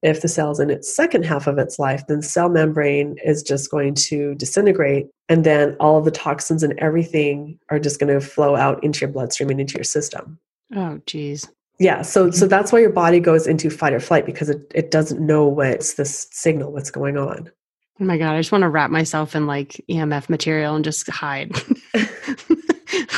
If 0.00 0.22
the 0.22 0.28
cell's 0.28 0.60
in 0.60 0.70
its 0.70 0.94
second 0.94 1.24
half 1.24 1.48
of 1.48 1.58
its 1.58 1.76
life, 1.76 2.06
then 2.06 2.22
cell 2.22 2.48
membrane 2.48 3.18
is 3.24 3.42
just 3.42 3.68
going 3.68 3.94
to 3.94 4.36
disintegrate, 4.36 5.08
and 5.28 5.42
then 5.42 5.74
all 5.80 5.98
of 5.98 6.04
the 6.04 6.12
toxins 6.12 6.62
and 6.62 6.78
everything 6.78 7.58
are 7.68 7.80
just 7.80 7.98
going 7.98 8.14
to 8.14 8.24
flow 8.24 8.54
out 8.54 8.84
into 8.84 9.00
your 9.00 9.10
bloodstream 9.10 9.50
and 9.50 9.60
into 9.60 9.74
your 9.74 9.82
system. 9.82 10.38
Oh, 10.72 11.00
geez. 11.04 11.48
Yeah, 11.80 12.02
so 12.02 12.30
so 12.30 12.44
mm-hmm. 12.44 12.48
that's 12.48 12.70
why 12.70 12.78
your 12.78 12.90
body 12.90 13.18
goes 13.18 13.48
into 13.48 13.70
fight 13.70 13.92
or 13.92 13.98
flight 13.98 14.24
because 14.24 14.50
it, 14.50 14.70
it 14.72 14.92
doesn't 14.92 15.20
know 15.20 15.48
what's 15.48 15.94
this 15.94 16.28
signal 16.30 16.70
what's 16.70 16.92
going 16.92 17.16
on. 17.16 17.50
Oh 18.00 18.04
my 18.04 18.16
god, 18.16 18.34
I 18.34 18.38
just 18.38 18.52
want 18.52 18.62
to 18.62 18.68
wrap 18.68 18.90
myself 18.90 19.34
in 19.34 19.46
like 19.46 19.84
EMF 19.88 20.28
material 20.28 20.76
and 20.76 20.84
just 20.84 21.08
hide. 21.08 21.52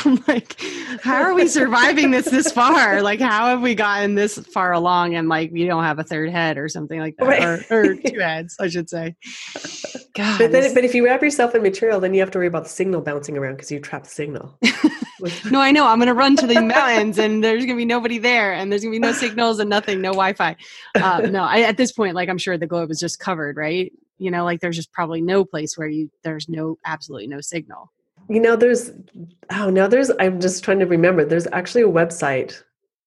I'm 0.03 0.21
like, 0.27 0.59
how 1.03 1.21
are 1.21 1.33
we 1.35 1.47
surviving 1.47 2.09
this 2.11 2.25
this 2.25 2.51
far? 2.51 3.01
Like, 3.03 3.19
how 3.21 3.47
have 3.47 3.61
we 3.61 3.75
gotten 3.75 4.15
this 4.15 4.37
far 4.39 4.73
along 4.73 5.15
and 5.15 5.29
like 5.29 5.51
we 5.51 5.65
don't 5.65 5.83
have 5.83 5.99
a 5.99 6.03
third 6.03 6.29
head 6.31 6.57
or 6.57 6.67
something 6.67 6.99
like 6.99 7.15
that, 7.17 7.27
Right. 7.27 7.43
or, 7.43 7.63
or 7.69 7.95
two 8.05 8.19
heads, 8.19 8.55
I 8.59 8.67
should 8.69 8.89
say. 8.89 9.15
God, 10.15 10.39
But 10.39 10.51
then, 10.51 10.73
but 10.73 10.83
if 10.83 10.95
you 10.95 11.05
wrap 11.05 11.21
yourself 11.21 11.53
in 11.53 11.61
material, 11.61 11.99
then 11.99 12.13
you 12.15 12.19
have 12.21 12.31
to 12.31 12.39
worry 12.39 12.47
about 12.47 12.63
the 12.63 12.69
signal 12.69 13.01
bouncing 13.01 13.37
around 13.37 13.53
because 13.55 13.71
you 13.71 13.79
trap 13.79 14.03
the 14.03 14.09
signal. 14.09 14.57
No, 15.51 15.61
I 15.61 15.69
know. 15.69 15.85
I'm 15.85 15.99
going 15.99 16.07
to 16.07 16.15
run 16.15 16.35
to 16.37 16.47
the 16.47 16.59
mountains, 16.63 17.19
and 17.19 17.43
there's 17.43 17.63
going 17.63 17.75
to 17.77 17.79
be 17.79 17.85
nobody 17.85 18.17
there, 18.17 18.53
and 18.53 18.71
there's 18.71 18.81
going 18.81 18.91
to 18.91 18.95
be 18.95 18.99
no 18.99 19.11
signals 19.11 19.59
and 19.59 19.69
nothing, 19.69 20.01
no 20.01 20.09
Wi-Fi. 20.13 20.55
Uh, 20.95 21.19
no, 21.29 21.43
I, 21.43 21.61
at 21.61 21.77
this 21.77 21.91
point, 21.91 22.15
like 22.15 22.27
I'm 22.27 22.39
sure 22.39 22.57
the 22.57 22.65
globe 22.65 22.89
is 22.89 22.99
just 22.99 23.19
covered, 23.19 23.55
right? 23.55 23.93
You 24.21 24.29
know, 24.29 24.43
like 24.43 24.59
there's 24.59 24.75
just 24.75 24.93
probably 24.93 25.19
no 25.19 25.43
place 25.43 25.75
where 25.75 25.87
you 25.87 26.11
there's 26.23 26.47
no 26.47 26.77
absolutely 26.85 27.25
no 27.25 27.41
signal. 27.41 27.91
You 28.29 28.39
know, 28.39 28.55
there's 28.55 28.91
oh 29.49 29.71
now 29.71 29.87
there's 29.87 30.11
I'm 30.19 30.39
just 30.39 30.63
trying 30.63 30.77
to 30.77 30.85
remember. 30.85 31.25
There's 31.25 31.47
actually 31.51 31.81
a 31.81 31.87
website, 31.87 32.61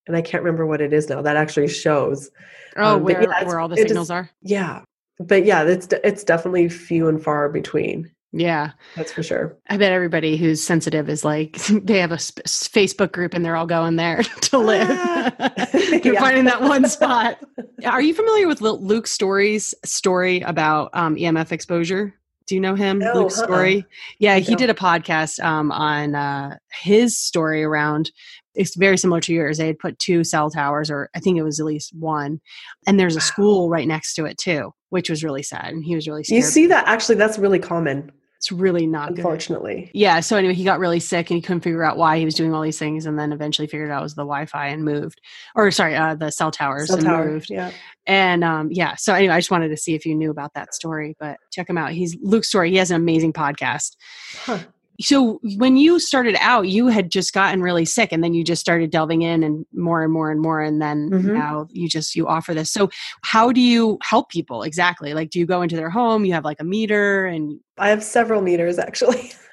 and 0.09 0.17
I 0.17 0.23
can't 0.23 0.43
remember 0.43 0.67
what 0.67 0.81
it 0.81 0.93
is 0.93 1.09
now. 1.09 1.23
That 1.23 1.37
actually 1.37 1.69
shows. 1.69 2.33
Oh, 2.77 2.97
Um, 2.97 3.05
where 3.05 3.23
yeah, 3.23 3.45
where 3.45 3.61
all 3.61 3.69
the 3.69 3.77
signals 3.77 4.11
are? 4.11 4.29
Yeah, 4.43 4.83
but 5.21 5.45
yeah, 5.45 5.63
it's 5.63 5.87
it's 6.03 6.25
definitely 6.25 6.69
few 6.69 7.07
and 7.07 7.23
far 7.23 7.49
between. 7.49 8.11
Yeah, 8.37 8.73
That's 8.97 9.13
for 9.13 9.23
sure. 9.23 9.57
I 9.69 9.77
bet 9.77 9.93
everybody 9.93 10.37
who's 10.37 10.61
sensitive 10.61 11.09
is 11.09 11.25
like 11.25 11.57
they 11.71 11.99
have 12.01 12.11
a 12.11 12.19
sp- 12.19 12.43
Facebook 12.47 13.13
group 13.13 13.33
and 13.33 13.45
they're 13.45 13.55
all 13.57 13.67
going 13.67 13.95
there 13.95 14.23
to 14.43 14.59
live. 14.59 14.89
You're 16.05 16.15
Yeah. 16.15 16.21
finding 16.21 16.45
that 16.47 16.61
one 16.61 16.89
spot. 16.89 17.39
Are 17.87 18.03
you 18.03 18.13
familiar 18.13 18.49
with 18.49 18.61
Luke 18.61 19.07
Story's 19.07 19.73
story 19.85 20.41
about 20.41 20.91
um, 20.95 21.15
EMF 21.15 21.53
exposure? 21.53 22.13
Do 22.47 22.55
you 22.57 22.61
know 22.61 22.75
him, 22.75 22.99
No, 22.99 23.13
Luke 23.15 23.33
uh-uh. 23.33 23.45
Story? 23.45 23.87
Yeah, 24.19 24.37
he 24.39 24.55
did 24.57 24.69
a 24.69 24.75
podcast 24.75 25.43
um, 25.43 25.71
on 25.73 26.15
uh, 26.17 26.57
his 26.83 27.17
story 27.17 27.63
around. 27.63 28.11
It's 28.55 28.75
very 28.77 28.99
similar 28.99 29.21
to 29.23 29.33
yours. 29.33 29.59
They 29.59 29.67
had 29.69 29.79
put 29.79 29.99
two 29.99 30.25
cell 30.25 30.51
towers, 30.51 30.91
or 30.91 31.09
I 31.15 31.21
think 31.21 31.39
it 31.39 31.43
was 31.43 31.59
at 31.59 31.67
least 31.67 31.95
one, 31.95 32.41
and 32.87 32.99
there's 33.01 33.15
a 33.17 33.19
Wow. 33.19 33.23
school 33.25 33.69
right 33.71 33.89
next 33.89 34.15
to 34.15 34.27
it 34.27 34.39
too, 34.39 34.73
which 34.91 35.09
was 35.09 35.25
really 35.25 35.43
sad. 35.43 35.69
And 35.73 35.83
he 35.85 35.95
was 35.95 36.07
really 36.07 36.23
scared. 36.23 36.43
You 36.45 36.49
see 36.49 36.67
that 36.67 36.87
actually 36.87 37.15
that's 37.17 37.39
really 37.39 37.59
common, 37.59 38.13
it's 38.45 38.53
really 38.53 38.87
not 38.87 39.09
good. 39.09 39.19
unfortunately. 39.19 39.91
Yeah. 39.95 40.21
So 40.21 40.37
anyway, 40.37 40.53
he 40.53 40.65
got 40.65 40.79
really 40.79 41.01
sick 41.01 41.31
and 41.31 41.37
he 41.37 41.41
couldn't 41.41 41.63
figure 41.63 41.83
out 41.83 41.97
why 41.97 42.19
he 42.19 42.27
was 42.27 42.35
doing 42.35 42.53
all 42.53 42.61
these 42.61 42.79
things, 42.79 43.07
and 43.07 43.19
then 43.19 43.33
eventually 43.33 43.67
figured 43.67 43.91
out 43.91 44.01
it 44.01 44.03
was 44.03 44.15
the 44.15 44.23
Wi-Fi 44.23 44.67
and 44.69 44.85
moved, 44.85 45.21
or 45.55 45.71
sorry, 45.71 45.97
uh, 45.97 46.15
the 46.15 46.31
cell 46.31 46.51
towers 46.51 46.89
Cell 46.89 46.97
and 46.99 47.07
tower, 47.07 47.25
moved. 47.27 47.49
yeah. 47.49 47.71
And 48.07 48.45
um, 48.45 48.69
yeah. 48.71 48.97
So 48.97 49.15
anyway, 49.15 49.33
I 49.35 49.39
just 49.39 49.51
wanted 49.51 49.69
to 49.69 49.77
see 49.79 49.95
if 49.95 50.05
you 50.05 50.15
knew 50.15 50.31
about 50.31 50.53
that 50.55 50.75
story, 50.75 51.17
but 51.19 51.39
check 51.51 51.71
him 51.71 51.79
out. 51.79 51.93
He's 51.93 52.17
Luke 52.21 52.45
Story. 52.45 52.71
He 52.71 52.77
has 52.77 52.91
an 52.91 52.97
amazing 52.97 53.33
podcast. 53.33 53.97
Huh. 54.35 54.59
So 55.01 55.41
when 55.57 55.77
you 55.77 55.99
started 55.99 56.37
out, 56.41 56.69
you 56.69 56.87
had 56.87 57.11
just 57.11 57.33
gotten 57.33 57.63
really 57.63 57.85
sick, 57.85 58.13
and 58.13 58.23
then 58.23 58.35
you 58.35 58.45
just 58.45 58.61
started 58.61 58.91
delving 58.91 59.23
in 59.23 59.43
and 59.43 59.67
more 59.73 60.03
and 60.03 60.13
more 60.13 60.31
and 60.31 60.41
more, 60.41 60.61
and 60.61 60.81
then 60.81 61.11
Mhm. 61.11 61.35
now 61.35 61.67
you 61.71 61.89
just 61.89 62.15
you 62.15 62.27
offer 62.29 62.55
this. 62.55 62.71
So 62.71 62.91
how 63.23 63.51
do 63.51 63.61
you 63.61 63.99
help 64.03 64.31
people 64.31 64.63
exactly? 64.63 65.15
Like, 65.15 65.31
do 65.31 65.39
you 65.39 65.47
go 65.47 65.63
into 65.63 65.77
their 65.77 65.91
home? 65.91 66.25
You 66.25 66.33
have 66.35 66.45
like 66.45 66.61
a 66.61 66.65
meter, 66.65 67.27
and 67.27 67.59
I 67.79 67.89
have 67.89 68.05
several 68.05 68.41
meters 68.41 68.79
actually. 68.79 69.33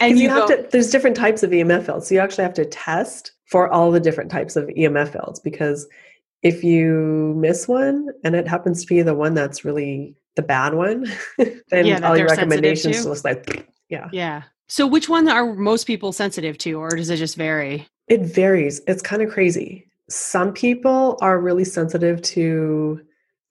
and 0.00 0.18
you, 0.18 0.24
you, 0.24 0.28
have 0.30 0.48
go, 0.48 0.56
to 0.56 0.68
there's 0.70 0.90
different 0.90 1.16
types 1.16 1.42
of 1.42 1.50
EMF 1.50 1.86
fields. 1.86 2.08
So 2.08 2.14
you 2.14 2.20
actually 2.20 2.44
have 2.44 2.54
to 2.54 2.64
test 2.64 3.32
for 3.46 3.70
all 3.70 3.90
the 3.90 4.00
different 4.00 4.30
types 4.30 4.56
of 4.56 4.66
EMF 4.68 5.12
fields 5.12 5.38
because 5.38 5.86
if 6.42 6.64
you 6.64 7.34
miss 7.36 7.68
one 7.68 8.08
and 8.24 8.34
it 8.34 8.48
happens 8.48 8.82
to 8.82 8.86
be 8.86 9.00
the 9.02 9.14
one 9.14 9.34
that's 9.34 9.64
really 9.64 10.14
the 10.36 10.42
bad 10.42 10.74
one, 10.74 11.06
then 11.70 11.86
Yeah, 11.86 12.00
all 12.06 12.16
your 12.18 12.26
recommendations 12.28 13.02
to. 13.02 13.08
looks 13.08 13.24
like 13.24 13.46
yeah. 13.94 14.08
Yeah. 14.12 14.42
So 14.68 14.86
which 14.86 15.08
one 15.08 15.28
are 15.28 15.54
most 15.54 15.86
people 15.86 16.12
sensitive 16.12 16.58
to, 16.58 16.72
or 16.82 16.90
does 16.90 17.10
it 17.10 17.16
just 17.16 17.36
vary? 17.36 17.86
It 18.08 18.22
varies. 18.22 18.80
It's 18.86 19.02
kind 19.02 19.22
of 19.22 19.30
crazy. 19.30 19.86
Some 20.08 20.52
people 20.52 21.18
are 21.20 21.40
really 21.40 21.64
sensitive 21.64 22.20
to 22.22 23.00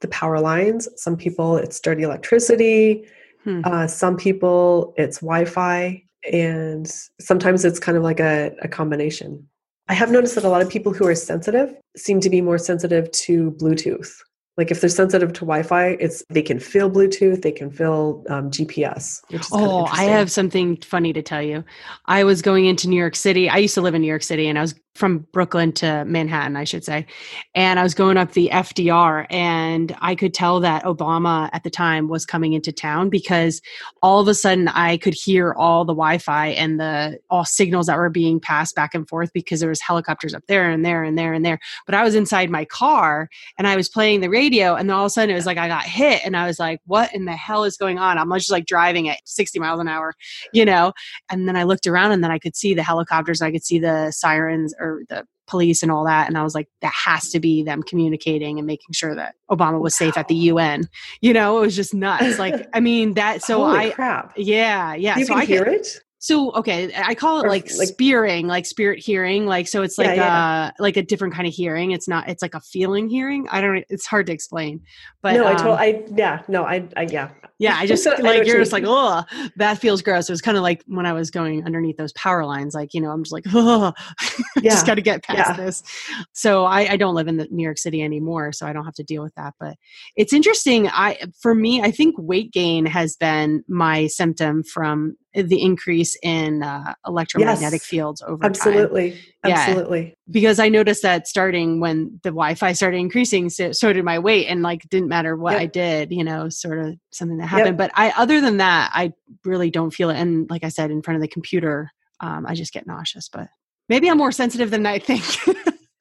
the 0.01 0.07
power 0.09 0.39
lines. 0.39 0.87
Some 0.97 1.15
people 1.15 1.57
it's 1.57 1.79
dirty 1.79 2.03
electricity. 2.03 3.07
Hmm. 3.43 3.61
Uh, 3.63 3.87
some 3.87 4.15
people 4.17 4.93
it's 4.97 5.19
Wi-Fi, 5.19 6.03
and 6.31 6.87
sometimes 7.19 7.65
it's 7.65 7.79
kind 7.79 7.97
of 7.97 8.03
like 8.03 8.19
a, 8.19 8.51
a 8.61 8.67
combination. 8.67 9.47
I 9.89 9.93
have 9.93 10.11
noticed 10.11 10.35
that 10.35 10.45
a 10.45 10.49
lot 10.49 10.61
of 10.61 10.69
people 10.69 10.93
who 10.93 11.05
are 11.07 11.15
sensitive 11.15 11.75
seem 11.95 12.19
to 12.21 12.29
be 12.29 12.41
more 12.41 12.57
sensitive 12.57 13.11
to 13.11 13.51
Bluetooth. 13.51 14.11
Like 14.55 14.69
if 14.69 14.81
they're 14.81 14.89
sensitive 14.89 15.33
to 15.33 15.39
Wi-Fi, 15.41 15.97
it's 15.99 16.23
they 16.29 16.43
can 16.43 16.59
feel 16.59 16.89
Bluetooth, 16.89 17.41
they 17.41 17.51
can 17.51 17.71
feel 17.71 18.23
um, 18.29 18.51
GPS. 18.51 19.21
Which 19.29 19.41
is 19.41 19.47
kind 19.47 19.65
of 19.65 19.71
Oh, 19.71 19.85
I 19.85 20.03
have 20.03 20.29
something 20.31 20.77
funny 20.77 21.11
to 21.13 21.23
tell 21.23 21.41
you. 21.41 21.63
I 22.05 22.23
was 22.23 22.41
going 22.43 22.65
into 22.65 22.87
New 22.87 22.95
York 22.99 23.15
City. 23.15 23.49
I 23.49 23.57
used 23.57 23.73
to 23.73 23.81
live 23.81 23.95
in 23.95 24.01
New 24.01 24.07
York 24.07 24.23
City 24.23 24.47
and 24.47 24.59
I 24.59 24.61
was 24.61 24.75
from 24.95 25.25
Brooklyn 25.31 25.71
to 25.71 26.05
Manhattan, 26.05 26.55
I 26.55 26.65
should 26.65 26.83
say. 26.83 27.07
And 27.55 27.79
I 27.79 27.83
was 27.83 27.95
going 27.95 28.17
up 28.17 28.33
the 28.33 28.49
FDR 28.53 29.25
and 29.31 29.95
I 30.01 30.13
could 30.13 30.33
tell 30.35 30.59
that 30.59 30.83
Obama 30.83 31.49
at 31.51 31.63
the 31.63 31.71
time 31.71 32.07
was 32.07 32.25
coming 32.25 32.53
into 32.53 32.71
town 32.71 33.09
because 33.09 33.59
all 34.03 34.19
of 34.19 34.27
a 34.27 34.35
sudden 34.35 34.67
I 34.67 34.97
could 34.97 35.15
hear 35.15 35.53
all 35.53 35.83
the 35.83 35.93
Wi-Fi 35.93 36.47
and 36.49 36.79
the 36.79 37.19
all 37.31 37.43
signals 37.43 37.87
that 37.87 37.97
were 37.97 38.11
being 38.11 38.39
passed 38.39 38.75
back 38.75 38.93
and 38.93 39.07
forth 39.07 39.31
because 39.33 39.59
there 39.59 39.69
was 39.69 39.81
helicopters 39.81 40.35
up 40.35 40.43
there 40.47 40.69
and 40.69 40.85
there 40.85 41.03
and 41.03 41.17
there 41.17 41.33
and 41.33 41.43
there. 41.43 41.59
But 41.87 41.95
I 41.95 42.03
was 42.03 42.13
inside 42.13 42.51
my 42.51 42.65
car 42.65 43.29
and 43.57 43.67
I 43.67 43.75
was 43.75 43.89
playing 43.89 44.21
the 44.21 44.29
radio 44.29 44.75
and 44.75 44.87
then 44.87 44.95
all 44.95 45.05
of 45.05 45.07
a 45.07 45.09
sudden 45.09 45.31
it 45.31 45.35
was 45.35 45.47
like 45.47 45.57
I 45.57 45.67
got 45.67 45.83
hit 45.83 46.21
and 46.23 46.37
I 46.37 46.45
was 46.45 46.59
like, 46.59 46.81
what 46.85 47.13
in 47.15 47.25
the 47.25 47.33
hell 47.35 47.63
is 47.63 47.77
going 47.77 47.97
on? 47.97 48.19
I'm 48.19 48.31
just 48.33 48.51
like 48.51 48.67
driving 48.67 49.09
at 49.09 49.21
60 49.25 49.59
miles 49.59 49.79
an 49.79 49.87
hour, 49.87 50.13
you 50.53 50.65
know? 50.65 50.93
And 51.31 51.47
then 51.47 51.55
I 51.55 51.63
looked 51.63 51.87
around 51.87 52.11
and 52.11 52.23
then 52.23 52.31
I 52.31 52.37
could 52.37 52.55
see 52.55 52.75
the 52.75 52.83
helicopters, 52.83 53.41
I 53.41 53.51
could 53.51 53.63
see 53.63 53.79
the 53.79 54.11
sirens 54.11 54.75
or 54.83 55.03
the 55.09 55.25
police 55.47 55.83
and 55.83 55.91
all 55.91 56.05
that. 56.05 56.27
And 56.27 56.37
I 56.37 56.43
was 56.43 56.55
like, 56.55 56.67
that 56.81 56.93
has 57.05 57.29
to 57.31 57.39
be 57.39 57.63
them 57.63 57.83
communicating 57.83 58.57
and 58.59 58.67
making 58.67 58.93
sure 58.93 59.15
that 59.15 59.35
Obama 59.49 59.79
was 59.79 59.95
safe 59.95 60.17
at 60.17 60.27
the 60.27 60.35
UN. 60.35 60.87
You 61.21 61.33
know, 61.33 61.57
it 61.57 61.61
was 61.61 61.75
just 61.75 61.93
nuts. 61.93 62.39
Like, 62.39 62.67
I 62.73 62.79
mean, 62.79 63.13
that, 63.15 63.43
so 63.43 63.59
Holy 63.59 63.77
I, 63.77 63.89
crap. 63.91 64.33
yeah, 64.37 64.93
yeah. 64.95 65.17
you 65.17 65.25
so 65.25 65.33
can 65.33 65.41
I 65.41 65.45
hear 65.45 65.65
get, 65.65 65.73
it? 65.73 66.01
So 66.23 66.53
okay, 66.53 66.89
I 66.95 67.15
call 67.15 67.41
it 67.41 67.47
Or 67.47 67.49
like, 67.49 67.69
like- 67.77 67.89
spearing, 67.89 68.47
like 68.47 68.65
spirit 68.65 68.99
hearing. 68.99 69.45
Like 69.45 69.67
so, 69.67 69.81
it's 69.81 69.97
Yeah, 69.97 70.07
like 70.07 70.15
yeah. 70.15 70.67
uh 70.67 70.71
like 70.79 70.95
a 70.95 71.01
different 71.03 71.33
kind 71.33 71.45
of 71.45 71.53
hearing. 71.53 71.91
It's 71.91 72.07
not. 72.07 72.29
It's 72.29 72.41
like 72.41 72.55
a 72.55 72.61
feeling 72.61 73.09
hearing. 73.09 73.45
I 73.51 73.59
don't. 73.59 73.83
It's 73.89 74.05
hard 74.05 74.27
to 74.27 74.31
explain. 74.31 74.79
But 75.21 75.33
no, 75.33 75.43
I 75.43 75.51
um, 75.51 75.57
told 75.57 75.79
I 75.79 76.01
yeah, 76.15 76.41
no, 76.47 76.63
I 76.63 76.87
I 76.95 77.01
yeah. 77.11 77.31
yeah, 77.59 77.75
I 77.77 77.85
just 77.85 78.05
like 78.21 78.47
you're 78.47 78.57
just 78.57 78.71
like 78.71 78.85
oh 78.87 79.23
that 79.57 79.79
feels 79.79 80.01
gross. 80.01 80.29
It 80.29 80.31
was 80.31 80.41
kind 80.41 80.55
of 80.55 80.63
like 80.63 80.81
when 80.87 81.05
I 81.05 81.11
was 81.11 81.29
going 81.29 81.65
underneath 81.65 81.97
those 81.97 82.13
power 82.13 82.45
lines. 82.45 82.73
Like 82.73 82.93
you 82.93 83.01
know, 83.01 83.09
I'm 83.11 83.23
just 83.23 83.33
like 83.33 83.43
oh, 83.53 83.91
Yeah. 84.61 84.71
just 84.71 84.85
got 84.85 84.95
to 84.95 85.01
get 85.01 85.23
past 85.23 85.57
Yeah. 85.57 85.65
this. 85.65 85.83
So 86.31 86.63
I, 86.63 86.91
I 86.91 86.95
don't 86.95 87.15
live 87.15 87.27
in 87.27 87.35
the 87.35 87.49
New 87.51 87.63
York 87.63 87.77
City 87.77 88.01
anymore, 88.01 88.53
so 88.53 88.65
I 88.65 88.71
don't 88.71 88.85
have 88.85 88.93
to 88.93 89.03
deal 89.03 89.23
with 89.23 89.35
that. 89.35 89.55
But 89.59 89.75
it's 90.15 90.31
interesting. 90.31 90.87
I 90.87 91.19
for 91.41 91.53
me, 91.53 91.81
I 91.81 91.91
think 91.91 92.15
weight 92.17 92.53
gain 92.53 92.85
has 92.85 93.17
been 93.17 93.65
my 93.67 94.07
symptom 94.07 94.63
from 94.63 95.17
the 95.33 95.61
increase 95.61 96.15
in 96.21 96.63
uh, 96.63 96.93
electromagnetic 97.07 97.81
Yes. 97.81 97.85
fields 97.85 98.21
over 98.21 98.37
time 98.43 98.49
Absolutely. 98.51 99.19
Yeah. 99.45 99.55
Absolutely. 99.57 100.15
because 100.31 100.59
I 100.59 100.69
noticed 100.69 101.01
that 101.01 101.27
starting 101.27 101.79
when 101.79 102.19
the 102.23 102.29
Wi-Fi 102.29 102.71
started 102.73 102.97
increasing, 102.97 103.49
so, 103.49 103.71
so 103.71 103.91
did 103.91 104.05
my 104.05 104.19
weight, 104.19 104.47
and 104.47 104.61
like 104.61 104.87
didn't 104.89 105.09
matter 105.09 105.35
what 105.35 105.53
Yep. 105.53 105.61
I 105.61 105.65
did, 105.65 106.11
you 106.11 106.23
know, 106.23 106.49
sort 106.49 106.79
of 106.79 106.95
something 107.11 107.37
that 107.37 107.47
happened. 107.47 107.77
But 107.77 107.91
I, 107.95 108.13
other 108.17 108.39
than 108.41 108.57
that, 108.57 108.91
I 108.93 109.13
really 109.43 109.69
don't 109.69 109.91
feel 109.91 110.09
it. 110.09 110.17
And 110.17 110.49
like 110.49 110.63
I 110.63 110.69
said, 110.69 110.91
in 110.91 111.01
front 111.01 111.15
of 111.17 111.21
the 111.21 111.27
computer, 111.27 111.91
um, 112.19 112.45
I 112.45 112.53
just 112.53 112.71
get 112.71 112.87
nauseous. 112.87 113.27
But 113.27 113.49
maybe 113.89 114.09
I'm 114.09 114.17
more 114.17 114.31
sensitive 114.31 114.71
than 114.71 114.85
I 114.85 114.99
think. 114.99 115.23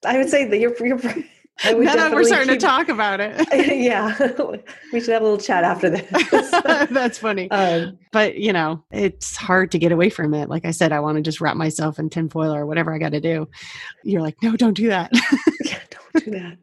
I 0.04 0.18
would 0.18 0.28
say 0.28 0.44
that 0.44 0.58
you're 0.58 0.74
you're 0.86 1.00
now 1.64 1.94
that 1.94 2.12
we're 2.12 2.24
starting 2.24 2.48
keep- 2.48 2.60
to 2.60 2.66
talk 2.66 2.88
about 2.88 3.20
it, 3.20 3.46
yeah. 3.78 4.16
we 4.92 5.00
should 5.00 5.10
have 5.10 5.22
a 5.22 5.24
little 5.24 5.38
chat 5.38 5.64
after 5.64 5.90
this. 5.90 6.50
that's 6.90 7.18
funny. 7.18 7.50
um, 7.50 7.98
But 8.12 8.36
you 8.38 8.52
know, 8.52 8.82
it's 8.90 9.36
hard 9.36 9.70
to 9.72 9.78
get 9.78 9.92
away 9.92 10.10
from 10.10 10.34
it. 10.34 10.48
Like 10.48 10.64
I 10.64 10.70
said, 10.70 10.92
I 10.92 11.00
want 11.00 11.16
to 11.16 11.22
just 11.22 11.40
wrap 11.40 11.56
myself 11.56 11.98
in 11.98 12.10
tinfoil 12.10 12.54
or 12.54 12.66
whatever 12.66 12.92
I 12.94 12.98
got 12.98 13.12
to 13.12 13.20
do. 13.20 13.48
You're 14.04 14.22
like, 14.22 14.36
no, 14.42 14.56
don't 14.56 14.74
do 14.74 14.88
that. 14.88 15.10
yeah, 15.64 15.78
don't 15.90 16.24
do 16.24 16.30
that. 16.32 16.58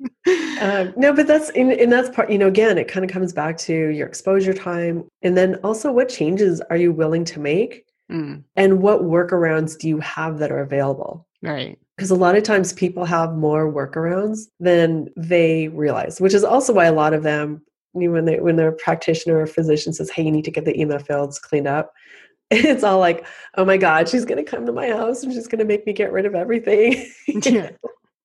Um, 0.61 0.93
no, 0.97 1.13
but 1.13 1.25
that's 1.27 1.49
and, 1.51 1.71
and 1.71 1.91
that's 1.91 2.09
part. 2.09 2.29
You 2.29 2.37
know, 2.37 2.47
again, 2.47 2.77
it 2.77 2.87
kind 2.87 3.03
of 3.05 3.11
comes 3.11 3.33
back 3.33 3.57
to 3.59 3.73
your 3.73 4.07
exposure 4.07 4.53
time, 4.53 5.05
and 5.21 5.35
then 5.37 5.55
also 5.63 5.91
what 5.91 6.09
changes 6.09 6.61
are 6.69 6.77
you 6.77 6.91
willing 6.91 7.23
to 7.25 7.39
make, 7.39 7.85
Mm, 8.11 8.43
and 8.55 8.81
what 8.81 9.03
workarounds 9.03 9.77
do 9.77 9.87
you 9.87 9.99
have 9.99 10.39
that 10.39 10.51
are 10.51 10.61
available? 10.61 11.27
Right. 11.41 11.77
Because 11.97 12.11
a 12.11 12.15
lot 12.15 12.35
of 12.35 12.43
times 12.43 12.71
people 12.73 13.05
have 13.05 13.33
more 13.33 13.71
workarounds 13.71 14.47
than 14.59 15.09
they 15.17 15.67
realize, 15.69 16.21
which 16.21 16.33
is 16.33 16.43
also 16.43 16.73
why 16.73 16.85
a 16.85 16.93
lot 16.93 17.13
of 17.13 17.23
them, 17.23 17.61
when 17.91 18.25
they 18.25 18.39
when 18.39 18.55
their 18.55 18.71
practitioner 18.71 19.39
or 19.39 19.47
physician 19.47 19.91
says, 19.93 20.09
"Hey, 20.09 20.23
you 20.23 20.31
need 20.31 20.45
to 20.45 20.51
get 20.51 20.65
the 20.65 20.73
EMF 20.73 21.07
fields 21.07 21.39
cleaned 21.39 21.67
up," 21.67 21.93
it's 22.51 22.83
all 22.83 22.99
like, 22.99 23.25
"Oh 23.55 23.65
my 23.65 23.77
God, 23.77 24.07
she's 24.07 24.25
going 24.25 24.43
to 24.43 24.49
come 24.49 24.65
to 24.65 24.71
my 24.71 24.89
house 24.89 25.23
and 25.23 25.33
she's 25.33 25.47
going 25.47 25.59
to 25.59 25.65
make 25.65 25.85
me 25.85 25.93
get 25.93 26.11
rid 26.11 26.25
of 26.25 26.35
everything." 26.35 27.11
Yeah. 27.27 27.71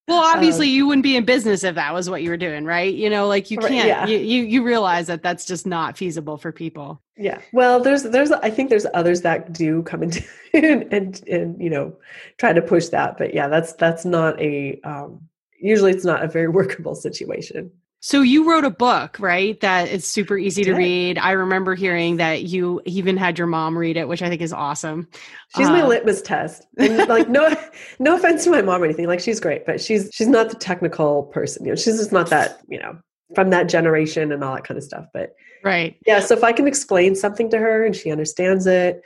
Well, 0.06 0.22
obviously, 0.22 0.66
Um, 0.68 0.74
you 0.74 0.86
wouldn't 0.86 1.02
be 1.02 1.16
in 1.16 1.24
business 1.24 1.64
if 1.64 1.76
that 1.76 1.94
was 1.94 2.10
what 2.10 2.22
you 2.22 2.28
were 2.30 2.36
doing, 2.36 2.64
right? 2.66 2.92
You 2.92 3.08
know, 3.08 3.26
like 3.26 3.50
you 3.50 3.56
can't. 3.56 3.86
yeah. 3.86 4.06
You, 4.06 4.18
you 4.18 4.42
you 4.44 4.62
realize 4.62 5.06
that 5.06 5.22
that's 5.22 5.46
just 5.46 5.66
not 5.66 5.96
feasible 5.96 6.36
for 6.36 6.52
people. 6.52 7.00
Yeah. 7.16 7.40
Well, 7.52 7.80
there's 7.80 8.02
there's 8.02 8.30
I 8.30 8.50
think 8.50 8.68
there's 8.68 8.86
others 8.92 9.22
that 9.22 9.52
do 9.52 9.82
come 9.84 10.02
into 10.02 10.22
and, 10.52 10.92
and 10.92 11.28
and 11.28 11.62
you 11.62 11.70
know 11.70 11.96
try 12.36 12.52
to 12.52 12.60
push 12.60 12.88
that, 12.88 13.16
but 13.16 13.32
yeah, 13.34 13.48
that's 13.48 13.72
that's 13.74 14.04
not 14.04 14.38
a 14.40 14.78
um 14.82 15.20
usually 15.58 15.92
it's 15.92 16.04
not 16.04 16.22
a 16.22 16.28
very 16.28 16.48
workable 16.60 16.94
situation. 16.94 17.70
So 18.06 18.20
you 18.20 18.46
wrote 18.46 18.66
a 18.66 18.70
book, 18.70 19.16
right? 19.18 19.58
That 19.60 19.88
is 19.88 20.06
super 20.06 20.36
easy 20.36 20.62
to 20.64 20.74
read. 20.74 21.16
I 21.16 21.30
remember 21.30 21.74
hearing 21.74 22.18
that 22.18 22.42
you 22.42 22.82
even 22.84 23.16
had 23.16 23.38
your 23.38 23.46
mom 23.46 23.78
read 23.78 23.96
it, 23.96 24.06
which 24.06 24.20
I 24.20 24.28
think 24.28 24.42
is 24.42 24.52
awesome. 24.52 25.08
She's 25.56 25.70
my 25.70 25.80
Uh, 25.80 25.88
litmus 25.88 26.20
test. 26.20 26.66
And 26.78 26.98
like 27.08 27.30
no 27.30 27.56
no 28.00 28.14
offense 28.16 28.44
to 28.44 28.50
my 28.50 28.60
mom 28.60 28.82
or 28.82 28.84
anything. 28.84 29.06
Like 29.06 29.20
she's 29.20 29.40
great, 29.40 29.64
but 29.64 29.80
she's 29.80 30.10
she's 30.12 30.28
not 30.28 30.50
the 30.50 30.56
technical 30.56 31.22
person. 31.22 31.64
You 31.64 31.72
know, 31.72 31.76
she's 31.76 31.96
just 31.96 32.12
not 32.12 32.28
that, 32.28 32.58
you 32.68 32.78
know, 32.78 32.98
from 33.34 33.48
that 33.50 33.70
generation 33.70 34.32
and 34.32 34.44
all 34.44 34.54
that 34.54 34.64
kind 34.64 34.76
of 34.76 34.84
stuff. 34.84 35.06
But 35.14 35.34
Right. 35.62 35.96
yeah, 36.06 36.20
so 36.20 36.36
if 36.36 36.44
I 36.44 36.52
can 36.52 36.66
explain 36.66 37.14
something 37.14 37.48
to 37.48 37.58
her 37.58 37.86
and 37.86 37.96
she 37.96 38.10
understands 38.10 38.66
it, 38.66 39.00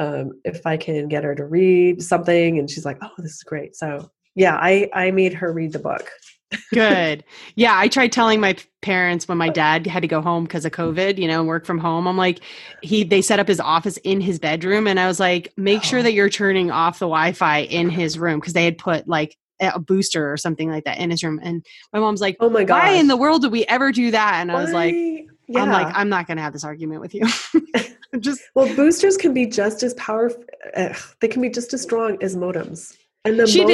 um, 0.00 0.32
if 0.44 0.66
I 0.66 0.76
can 0.78 1.06
get 1.06 1.22
her 1.22 1.36
to 1.36 1.44
read 1.44 2.02
something 2.02 2.58
and 2.58 2.68
she's 2.68 2.84
like, 2.84 2.98
"Oh, 3.02 3.12
this 3.18 3.34
is 3.34 3.44
great." 3.44 3.76
So 3.76 4.10
yeah, 4.34 4.56
I 4.60 4.90
I 4.92 5.12
made 5.12 5.34
her 5.34 5.52
read 5.52 5.72
the 5.74 5.78
book. 5.78 6.10
Good. 6.72 7.24
Yeah, 7.54 7.76
I 7.78 7.88
tried 7.88 8.12
telling 8.12 8.40
my 8.40 8.56
parents 8.80 9.28
when 9.28 9.38
my 9.38 9.48
dad 9.48 9.86
had 9.86 10.00
to 10.02 10.08
go 10.08 10.20
home 10.20 10.44
because 10.44 10.64
of 10.64 10.72
COVID, 10.72 11.18
you 11.18 11.28
know, 11.28 11.44
work 11.44 11.64
from 11.66 11.78
home. 11.78 12.06
I'm 12.06 12.16
like, 12.16 12.40
he 12.82 13.04
they 13.04 13.22
set 13.22 13.38
up 13.38 13.48
his 13.48 13.60
office 13.60 13.96
in 13.98 14.20
his 14.20 14.38
bedroom, 14.38 14.86
and 14.86 14.98
I 14.98 15.06
was 15.06 15.20
like, 15.20 15.52
make 15.56 15.82
sure 15.82 16.00
Oh. 16.00 16.02
that 16.02 16.12
you're 16.12 16.30
turning 16.30 16.70
off 16.70 16.98
the 16.98 17.06
Wi-Fi 17.06 17.58
in 17.58 17.90
his 17.90 18.18
room 18.18 18.40
because 18.40 18.52
they 18.52 18.64
had 18.64 18.78
put 18.78 19.06
like 19.08 19.36
a 19.60 19.78
booster 19.78 20.32
or 20.32 20.36
something 20.36 20.70
like 20.70 20.84
that 20.84 20.98
in 20.98 21.10
his 21.10 21.22
room. 21.22 21.38
And 21.42 21.64
my 21.92 22.00
mom's 22.00 22.20
like, 22.20 22.36
Oh 22.40 22.50
my 22.50 22.64
god! 22.64 22.78
why 22.82 22.90
in 22.92 23.06
the 23.06 23.16
world 23.16 23.42
did 23.42 23.52
we 23.52 23.64
ever 23.66 23.92
do 23.92 24.10
that? 24.10 24.34
And 24.40 24.50
I 24.50 24.56
was 24.60 24.72
like, 24.72 24.94
yeah. 24.94 25.62
I'm 25.62 25.70
like, 25.70 25.94
I'm 25.94 26.08
not 26.08 26.26
going 26.26 26.36
to 26.38 26.42
have 26.42 26.52
this 26.52 26.64
argument 26.64 27.00
with 27.00 27.14
you. 27.14 27.26
Just 28.20 28.42
well, 28.54 28.74
boosters 28.76 29.16
can 29.16 29.32
be 29.32 29.46
just 29.46 29.82
as 29.82 29.94
powerful. 29.94 30.44
Uh, 30.76 30.92
they 31.20 31.28
can 31.28 31.40
be 31.40 31.48
just 31.48 31.72
as 31.72 31.80
strong 31.80 32.22
as 32.22 32.36
modems. 32.36 32.94
And 33.24 33.38
the 33.38 33.46
she 33.46 33.60
modems, 33.60 33.66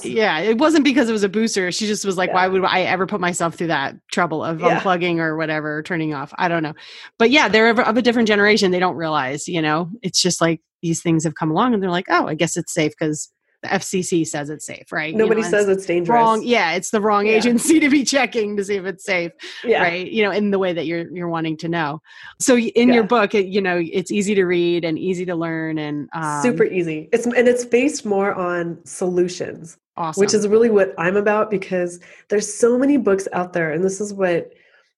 didn't. 0.00 0.04
Yeah, 0.06 0.38
it 0.38 0.56
wasn't 0.56 0.84
because 0.84 1.10
it 1.10 1.12
was 1.12 1.24
a 1.24 1.28
booster. 1.28 1.70
She 1.72 1.86
just 1.86 2.06
was 2.06 2.16
like, 2.16 2.28
Yeah. 2.28 2.34
why 2.36 2.48
would 2.48 2.64
I 2.64 2.82
ever 2.82 3.06
put 3.06 3.20
myself 3.20 3.54
through 3.54 3.66
that 3.66 3.96
trouble 4.10 4.42
of 4.42 4.60
Yeah. 4.60 4.80
unplugging 4.80 5.18
or 5.18 5.36
whatever, 5.36 5.82
turning 5.82 6.14
off? 6.14 6.32
I 6.38 6.48
don't 6.48 6.62
know. 6.62 6.72
But 7.18 7.30
yeah, 7.30 7.48
they're 7.48 7.68
of 7.68 7.96
a 7.96 8.02
different 8.02 8.28
generation. 8.28 8.70
They 8.70 8.78
don't 8.78 8.96
realize, 8.96 9.46
you 9.46 9.60
know, 9.60 9.90
it's 10.02 10.22
just 10.22 10.40
like 10.40 10.62
these 10.82 11.02
things 11.02 11.24
have 11.24 11.34
come 11.34 11.50
along 11.50 11.74
and 11.74 11.82
they're 11.82 11.90
like, 11.90 12.06
oh, 12.08 12.26
I 12.26 12.34
guess 12.34 12.56
it's 12.56 12.72
safe 12.72 12.92
because 12.98 13.30
the 13.64 13.70
FCC 13.70 14.26
says 14.26 14.50
it's 14.50 14.66
safe, 14.66 14.92
right? 14.92 15.12
You 15.12 15.18
nobody 15.18 15.42
know, 15.42 15.48
says 15.48 15.68
it's 15.68 15.78
it's 15.78 15.86
dangerous. 15.86 16.14
wrong. 16.14 16.42
Yeah, 16.44 16.72
it's 16.72 16.90
the 16.90 17.00
wrong 17.00 17.26
Yeah. 17.26 17.32
agency 17.34 17.80
to 17.84 17.88
be 17.88 18.04
checking 18.04 18.56
to 18.56 18.64
see 18.64 18.76
if 18.76 18.84
it's 18.84 19.04
safe. 19.04 19.32
yeah. 19.64 19.82
right 19.82 20.10
you 20.10 20.22
know 20.22 20.30
in 20.30 20.50
the 20.50 20.58
way 20.58 20.72
that 20.72 20.86
you're 20.86 21.08
you're 21.10 21.28
wanting 21.28 21.56
to 21.56 21.68
know 21.68 22.00
so 22.40 22.56
in 22.58 22.92
your 22.92 23.02
book 23.04 23.34
it, 23.34 23.46
you 23.46 23.60
know 23.60 23.80
it's 23.82 24.10
easy 24.10 24.34
to 24.34 24.44
read 24.44 24.84
and 24.84 24.98
easy 24.98 25.24
to 25.24 25.34
learn 25.34 25.78
and 25.78 26.08
um, 26.12 26.42
Super 26.42 26.64
easy. 26.64 27.08
It's 27.12 27.26
and 27.26 27.48
it's 27.48 27.64
based 27.64 28.04
more 28.04 28.34
on 28.34 28.78
solutions, 28.84 29.78
awesome 29.96 30.20
which 30.20 30.34
is 30.34 30.46
really 30.48 30.70
what 30.70 30.94
I'm 30.98 31.16
about 31.16 31.50
because 31.50 32.00
there's 32.28 32.52
so 32.52 32.78
many 32.78 32.96
books 32.96 33.26
out 33.32 33.52
there, 33.52 33.72
and 33.72 33.82
this 33.82 34.00
is 34.00 34.12
what 34.12 34.52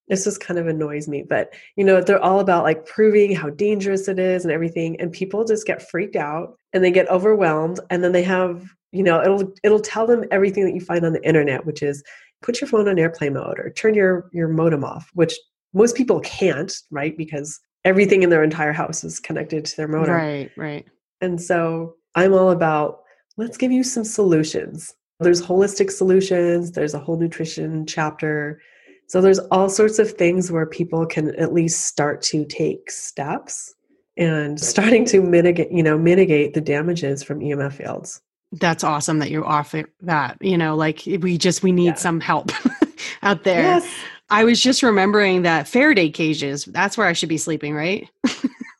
this 0.07 0.23
just 0.23 0.39
kind 0.39 0.59
of 0.59 0.67
annoys 0.67 1.07
me. 1.07 1.23
But 1.23 1.53
you 1.75 1.83
know, 1.83 2.01
they're 2.01 2.23
all 2.23 2.39
about 2.39 2.63
like 2.63 2.85
proving 2.85 3.35
how 3.35 3.49
dangerous 3.49 4.07
it 4.07 4.19
is 4.19 4.43
and 4.45 4.51
everything, 4.51 4.99
and 4.99 5.11
people 5.11 5.43
just 5.45 5.67
get 5.67 5.89
freaked 5.89 6.15
out 6.15 6.57
and 6.73 6.83
they 6.83 6.91
get 6.91 7.09
overwhelmed, 7.09 7.79
and 7.89 8.03
then 8.03 8.11
they 8.11 8.23
have 8.23 8.65
you 8.91 9.03
know 9.03 9.21
it'll 9.21 9.53
it'll 9.63 9.79
tell 9.79 10.07
them 10.07 10.25
everything 10.31 10.65
that 10.65 10.73
you 10.73 10.81
find 10.81 11.05
on 11.05 11.13
the 11.13 11.25
internet, 11.27 11.65
which 11.65 11.83
is 11.83 12.03
put 12.41 12.61
your 12.61 12.67
phone 12.67 12.87
on 12.87 12.99
airplane 12.99 13.33
mode 13.33 13.59
or 13.59 13.69
turn 13.71 13.93
your 13.93 14.29
your 14.33 14.47
modem 14.47 14.83
off, 14.83 15.09
which 15.13 15.33
most 15.73 15.95
people 15.95 16.19
can't, 16.21 16.73
right? 16.91 17.17
Because 17.17 17.59
everything 17.85 18.23
in 18.23 18.29
their 18.29 18.43
entire 18.43 18.73
house 18.73 19.03
is 19.03 19.19
connected 19.19 19.65
to 19.65 19.77
their 19.77 19.87
modem. 19.87 20.13
right 20.13 20.51
right 20.57 20.85
And 21.21 21.41
so 21.41 21.95
I'm 22.15 22.33
all 22.33 22.51
about 22.51 22.99
let's 23.37 23.57
give 23.57 23.71
you 23.71 23.83
some 23.83 24.03
solutions. 24.03 24.93
There's 25.19 25.41
holistic 25.41 25.91
solutions, 25.91 26.71
there's 26.71 26.93
a 26.93 26.99
whole 26.99 27.17
nutrition 27.17 27.85
chapter. 27.85 28.59
So 29.07 29.21
there's 29.21 29.39
all 29.51 29.69
sorts 29.69 29.99
of 29.99 30.11
things 30.11 30.51
where 30.51 30.65
people 30.65 31.05
can 31.05 31.33
at 31.35 31.53
least 31.53 31.85
start 31.85 32.21
to 32.23 32.45
take 32.45 32.91
steps 32.91 33.73
and 34.17 34.59
starting 34.59 35.05
to 35.05 35.21
mitigate, 35.21 35.71
you 35.71 35.81
know, 35.83 35.97
mitigate 35.97 36.53
the 36.53 36.61
damages 36.61 37.23
from 37.23 37.39
EMF 37.39 37.73
fields. 37.73 38.21
that's 38.53 38.83
awesome 38.83 39.19
that 39.19 39.29
you 39.29 39.43
offer 39.43 39.83
that 40.01 40.37
you 40.39 40.57
know 40.57 40.73
like 40.75 41.03
we 41.19 41.37
just 41.37 41.63
we 41.63 41.71
need 41.73 41.85
Yeah. 41.87 41.93
some 41.95 42.21
help 42.21 42.49
out 43.21 43.43
there 43.43 43.61
Yes. 43.61 43.85
i 44.29 44.45
was 44.45 44.61
just 44.61 44.81
remembering 44.83 45.41
that 45.41 45.67
faraday 45.67 46.09
cages 46.09 46.63
that's 46.63 46.97
where 46.97 47.07
i 47.07 47.11
should 47.13 47.27
be 47.27 47.37
sleeping 47.37 47.75
right 47.75 48.07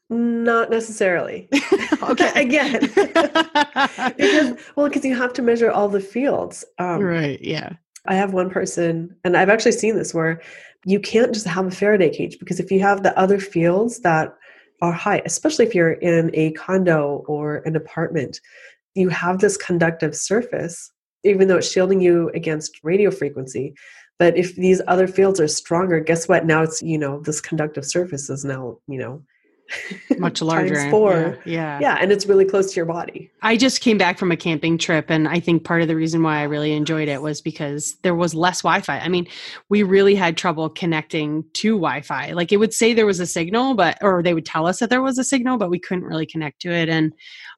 Not 0.09 0.69
necessarily. 0.69 1.49
okay 2.01 2.31
Again. 2.41 2.79
because 4.15 4.57
well, 4.77 4.87
because 4.87 5.03
you 5.03 5.15
have 5.17 5.33
to 5.33 5.41
measure 5.41 5.69
all 5.69 5.89
the 5.89 5.99
fields. 5.99 6.63
Um, 6.79 7.01
right 7.01 7.41
yeah 7.41 7.71
I 8.07 8.15
have 8.15 8.33
one 8.33 8.49
person, 8.49 9.15
and 9.23 9.35
I've 9.35 9.49
actually 9.49 9.73
seen 9.73 9.95
this 9.95 10.13
where 10.13 10.41
you 10.85 10.99
can't 10.99 11.33
just 11.33 11.47
have 11.47 11.65
a 11.65 11.71
Faraday 11.71 12.09
cage 12.09 12.39
because 12.39 12.59
if 12.59 12.71
you 12.71 12.79
have 12.79 13.03
the 13.03 13.17
other 13.17 13.39
fields 13.39 13.99
that 14.01 14.35
are 14.81 14.91
high, 14.91 15.21
especially 15.25 15.65
if 15.65 15.75
you're 15.75 15.93
in 15.93 16.31
a 16.33 16.51
condo 16.51 17.23
or 17.27 17.57
an 17.65 17.75
apartment, 17.75 18.39
you 18.95 19.09
have 19.09 19.39
this 19.39 19.57
conductive 19.57 20.15
surface, 20.15 20.91
even 21.23 21.47
though 21.47 21.57
it's 21.57 21.71
shielding 21.71 22.01
you 22.01 22.29
against 22.33 22.79
radio 22.83 23.11
frequency. 23.11 23.75
But 24.19 24.37
if 24.37 24.55
these 24.55 24.81
other 24.87 25.07
fields 25.07 25.39
are 25.39 25.47
stronger, 25.47 25.99
guess 25.99 26.27
what? 26.27 26.45
Now 26.45 26.63
it's, 26.63 26.81
you 26.81 26.97
know, 26.97 27.19
this 27.21 27.41
conductive 27.41 27.85
surface 27.85 28.29
is 28.29 28.45
now, 28.45 28.77
you 28.87 28.97
know, 28.97 29.23
much 30.17 30.39
times 30.39 30.41
larger 30.41 30.89
four. 30.89 31.39
yeah, 31.45 31.79
yeah. 31.79 31.79
Yeah, 31.79 31.97
and 31.99 32.11
it's 32.11 32.25
really 32.25 32.45
close 32.45 32.71
to 32.71 32.75
your 32.75 32.85
body. 32.85 33.31
I 33.41 33.57
just 33.57 33.81
came 33.81 33.97
back 33.97 34.17
from 34.17 34.31
a 34.31 34.37
camping 34.37 34.77
trip, 34.77 35.09
and 35.09 35.27
I 35.27 35.39
think 35.39 35.63
part 35.63 35.81
of 35.81 35.87
the 35.87 35.95
reason 35.95 36.23
why 36.23 36.39
I 36.39 36.43
really 36.43 36.73
enjoyed 36.73 37.07
it 37.07 37.21
was 37.21 37.41
because 37.41 37.95
there 38.03 38.15
was 38.15 38.33
less 38.33 38.61
Wi 38.61 38.81
Fi. 38.81 38.99
I 38.99 39.07
mean, 39.07 39.27
we 39.69 39.83
really 39.83 40.15
had 40.15 40.37
trouble 40.37 40.69
connecting 40.69 41.43
to 41.53 41.75
Wi 41.75 42.01
Fi. 42.01 42.31
Like 42.33 42.51
it 42.51 42.57
would 42.57 42.73
say 42.73 42.93
there 42.93 43.05
was 43.05 43.19
a 43.19 43.25
signal, 43.25 43.73
but, 43.73 43.97
or 44.01 44.23
they 44.23 44.33
would 44.33 44.45
tell 44.45 44.67
us 44.67 44.79
that 44.79 44.89
there 44.89 45.01
was 45.01 45.17
a 45.17 45.23
signal, 45.23 45.57
but 45.57 45.69
we 45.69 45.79
couldn't 45.79 46.05
really 46.05 46.25
connect 46.25 46.61
to 46.61 46.71
it. 46.71 46.89
And 46.89 47.13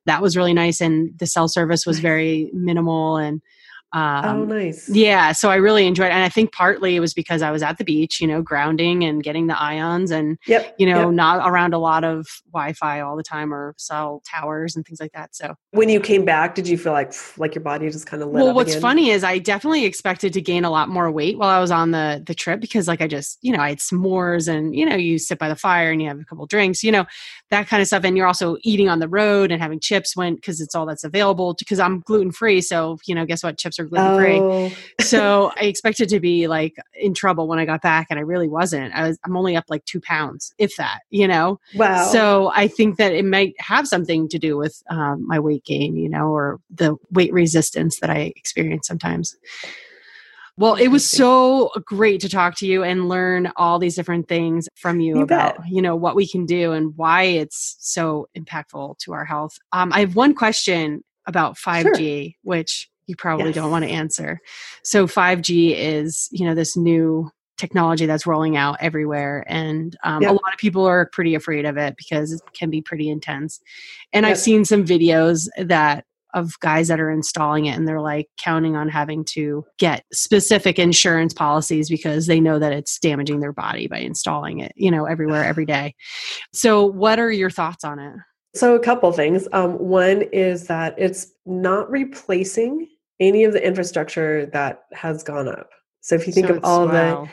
that 0.06 0.22
was 0.22 0.38
really 0.38 0.54
nice. 0.54 0.82
And 0.82 1.18
the 1.20 1.28
cell 1.28 1.48
service 1.48 1.86
was 1.86 2.00
very 2.00 2.50
minimal. 2.54 3.18
And, 3.18 3.42
um, 3.92 4.26
oh, 4.26 4.46
nice. 4.46 4.88
yeah, 4.90 5.32
so 5.32 5.50
I 5.50 5.56
really 5.56 5.88
enjoyed 5.88 6.08
it. 6.08 6.14
And 6.14 6.24
I 6.24 6.30
think 6.30 6.52
partly 6.52 6.96
it 6.96 7.00
was 7.00 7.14
because 7.14 7.42
I 7.42 7.52
was 7.52 7.64
at 7.64 7.78
the 7.78 7.84
beach, 7.84 8.22
you 8.22 8.28
know, 8.28 8.42
grounding 8.42 9.04
and 9.04 9.24
getting 9.24 9.48
the 9.48 9.60
ions 9.60 10.12
and, 10.12 10.38
Yep. 10.48 10.76
you 10.78 10.86
know, 10.86 11.06
yep. 11.08 11.14
not 11.14 11.50
around 11.50 11.74
a 11.74 11.80
lot 11.80 12.04
of 12.04 12.28
Wi 12.54 12.74
Fi 12.74 13.02
all 13.02 13.16
the 13.18 13.24
time 13.24 13.54
or 13.54 13.74
cell 13.78 14.22
towers 14.30 14.76
and 14.76 14.86
things 14.86 15.00
like 15.00 15.12
that. 15.14 15.36
So, 15.36 15.56
When 15.72 15.90
you 15.90 16.00
came 16.00 16.26
back, 16.26 16.56
did 16.56 16.68
you 16.68 16.78
feel 16.78 16.94
like 16.94 17.14
like 17.38 17.56
your 17.56 17.64
body 17.64 17.90
just 17.90 18.06
kind 18.06 18.22
of 18.22 18.30
lit 18.30 18.44
well 18.44 18.54
what's 18.54 18.72
again? 18.72 18.82
funny 18.82 19.10
is 19.10 19.24
i 19.24 19.38
definitely 19.40 19.86
expected 19.86 20.34
to 20.34 20.42
gain 20.42 20.64
a 20.66 20.70
lot 20.70 20.90
more 20.90 21.10
weight 21.12 21.38
while 21.38 21.50
i 21.50 21.60
was 21.60 21.72
on 21.72 21.92
the 21.92 22.22
the 22.28 22.34
trip 22.36 22.60
because 22.60 22.88
like 22.88 23.02
i 23.02 23.08
just 23.08 23.38
you 23.42 23.52
know 23.52 23.60
i 23.60 23.70
had 23.70 23.78
s'mores 23.80 24.48
and 24.48 24.76
you 24.76 24.86
know 24.86 24.96
you 24.96 25.18
sit 25.18 25.40
by 25.40 25.48
the 25.50 25.56
fire 25.56 25.92
and 25.92 26.02
you 26.02 26.08
have 26.08 26.20
a 26.20 26.24
couple 26.26 26.46
drinks 26.46 26.84
you 26.84 26.92
know 26.92 27.06
that 27.50 27.68
kind 27.68 27.82
of 27.82 27.88
stuff 27.88 28.04
and 28.04 28.18
you're 28.18 28.28
also 28.28 28.58
eating 28.64 28.90
on 28.90 29.00
the 29.00 29.08
road 29.08 29.52
and 29.52 29.62
having 29.62 29.80
chips 29.80 30.16
when 30.16 30.36
because 30.36 30.62
it's 30.62 30.76
all 30.76 30.86
that's 30.86 31.04
available 31.04 31.56
because 31.58 31.80
i'm 31.80 32.02
gluten 32.02 32.32
free 32.32 32.62
so 32.62 32.98
you 33.06 33.16
know 33.16 33.26
guess 33.26 33.44
what 33.44 33.58
chips 33.58 33.79
are 33.80 33.86
gluten 33.86 34.18
free 34.18 34.40
Oh, 34.40 34.72
so 35.02 35.52
i 35.56 35.66
expected 35.66 36.10
to 36.10 36.20
be 36.20 36.48
like 36.48 36.76
in 36.94 37.14
trouble 37.14 37.48
when 37.48 37.60
i 37.60 37.66
got 37.66 37.82
back 37.82 38.08
and 38.10 38.20
i 38.20 38.22
really 38.22 38.48
wasn't 38.48 38.94
i 38.94 39.08
was 39.08 39.18
i'm 39.26 39.38
only 39.38 39.56
up 39.56 39.66
like 39.70 39.86
two 39.86 40.02
pounds 40.02 40.54
if 40.58 40.76
that 40.78 41.00
you 41.10 41.28
know 41.28 41.60
wow. 41.76 42.06
so 42.06 42.52
I 42.56 42.68
think 42.68 42.98
that 42.98 43.14
it 43.14 43.26
might 43.26 43.54
have 43.60 43.88
something 43.88 44.28
to 44.30 44.40
do 44.40 44.58
with 44.58 44.82
um, 44.90 45.26
my 45.26 45.40
weight 45.40 45.64
gain, 45.66 45.96
you 45.96 46.10
know, 46.10 46.28
or 46.28 46.60
the 46.70 46.96
weight 47.12 47.34
resistance 47.34 48.00
that 48.00 48.10
I 48.10 48.34
experience 48.36 48.88
sometimes. 48.88 49.36
Well, 50.58 50.76
it 50.76 50.90
was 50.90 51.10
so 51.10 51.72
great 51.86 52.20
to 52.22 52.30
talk 52.30 52.56
to 52.58 52.68
you 52.68 52.84
and 52.84 53.08
learn 53.08 53.52
all 53.56 53.80
these 53.80 53.96
different 53.96 54.28
things 54.28 54.68
from 54.76 55.00
you, 55.00 55.18
You 55.18 55.24
about, 55.24 55.58
bet. 55.58 55.70
you 55.70 55.82
know, 55.82 55.96
what 55.96 56.16
we 56.16 56.28
can 56.28 56.46
do 56.46 56.74
and 56.74 56.96
why 56.98 57.24
it's 57.24 57.78
so 57.80 58.28
impactful 58.38 58.98
to 59.00 59.14
our 59.14 59.24
health. 59.24 59.58
Um, 59.72 59.94
I 59.94 60.02
have 60.02 60.18
one 60.18 60.36
question 60.36 61.02
about 61.26 61.56
5G, 61.56 62.36
which 62.44 62.90
you 63.10 63.16
probably 63.18 63.48
Yes. 63.48 63.56
don't 63.56 63.72
want 63.72 63.84
to 63.84 63.92
answer. 63.92 64.40
So 64.84 65.08
5G 65.08 65.74
is, 65.76 66.28
you 66.32 66.46
know, 66.46 66.54
this 66.56 66.78
new 66.78 67.30
technology 67.58 68.06
that's 68.06 68.26
rolling 68.26 68.56
out 68.56 68.78
everywhere 68.80 69.44
and 69.48 69.98
um, 70.06 70.22
Yeah. 70.24 70.30
a 70.30 70.32
lot 70.32 70.54
of 70.54 70.58
people 70.60 70.86
are 70.86 71.10
pretty 71.12 71.36
afraid 71.36 71.66
of 71.66 71.76
it 71.76 71.96
because 71.98 72.32
it 72.32 72.40
can 72.58 72.70
be 72.70 72.82
pretty 72.82 73.10
intense 73.10 73.60
and 74.14 74.24
Yep. 74.26 74.32
i've 74.32 74.40
seen 74.40 74.64
some 74.64 74.86
videos 74.86 75.50
that 75.58 76.06
of 76.34 76.58
guys 76.62 76.88
that 76.88 77.02
are 77.02 77.12
installing 77.12 77.66
it 77.66 77.76
and 77.76 77.86
they're 77.86 78.00
like 78.00 78.28
counting 78.38 78.78
on 78.78 78.88
having 78.88 79.26
to 79.26 79.66
get 79.78 80.06
specific 80.14 80.80
insurance 80.80 81.34
policies 81.34 81.90
because 81.90 82.28
they 82.28 82.40
know 82.40 82.60
that 82.60 82.72
it's 82.72 82.98
damaging 83.00 83.42
their 83.42 83.52
body 83.52 83.88
by 83.88 83.98
installing 84.00 84.60
it 84.62 84.72
you 84.78 84.90
know 84.90 85.04
everywhere 85.04 85.44
every 85.44 85.66
day 85.76 85.94
so 86.54 86.86
what 86.86 87.20
are 87.20 87.30
your 87.32 87.50
thoughts 87.50 87.84
on 87.84 88.00
it 88.00 88.14
So, 88.56 88.74
a 88.74 88.80
couple 88.80 89.12
things. 89.12 89.50
Um, 89.52 89.74
one 89.78 90.22
is 90.32 90.68
that 90.68 90.96
it's 90.98 91.28
not 91.46 91.92
replacing 91.92 92.88
any 93.20 93.44
of 93.44 93.54
the 93.54 93.66
infrastructure 93.66 94.46
that 94.48 94.84
has 94.94 95.24
gone 95.24 95.48
up. 95.48 95.70
So, 96.02 96.16
if 96.16 96.26
you 96.26 96.34
think 96.34 96.48
So 96.48 96.56
of 96.56 96.64
all 96.64 96.88
wow. 96.88 97.26
the, 97.26 97.32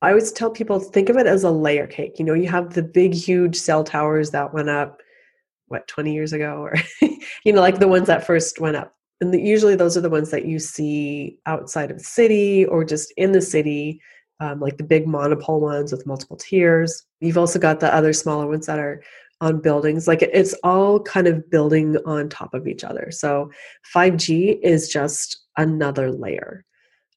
I 0.00 0.10
always 0.10 0.32
tell 0.32 0.50
people 0.50 0.78
think 0.78 1.08
of 1.08 1.16
it 1.16 1.26
as 1.26 1.44
a 1.44 1.50
layer 1.50 1.86
cake. 1.86 2.18
You 2.18 2.24
know, 2.24 2.34
you 2.34 2.48
have 2.48 2.74
the 2.74 2.82
big, 2.82 3.14
huge 3.14 3.56
cell 3.56 3.84
towers 3.84 4.30
that 4.30 4.54
went 4.54 4.68
up, 4.68 5.00
what, 5.66 5.88
20 5.88 6.14
years 6.14 6.32
ago, 6.32 6.62
or, 6.62 6.74
you 7.44 7.52
know, 7.52 7.60
like 7.60 7.78
the 7.78 7.88
ones 7.88 8.06
that 8.06 8.26
first 8.26 8.60
went 8.60 8.76
up. 8.76 8.94
And 9.20 9.34
the, 9.34 9.40
usually 9.40 9.74
those 9.74 9.96
are 9.96 10.00
the 10.00 10.10
ones 10.10 10.30
that 10.30 10.44
you 10.44 10.60
see 10.60 11.38
outside 11.46 11.90
of 11.90 11.98
the 11.98 12.04
city 12.04 12.64
or 12.66 12.84
just 12.84 13.12
in 13.16 13.32
the 13.32 13.42
city, 13.42 14.00
um, 14.38 14.60
like 14.60 14.76
the 14.76 14.84
big 14.84 15.08
monopole 15.08 15.60
ones 15.60 15.90
with 15.90 16.06
multiple 16.06 16.36
tiers. 16.36 17.04
You've 17.20 17.38
also 17.38 17.58
got 17.58 17.80
the 17.80 17.92
other 17.92 18.12
smaller 18.12 18.46
ones 18.46 18.66
that 18.66 18.78
are 18.78 19.02
on 19.40 19.60
buildings. 19.60 20.08
Like 20.08 20.22
it's 20.22 20.54
all 20.64 21.00
kind 21.00 21.26
of 21.26 21.48
building 21.50 21.96
on 22.04 22.28
top 22.28 22.54
of 22.54 22.66
each 22.66 22.84
other. 22.84 23.10
So 23.10 23.50
5G 23.94 24.58
is 24.62 24.88
just 24.88 25.44
another 25.56 26.10
layer. 26.10 26.64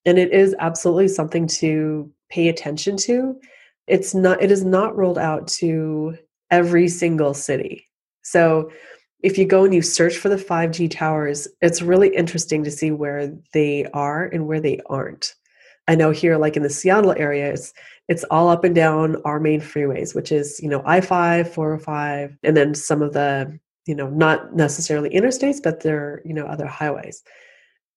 And 0.05 0.17
it 0.17 0.31
is 0.31 0.55
absolutely 0.59 1.07
something 1.07 1.47
to 1.47 2.11
pay 2.29 2.47
attention 2.49 2.97
to. 2.97 3.35
It's 3.87 4.13
not 4.13 4.41
it 4.41 4.51
is 4.51 4.63
not 4.63 4.95
rolled 4.95 5.17
out 5.17 5.47
to 5.59 6.17
every 6.49 6.87
single 6.87 7.33
city. 7.33 7.87
So 8.23 8.71
if 9.23 9.37
you 9.37 9.45
go 9.45 9.63
and 9.63 9.73
you 9.73 9.81
search 9.81 10.17
for 10.17 10.29
the 10.29 10.35
5G 10.35 10.89
towers, 10.89 11.47
it's 11.61 11.81
really 11.81 12.15
interesting 12.15 12.63
to 12.63 12.71
see 12.71 12.91
where 12.91 13.31
they 13.53 13.85
are 13.93 14.25
and 14.25 14.47
where 14.47 14.59
they 14.59 14.79
aren't. 14.87 15.35
I 15.91 15.95
know 15.95 16.11
here, 16.11 16.37
like 16.37 16.55
in 16.57 16.63
the 16.63 16.69
Seattle 16.69 17.13
area, 17.17 17.51
it's 17.53 17.73
it's 18.07 18.23
all 18.31 18.49
up 18.49 18.63
and 18.63 18.73
down 18.75 19.17
our 19.25 19.39
main 19.39 19.61
freeways, 19.61 20.15
which 20.15 20.31
is 20.31 20.59
you 20.63 20.69
know 20.69 20.81
I 20.85 21.01
five, 21.01 21.51
four 21.53 21.69
hundred 21.71 21.83
five, 21.83 22.37
and 22.43 22.55
then 22.57 22.73
some 22.75 23.01
of 23.01 23.13
the 23.13 23.59
you 23.85 23.95
know 23.95 24.09
not 24.09 24.55
necessarily 24.55 25.09
interstates, 25.09 25.61
but 25.61 25.81
they're 25.81 26.21
you 26.25 26.33
know 26.33 26.45
other 26.45 26.67
highways. 26.67 27.23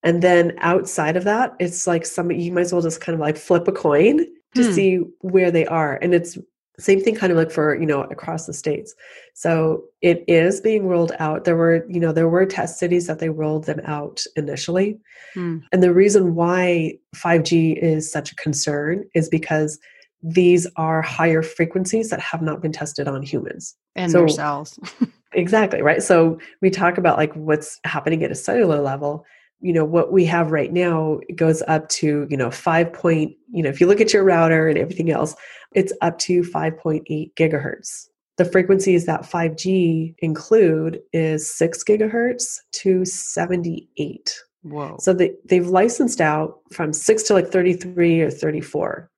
And 0.03 0.23
then 0.23 0.53
outside 0.59 1.17
of 1.17 1.25
that, 1.25 1.55
it's 1.61 1.87
like 1.87 2.05
some 2.07 2.31
you 2.31 2.53
might 2.53 2.63
as 2.63 2.73
well 2.73 2.83
just 2.83 3.01
kind 3.01 3.15
of 3.15 3.21
like 3.21 3.37
flip 3.37 3.69
a 3.69 3.73
coin 3.73 4.27
to 4.57 4.63
Hmm. 4.65 4.73
see 4.73 4.97
where 5.21 5.51
they 5.51 5.67
are, 5.67 5.97
and 6.03 6.15
it's 6.15 6.37
same 6.79 7.01
thing 7.01 7.15
kind 7.15 7.31
of 7.31 7.39
like 7.39 7.51
for 7.53 7.75
you 7.79 7.87
know 7.87 8.03
across 8.03 8.47
the 8.47 8.53
states. 8.53 8.95
So 9.35 9.85
it 10.03 10.25
is 10.27 10.61
being 10.61 10.87
rolled 10.89 11.13
out. 11.19 11.45
There 11.45 11.57
were 11.57 11.87
you 11.89 12.01
know 12.01 12.13
there 12.13 12.29
were 12.29 12.47
test 12.47 12.79
cities 12.79 13.07
that 13.07 13.19
they 13.21 13.29
rolled 13.29 13.65
them 13.67 13.81
out 13.85 14.23
initially. 14.37 14.99
Hmm. 15.35 15.59
and 15.73 15.83
the 15.83 15.93
reason 15.93 16.37
why 16.37 16.97
5g 17.17 17.77
is 17.83 18.11
such 18.11 18.31
a 18.31 18.37
concern 18.37 19.05
is 19.15 19.29
because 19.29 19.81
these 20.23 20.65
are 20.77 21.03
higher 21.03 21.43
frequencies 21.43 22.09
that 22.11 22.21
have 22.21 22.41
not 22.41 22.63
been 22.63 22.71
tested 22.73 23.09
on 23.09 23.23
humans. 23.23 23.75
And 23.97 24.11
So- 24.13 24.19
their 24.21 24.29
cells. 24.29 24.79
Exactly 25.37 25.83
right? 25.83 26.01
So 26.01 26.39
we 26.63 26.71
talk 26.71 26.97
about 26.97 27.17
like 27.19 27.35
what's 27.35 27.81
happening 27.83 28.23
at 28.23 28.31
a 28.31 28.37
cellular 28.37 28.81
level 28.81 29.27
you 29.65 29.73
know 29.73 29.85
what 29.85 30.13
we 30.13 30.27
have 30.27 30.53
right 30.53 30.73
now 30.73 31.19
goes 31.35 31.63
up 31.67 31.89
to 31.89 32.27
you 32.29 32.37
know 32.37 32.51
5 32.51 32.93
point 32.93 33.35
you 33.51 33.63
know 33.63 33.71
if 33.71 33.81
you 33.81 33.87
look 33.87 34.01
at 34.01 34.13
your 34.13 34.23
router 34.23 34.69
and 34.69 34.79
everything 34.79 35.11
else 35.11 35.35
it's 35.73 35.93
up 36.03 36.19
to 36.21 36.43
5.8 36.43 37.35
gigahertz. 37.35 38.09
The 38.37 38.45
frequencies 38.45 39.07
that 39.07 39.23
5g 39.23 40.15
include 40.19 41.01
is 41.13 41.53
6 41.53 41.83
gigahertz 41.83 42.59
to 42.73 43.05
78 43.05 44.39
whoa. 44.63 44.97
So 45.01 45.13
they, 45.15 45.33
they've 45.47 45.67
licensed 45.67 46.21
out 46.21 46.61
from 46.71 46.93
6 46.93 47.23
to 47.25 47.35
like 47.35 47.49
33 47.49 48.21
or 48.21 48.31
34 48.31 49.11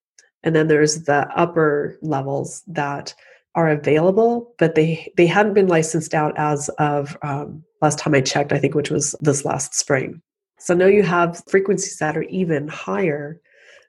and 0.44 0.54
then 0.54 0.68
there's 0.68 1.02
the 1.04 1.28
upper 1.34 1.98
levels 2.02 2.62
that 2.68 3.14
are 3.56 3.70
available 3.70 4.54
but 4.58 4.76
they 4.76 5.12
they 5.16 5.26
hadn't 5.26 5.54
been 5.54 5.66
licensed 5.66 6.14
out 6.14 6.34
as 6.36 6.68
of 6.78 7.16
um, 7.22 7.64
last 7.80 7.98
time 7.98 8.14
i 8.14 8.20
checked 8.20 8.52
i 8.52 8.58
think 8.58 8.74
which 8.74 8.90
was 8.90 9.14
this 9.20 9.46
last 9.46 9.74
spring 9.74 10.20
so 10.58 10.74
now 10.74 10.86
you 10.86 11.02
have 11.02 11.42
frequencies 11.48 11.98
that 11.98 12.16
are 12.16 12.22
even 12.24 12.68
higher 12.68 13.40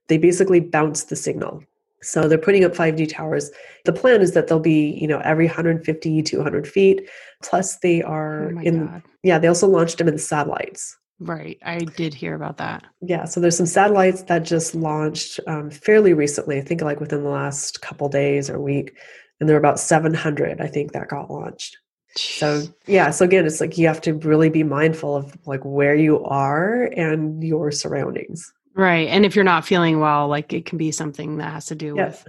they 0.07 0.17
basically 0.17 0.59
bounce 0.59 1.05
the 1.05 1.15
signal 1.15 1.63
so 2.01 2.27
they're 2.27 2.37
putting 2.37 2.63
up 2.63 2.73
5g 2.73 3.09
towers 3.09 3.49
the 3.85 3.93
plan 3.93 4.21
is 4.21 4.33
that 4.33 4.47
they'll 4.47 4.59
be 4.59 4.97
you 4.99 5.07
know 5.07 5.19
every 5.19 5.45
150 5.45 6.21
200 6.21 6.67
feet 6.67 7.09
plus 7.43 7.77
they 7.77 8.01
are 8.01 8.51
oh 8.53 8.61
in 8.61 8.85
god 8.85 9.03
yeah 9.23 9.39
they 9.39 9.47
also 9.47 9.67
launched 9.67 9.97
them 9.97 10.07
in 10.07 10.17
satellites 10.17 10.97
right 11.19 11.57
i 11.63 11.79
did 11.79 12.13
hear 12.13 12.35
about 12.35 12.57
that 12.57 12.83
yeah, 13.01 13.25
so 13.25 13.39
there's 13.39 13.55
some 13.55 13.67
satellites 13.67 14.23
that 14.23 14.39
just 14.39 14.73
launched 14.73 15.39
um, 15.45 15.69
fairly 15.69 16.13
recently. 16.13 16.57
I 16.57 16.61
think 16.61 16.81
like 16.81 16.99
within 16.99 17.23
the 17.23 17.29
last 17.29 17.81
couple 17.81 18.09
days 18.09 18.49
or 18.49 18.59
week, 18.59 18.97
and 19.39 19.47
there 19.47 19.55
are 19.55 19.59
about 19.59 19.79
700. 19.79 20.59
I 20.59 20.67
think 20.67 20.91
that 20.91 21.09
got 21.09 21.29
launched. 21.29 21.77
So 22.19 22.63
yeah, 22.85 23.11
so 23.11 23.25
again, 23.25 23.45
it's 23.45 23.61
like 23.61 23.77
you 23.77 23.87
have 23.87 24.01
to 24.01 24.13
really 24.13 24.49
be 24.49 24.63
mindful 24.63 25.15
of 25.15 25.37
like 25.45 25.61
where 25.63 25.95
you 25.95 26.23
are 26.25 26.83
and 26.95 27.43
your 27.43 27.71
surroundings. 27.71 28.53
Right. 28.75 29.07
And 29.09 29.25
if 29.25 29.35
you're 29.35 29.43
not 29.45 29.65
feeling 29.65 29.99
well, 29.99 30.27
like 30.27 30.53
it 30.53 30.65
can 30.65 30.77
be 30.77 30.91
something 30.91 31.37
that 31.37 31.51
has 31.51 31.65
to 31.67 31.75
do 31.75 31.95
Yeah. 31.97 32.07
with 32.07 32.27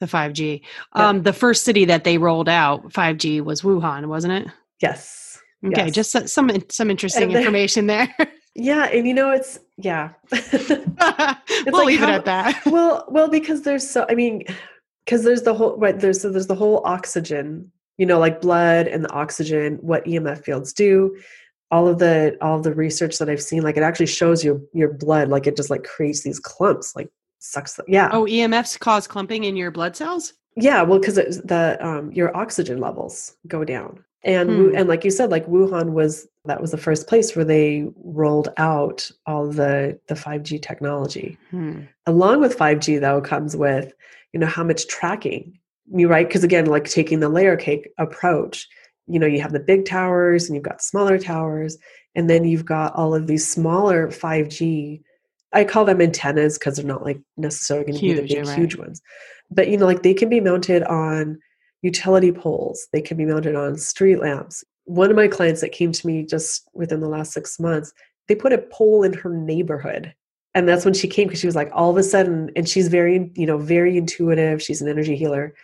the 0.00 0.06
5G. 0.06 0.62
Um, 0.92 1.22
the 1.22 1.32
first 1.32 1.64
city 1.64 1.84
that 1.86 2.04
they 2.04 2.18
rolled 2.18 2.48
out 2.48 2.92
5G 2.92 3.40
was 3.42 3.62
Wuhan, 3.62 4.06
wasn't 4.06 4.32
it? 4.46 4.52
Yes. 4.80 5.40
Okay, 5.66 5.86
Yes. 5.86 5.94
just 5.94 6.10
some 6.28 6.50
some 6.70 6.88
interesting 6.90 7.30
there- 7.30 7.38
information 7.40 7.86
there. 7.86 8.14
Yeah, 8.60 8.86
and 8.86 9.06
you 9.06 9.14
know 9.14 9.30
it's 9.30 9.60
yeah. 9.76 10.10
we'll 10.32 11.74
like 11.76 11.86
leave 11.86 12.02
it 12.02 12.08
at 12.08 12.24
that. 12.24 12.60
well, 12.66 13.04
well, 13.08 13.28
because 13.28 13.62
there's 13.62 13.88
so 13.88 14.04
I 14.08 14.14
mean, 14.16 14.42
because 15.04 15.22
there's 15.22 15.42
the 15.42 15.54
whole 15.54 15.76
right 15.76 15.98
there's 15.98 16.20
so 16.22 16.30
there's 16.30 16.48
the 16.48 16.56
whole 16.56 16.82
oxygen, 16.84 17.70
you 17.98 18.06
know, 18.06 18.18
like 18.18 18.40
blood 18.40 18.86
and 18.86 19.04
the 19.04 19.10
oxygen, 19.10 19.78
what 19.82 20.04
EMF 20.06 20.44
fields 20.44 20.72
do. 20.72 21.16
All 21.70 21.86
of 21.86 21.98
the 21.98 22.38
all 22.40 22.56
of 22.56 22.62
the 22.62 22.72
research 22.72 23.18
that 23.18 23.28
I've 23.28 23.42
seen, 23.42 23.62
like 23.62 23.76
it 23.76 23.82
actually 23.82 24.06
shows 24.06 24.42
your 24.42 24.58
your 24.72 24.90
blood, 24.94 25.28
like 25.28 25.46
it 25.46 25.54
just 25.56 25.68
like 25.68 25.84
creates 25.84 26.22
these 26.22 26.38
clumps, 26.40 26.96
like 26.96 27.10
sucks. 27.40 27.74
The, 27.74 27.84
yeah, 27.86 28.08
Oh, 28.10 28.24
EMFs 28.24 28.78
cause 28.80 29.06
clumping 29.06 29.44
in 29.44 29.54
your 29.54 29.70
blood 29.70 29.94
cells? 29.94 30.32
yeah. 30.56 30.80
Well, 30.82 30.98
because 30.98 31.16
the 31.16 31.76
um 31.82 32.10
your 32.12 32.34
oxygen 32.34 32.78
levels 32.78 33.36
go 33.46 33.64
down, 33.64 34.02
and 34.24 34.48
Hmm. 34.70 34.76
and 34.76 34.88
like 34.88 35.04
you 35.04 35.10
said, 35.10 35.30
like 35.30 35.46
Wuhan 35.46 35.90
was 35.90 36.26
that 36.46 36.58
was 36.62 36.70
the 36.70 36.78
first 36.78 37.06
place 37.06 37.36
where 37.36 37.44
they 37.44 37.86
rolled 38.02 38.48
out 38.56 39.10
all 39.26 39.46
the 39.48 40.00
the 40.06 40.16
five 40.16 40.42
G 40.44 40.58
technology 40.58 41.36
Hmm. 41.50 41.80
along 42.06 42.40
with 42.40 42.56
5g 42.56 42.98
though 42.98 43.20
comes 43.20 43.54
with 43.54 43.92
you 44.32 44.40
know 44.40 44.46
how 44.46 44.64
much 44.64 44.86
tracking 44.86 45.58
you 45.94 46.08
right 46.08 46.26
because 46.26 46.44
again 46.44 46.66
like 46.66 46.84
taking 46.84 47.20
the 47.20 47.28
layer 47.28 47.56
cake 47.56 47.88
approach 47.98 48.68
you 49.06 49.18
know 49.18 49.26
you 49.26 49.40
have 49.40 49.52
the 49.52 49.60
big 49.60 49.84
towers 49.84 50.46
and 50.46 50.54
you've 50.54 50.64
got 50.64 50.82
smaller 50.82 51.18
towers 51.18 51.78
and 52.14 52.28
then 52.28 52.44
you've 52.44 52.64
got 52.64 52.94
all 52.94 53.14
of 53.14 53.26
these 53.26 53.46
smaller 53.46 54.08
5g 54.08 55.00
i 55.52 55.64
call 55.64 55.84
them 55.84 56.00
antennas 56.00 56.58
because 56.58 56.76
they're 56.76 56.84
not 56.84 57.04
like 57.04 57.20
necessarily 57.36 57.86
going 57.86 57.98
to 57.98 58.00
be 58.00 58.14
the 58.14 58.22
big 58.22 58.46
right. 58.46 58.58
huge 58.58 58.76
ones 58.76 59.00
but 59.50 59.68
you 59.68 59.76
know 59.76 59.86
like 59.86 60.02
they 60.02 60.14
can 60.14 60.28
be 60.28 60.40
mounted 60.40 60.82
on 60.84 61.38
utility 61.82 62.32
poles 62.32 62.88
they 62.92 63.00
can 63.00 63.16
be 63.16 63.24
mounted 63.24 63.54
on 63.54 63.76
street 63.76 64.20
lamps 64.20 64.64
one 64.84 65.10
of 65.10 65.16
my 65.16 65.28
clients 65.28 65.60
that 65.60 65.72
came 65.72 65.92
to 65.92 66.06
me 66.06 66.24
just 66.24 66.68
within 66.74 67.00
the 67.00 67.08
last 67.08 67.32
six 67.32 67.58
months 67.58 67.92
they 68.26 68.34
put 68.34 68.52
a 68.52 68.58
pole 68.58 69.02
in 69.02 69.12
her 69.12 69.30
neighborhood 69.30 70.12
and 70.54 70.68
that's 70.68 70.84
when 70.84 70.94
she 70.94 71.08
came 71.08 71.28
because 71.28 71.40
she 71.40 71.46
was 71.46 71.56
like 71.56 71.70
all 71.72 71.90
of 71.90 71.96
a 71.96 72.02
sudden 72.02 72.50
and 72.56 72.68
she's 72.68 72.88
very 72.88 73.30
you 73.36 73.46
know 73.46 73.58
very 73.58 73.96
intuitive 73.96 74.60
she's 74.60 74.82
an 74.82 74.88
energy 74.88 75.16
healer 75.16 75.54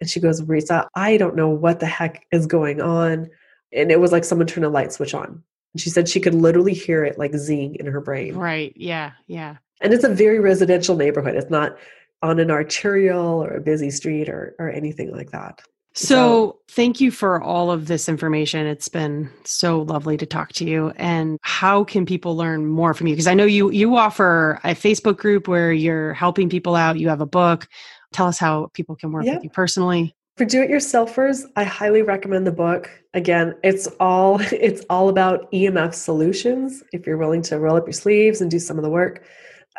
and 0.00 0.08
she 0.10 0.20
goes 0.20 0.40
Risa, 0.42 0.86
i 0.94 1.16
don't 1.16 1.36
know 1.36 1.48
what 1.48 1.80
the 1.80 1.86
heck 1.86 2.26
is 2.32 2.46
going 2.46 2.80
on 2.80 3.28
and 3.72 3.90
it 3.90 4.00
was 4.00 4.12
like 4.12 4.24
someone 4.24 4.46
turned 4.46 4.66
a 4.66 4.70
light 4.70 4.92
switch 4.92 5.14
on 5.14 5.42
and 5.72 5.80
she 5.80 5.90
said 5.90 6.08
she 6.08 6.20
could 6.20 6.34
literally 6.34 6.74
hear 6.74 7.04
it 7.04 7.18
like 7.18 7.34
zing 7.36 7.76
in 7.76 7.86
her 7.86 8.00
brain 8.00 8.34
Right. 8.36 8.72
Yeah. 8.76 9.12
Yeah. 9.26 9.56
and 9.80 9.92
it's 9.92 10.04
a 10.04 10.14
very 10.14 10.40
residential 10.40 10.96
neighborhood 10.96 11.34
it's 11.36 11.50
not 11.50 11.76
on 12.22 12.38
an 12.38 12.50
arterial 12.50 13.42
or 13.42 13.50
a 13.54 13.60
busy 13.60 13.90
street 13.90 14.28
or 14.28 14.54
or 14.58 14.68
anything 14.70 15.10
like 15.12 15.30
that 15.30 15.62
So, 15.94 16.06
So- 16.06 16.58
thank 16.68 17.00
you 17.00 17.10
for 17.10 17.42
all 17.42 17.72
of 17.72 17.86
this 17.86 18.08
information. 18.08 18.64
It's 18.66 18.88
been 18.88 19.28
so 19.44 19.82
lovely 19.82 20.16
to 20.18 20.26
talk 20.26 20.52
to 20.52 20.64
you. 20.64 20.92
And 20.96 21.36
how 21.42 21.82
can 21.82 22.06
people 22.06 22.36
learn 22.36 22.66
more 22.66 22.94
from 22.94 23.08
you? 23.08 23.14
Because 23.14 23.26
I 23.26 23.34
know 23.34 23.44
you 23.44 23.70
you 23.70 23.96
offer 23.96 24.60
a 24.62 24.74
Facebook 24.74 25.16
group 25.16 25.48
where 25.48 25.72
you're 25.72 26.14
helping 26.14 26.48
people 26.48 26.76
out. 26.76 26.96
You 27.00 27.08
have 27.08 27.20
a 27.20 27.26
book. 27.26 27.66
Tell 28.12 28.26
us 28.26 28.38
how 28.38 28.70
people 28.74 28.96
can 28.96 29.12
work 29.12 29.24
Yeah. 29.24 29.34
with 29.34 29.44
you 29.44 29.50
personally. 29.50 30.14
For 30.36 30.44
do-it-yourselfers, 30.44 31.44
I 31.56 31.64
highly 31.64 32.02
recommend 32.02 32.46
the 32.46 32.52
book. 32.52 32.90
Again, 33.14 33.54
it's 33.62 33.86
all 33.98 34.40
it's 34.52 34.82
all 34.88 35.08
about 35.08 35.50
EMF 35.52 35.94
solutions 35.94 36.82
if 36.92 37.06
you're 37.06 37.18
willing 37.18 37.42
to 37.42 37.58
roll 37.58 37.76
up 37.76 37.86
your 37.86 37.92
sleeves 37.92 38.40
and 38.40 38.50
do 38.50 38.58
some 38.58 38.78
of 38.78 38.82
the 38.82 38.90
work. 38.90 39.24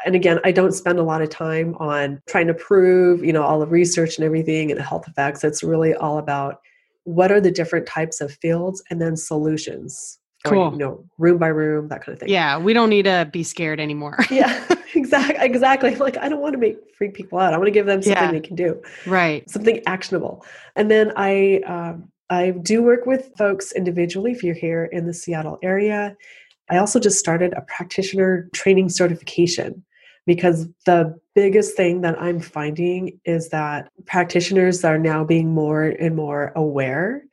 And 0.06 0.16
again, 0.16 0.40
I 0.44 0.52
don't 0.52 0.72
spend 0.72 1.00
a 1.00 1.04
lot 1.04 1.22
of 1.22 1.30
time 1.30 1.76
on 1.80 2.22
trying 2.28 2.48
to 2.48 2.54
prove, 2.54 3.24
you 3.24 3.34
know, 3.34 3.44
all 3.44 3.60
the 3.60 3.68
research 3.68 4.18
and 4.18 4.26
everything 4.26 4.72
and 4.72 4.80
the 4.80 4.84
health 4.84 5.08
effects. 5.08 5.44
It's 5.44 5.64
really 5.64 5.94
all 5.94 6.18
about 6.18 6.62
what 7.04 7.32
are 7.32 7.42
the 7.42 7.52
different 7.52 7.88
types 7.88 8.22
of 8.22 8.32
fields 8.32 8.84
and 8.90 9.02
then 9.02 9.18
solutions 9.18 10.20
cool 10.46 10.68
or, 10.68 10.72
you 10.72 10.78
know 10.78 11.04
room 11.20 11.38
by 11.38 11.48
room 11.48 11.88
that 11.88 12.04
kind 12.04 12.14
of 12.14 12.20
thing 12.20 12.30
yeah 12.30 12.58
we 12.58 12.74
don't 12.74 12.90
need 12.90 13.06
to 13.06 13.30
be 13.32 13.44
scared 13.44 13.80
anymore 13.80 14.18
yeah 14.32 14.64
exactly 15.14 15.46
exactly. 15.46 15.96
Like 16.06 16.18
i 16.18 16.30
don't 16.30 16.42
want 16.42 16.54
to 16.54 16.60
make 16.60 16.78
freak 16.98 17.14
people 17.14 17.40
out. 17.40 17.54
I 17.54 17.58
want 17.58 17.68
to 17.68 17.72
give 17.72 17.86
them 17.86 18.02
something 18.02 18.24
Yeah. 18.24 18.32
they 18.32 18.40
can 18.40 18.56
do. 18.56 18.82
Right. 19.06 19.50
Something 19.50 19.82
actionable. 19.86 20.46
And 20.76 20.90
then 20.90 21.12
i 21.16 21.62
um, 21.68 22.10
i 22.30 22.52
do 22.52 22.82
work 22.84 23.06
with 23.06 23.32
folks 23.38 23.72
individually 23.72 24.32
if 24.32 24.44
you're 24.44 24.56
here 24.56 24.86
in 24.86 25.06
the 25.06 25.14
seattle 25.14 25.58
area. 25.62 26.16
I 26.70 26.78
also 26.78 27.00
just 27.00 27.20
started 27.20 27.54
a 27.54 27.62
practitioner 27.62 28.50
training 28.54 28.90
certification 28.90 29.84
because 30.26 30.68
the 30.86 31.20
biggest 31.36 31.76
thing 31.76 32.02
that 32.02 32.22
i'm 32.22 32.40
finding 32.40 33.20
is 33.26 33.50
that 33.50 33.90
practitioners 34.06 34.84
are 34.84 34.98
now 34.98 35.24
being 35.24 35.54
more 35.54 35.84
and 35.84 36.16
more 36.16 36.52
aware 36.56 37.24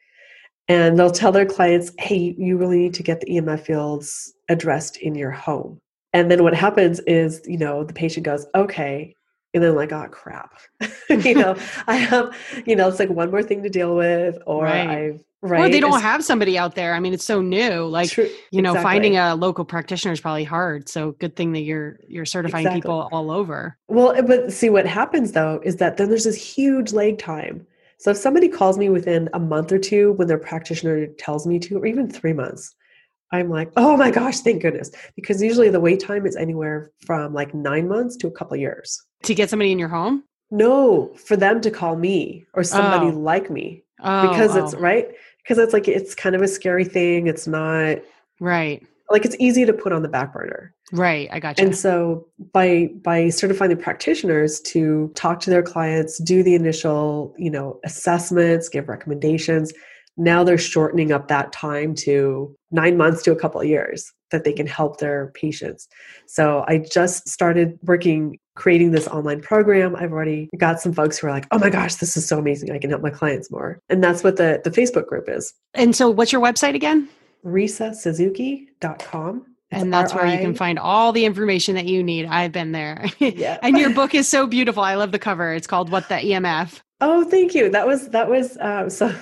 and 0.68 0.98
they'll 0.98 1.10
tell 1.10 1.32
their 1.32 1.46
clients 1.46 1.92
hey 1.98 2.34
you 2.38 2.56
really 2.56 2.78
need 2.78 2.94
to 2.94 3.02
get 3.02 3.20
the 3.20 3.30
emf 3.36 3.60
fields 3.60 4.32
addressed 4.48 4.96
in 4.96 5.14
your 5.14 5.30
home 5.30 5.80
and 6.12 6.30
then 6.30 6.42
what 6.42 6.54
happens 6.54 7.00
is 7.00 7.40
you 7.46 7.58
know 7.58 7.84
the 7.84 7.92
patient 7.94 8.24
goes 8.24 8.46
okay 8.54 9.14
and 9.54 9.62
then 9.62 9.74
like 9.74 9.92
oh 9.92 10.06
crap 10.10 10.58
you 11.10 11.34
know 11.34 11.56
i 11.86 11.94
have 11.96 12.36
you 12.66 12.76
know 12.76 12.88
it's 12.88 12.98
like 12.98 13.08
one 13.10 13.30
more 13.30 13.42
thing 13.42 13.62
to 13.62 13.68
deal 13.68 13.96
with 13.96 14.38
or 14.46 14.64
Right. 14.64 14.88
i've 14.88 15.20
right 15.40 15.60
or 15.60 15.68
they 15.68 15.80
don't 15.80 15.94
It's 15.94 16.02
have 16.02 16.24
somebody 16.24 16.58
out 16.58 16.74
there 16.74 16.94
i 16.94 17.00
mean 17.00 17.12
it's 17.14 17.24
so 17.24 17.40
new 17.40 17.84
like 17.86 18.10
true- 18.10 18.30
you 18.50 18.60
know 18.62 18.70
exactly. 18.72 18.90
finding 18.90 19.16
a 19.16 19.34
local 19.36 19.64
practitioner 19.64 20.12
is 20.12 20.20
probably 20.20 20.44
hard 20.44 20.88
so 20.88 21.12
good 21.12 21.36
thing 21.36 21.52
that 21.52 21.60
you're 21.60 22.00
you're 22.08 22.24
certifying 22.26 22.66
Exactly. 22.66 22.80
people 22.80 23.08
all 23.12 23.30
over 23.30 23.78
Well, 23.88 24.12
eh, 24.12 24.22
but 24.22 24.52
see 24.52 24.68
what 24.70 24.86
happens 24.86 25.32
though 25.32 25.60
is 25.62 25.76
that 25.76 25.96
then 25.96 26.08
there's 26.08 26.24
this 26.24 26.36
huge 26.36 26.92
lag 26.92 27.18
time. 27.18 27.66
So 28.00 28.10
if 28.12 28.16
somebody 28.16 28.48
calls 28.48 28.78
me 28.78 28.88
within 28.90 29.28
a 29.32 29.40
month 29.40 29.72
or 29.72 29.78
two 29.78 30.12
when 30.12 30.28
their 30.28 30.38
practitioner 30.38 31.06
tells 31.18 31.46
me 31.48 31.58
to, 31.60 31.78
or 31.78 31.86
even 31.86 32.08
three 32.08 32.32
months, 32.32 32.74
I'm 33.32 33.50
like, 33.50 33.70
oh 33.76 33.96
my 33.96 34.10
gosh, 34.10 34.40
thank 34.40 34.62
goodness. 34.62 34.90
Because 35.16 35.42
usually 35.42 35.68
the 35.70 35.80
wait 35.80 36.00
time 36.00 36.26
is 36.26 36.34
anywhere 36.36 36.90
from 37.06 37.34
like 37.34 37.52
nine 37.54 37.86
months 37.88 38.16
to 38.18 38.26
a 38.26 38.30
couple 38.30 38.54
of 38.54 38.60
years. 38.60 39.02
to 39.24 39.34
get 39.34 39.50
somebody 39.50 39.72
in 39.72 39.78
your 39.78 39.88
home 39.88 40.24
No, 40.50 41.12
for 41.26 41.36
them 41.36 41.60
to 41.60 41.70
call 41.70 41.96
me 41.96 42.46
or 42.54 42.62
somebody 42.62 43.06
Oh. 43.08 43.18
like 43.32 43.50
me. 43.50 43.84
oh 44.02 44.28
Because 44.28 44.56
it's 44.56 44.74
oh, 44.74 44.78
right. 44.78 45.08
Because 45.42 45.58
it's 45.58 45.72
like 45.72 45.88
it's 45.88 46.14
kind 46.14 46.34
of 46.36 46.42
a 46.42 46.48
scary 46.48 46.84
thing. 46.84 47.26
It's 47.26 47.46
not 47.46 47.98
right 48.40 48.82
like 49.10 49.24
it's 49.24 49.36
easy 49.40 49.64
to 49.64 49.72
put 49.72 49.90
on 49.92 50.02
the 50.02 50.08
back 50.08 50.34
burner. 50.34 50.74
right 50.92 51.28
i 51.32 51.40
got 51.40 51.58
you 51.58 51.64
And 51.64 51.74
so 51.74 52.26
by 52.52 52.90
by 53.02 53.30
certifying 53.30 53.70
the 53.70 53.76
practitioners 53.76 54.60
to 54.72 55.10
talk 55.14 55.40
to 55.40 55.50
their 55.50 55.62
clients, 55.62 56.18
do 56.22 56.42
the 56.42 56.54
initial, 56.54 57.34
you 57.38 57.50
know, 57.50 57.80
assessments, 57.84 58.68
give 58.68 58.86
recommendations, 58.88 59.72
now 60.18 60.44
they're 60.44 60.58
shortening 60.58 61.12
up 61.12 61.28
that 61.28 61.52
time 61.52 61.94
to 61.94 62.54
9 62.72 62.96
months 62.96 63.22
to 63.22 63.32
a 63.32 63.36
couple 63.36 63.60
of 63.60 63.66
years 63.66 64.12
that 64.30 64.44
they 64.44 64.52
can 64.52 64.66
help 64.66 64.98
their 64.98 65.28
patients. 65.34 65.88
So 66.26 66.64
I 66.68 66.78
just 66.78 67.28
started 67.28 67.78
working 67.82 68.38
creating 68.56 68.90
this 68.90 69.06
online 69.08 69.40
program. 69.40 69.94
I've 69.96 70.12
already 70.12 70.50
got 70.58 70.80
some 70.80 70.92
folks 70.92 71.16
who 71.18 71.28
are 71.28 71.30
like, 71.30 71.46
"Oh 71.52 71.58
my 71.58 71.70
gosh, 71.70 71.94
this 71.94 72.16
is 72.16 72.26
so 72.26 72.38
amazing. 72.38 72.72
I 72.72 72.78
can 72.78 72.90
help 72.90 73.02
my 73.02 73.10
clients 73.10 73.50
more." 73.50 73.80
And 73.88 74.02
that's 74.04 74.22
what 74.24 74.36
the 74.36 74.60
the 74.64 74.70
Facebook 74.70 75.06
group 75.06 75.28
is. 75.28 75.54
and 75.74 75.94
so 75.96 76.10
what's 76.10 76.32
your 76.32 76.42
website 76.42 76.74
again 76.74 77.08
risasuzuki.com. 77.44 79.46
It's 79.70 79.82
and 79.82 79.92
that's 79.92 80.14
where 80.14 80.26
you 80.26 80.38
can 80.38 80.54
find 80.54 80.78
all 80.78 81.12
the 81.12 81.24
information 81.26 81.74
that 81.74 81.84
you 81.84 82.02
need 82.02 82.24
i've 82.26 82.52
been 82.52 82.72
there 82.72 83.04
Yeah. 83.18 83.58
and 83.62 83.76
your 83.78 83.90
book 83.94 84.14
is 84.14 84.26
so 84.26 84.46
beautiful 84.46 84.82
i 84.82 84.94
love 84.94 85.12
the 85.12 85.18
cover 85.18 85.52
it's 85.52 85.66
called 85.66 85.90
what 85.90 86.08
the 86.08 86.14
emf 86.16 86.80
Oh, 87.00 87.22
thank 87.22 87.54
you. 87.54 87.70
That 87.70 87.86
was 87.86 88.08
that 88.08 88.28
was 88.28 88.56
um, 88.60 88.90
so. 88.90 89.14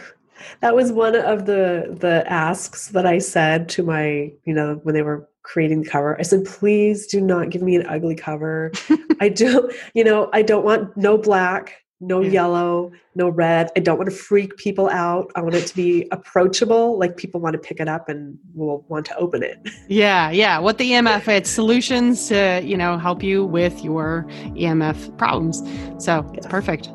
That 0.61 0.75
was 0.77 0.93
one 0.93 1.15
of 1.17 1.47
the 1.47 1.97
the 2.01 2.25
asks 2.31 2.89
that 2.89 3.07
I 3.07 3.19
said 3.19 3.69
to 3.71 3.83
my 3.83 4.33
you 4.45 4.55
know 4.55 4.81
when 4.83 4.95
they 4.95 5.03
were 5.03 5.29
creating 5.43 5.83
the 5.83 5.89
cover. 5.89 6.19
I 6.19 6.23
said, 6.23 6.45
please 6.45 7.07
do 7.07 7.21
not 7.21 7.51
give 7.51 7.63
me 7.63 7.77
an 7.77 7.87
ugly 7.87 8.17
cover. 8.17 8.73
I 9.21 9.29
do 9.29 9.71
you 9.95 10.05
know 10.05 10.29
I 10.33 10.43
don't 10.43 10.65
want 10.65 10.97
no 10.97 11.17
black, 11.17 11.83
no 12.01 12.21
Yeah. 12.21 12.31
yellow, 12.31 12.91
no 13.15 13.29
red. 13.29 13.71
I 13.77 13.81
don't 13.81 13.97
want 13.97 14.11
to 14.11 14.17
freak 14.17 14.57
people 14.57 14.91
out. 14.91 15.31
I 15.37 15.41
want 15.43 15.55
it 15.55 15.67
to 15.69 15.75
be 15.77 16.07
approachable, 16.11 16.99
like 16.99 17.17
people 17.17 17.41
want 17.41 17.55
to 17.55 17.59
pick 17.61 17.79
it 17.81 17.89
up 17.89 18.09
and 18.09 18.37
will 18.55 18.85
want 18.89 19.07
to 19.07 19.17
open 19.17 19.43
it. 19.43 19.59
Yeah, 19.89 20.31
yeah. 20.31 20.59
What 20.59 20.79
the 20.79 20.91
EMF 20.91 21.29
it's 21.29 21.49
solutions 21.49 22.27
to, 22.29 22.61
you 22.65 22.77
know, 22.77 22.99
help 22.99 23.23
you 23.23 23.45
with 23.47 23.85
your 23.85 24.27
EMF 24.57 25.17
problems. 25.17 25.59
So 26.05 26.29
it's 26.35 26.45
Yes. 26.45 26.51
perfect. 26.51 26.91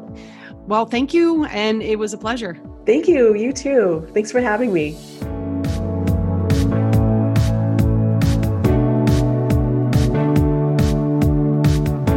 Well, 0.68 0.86
thank 0.86 1.14
you. 1.14 1.45
And 1.45 1.82
it 1.82 1.97
was 1.97 2.14
a 2.14 2.18
pleasure. 2.18 2.57
Thank 2.86 3.07
you. 3.07 3.36
You 3.36 3.51
too. 3.53 4.07
Thanks 4.14 4.32
for 4.32 4.41
having 4.41 4.74
me. 4.74 4.97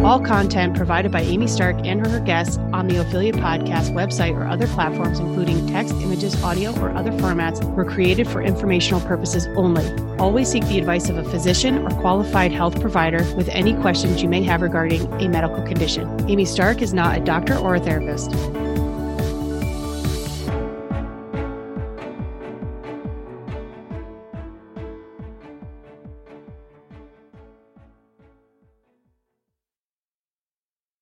All 0.05 0.21
content 0.21 0.77
provided 0.77 1.11
by 1.11 1.23
Amy 1.23 1.47
Stark 1.47 1.77
and 1.83 2.07
her 2.07 2.21
guests 2.21 2.59
on 2.75 2.89
the 2.89 3.01
Ophelia 3.01 3.33
Podcast 3.33 3.95
website 3.95 4.37
or 4.37 4.47
other 4.47 4.67
platforms, 4.67 5.19
including 5.19 5.67
text, 5.67 5.95
images, 5.95 6.41
audio, 6.43 6.79
or 6.79 6.91
other 6.91 7.11
formats, 7.13 7.65
were 7.75 7.87
created 7.87 8.29
for 8.29 8.43
informational 8.43 9.01
purposes 9.01 9.47
only. 9.57 9.91
Always 10.19 10.51
seek 10.51 10.63
the 10.67 10.79
advice 10.79 11.09
of 11.09 11.17
a 11.17 11.25
physician 11.25 11.79
or 11.79 11.89
qualified 12.03 12.53
health 12.53 12.79
provider 12.83 13.25
with 13.35 13.49
any 13.49 13.73
questions 13.81 14.23
you 14.23 14.29
may 14.29 14.43
have 14.43 14.61
regarding 14.61 15.11
a 15.15 15.27
medical 15.27 15.63
condition. 15.63 16.31
Amy 16.31 16.45
Stark 16.45 16.83
is 16.83 16.93
not 16.93 17.17
a 17.17 17.25
doctor 17.25 17.57
or 17.57 17.77
a 17.77 17.81
therapist. 17.81 18.31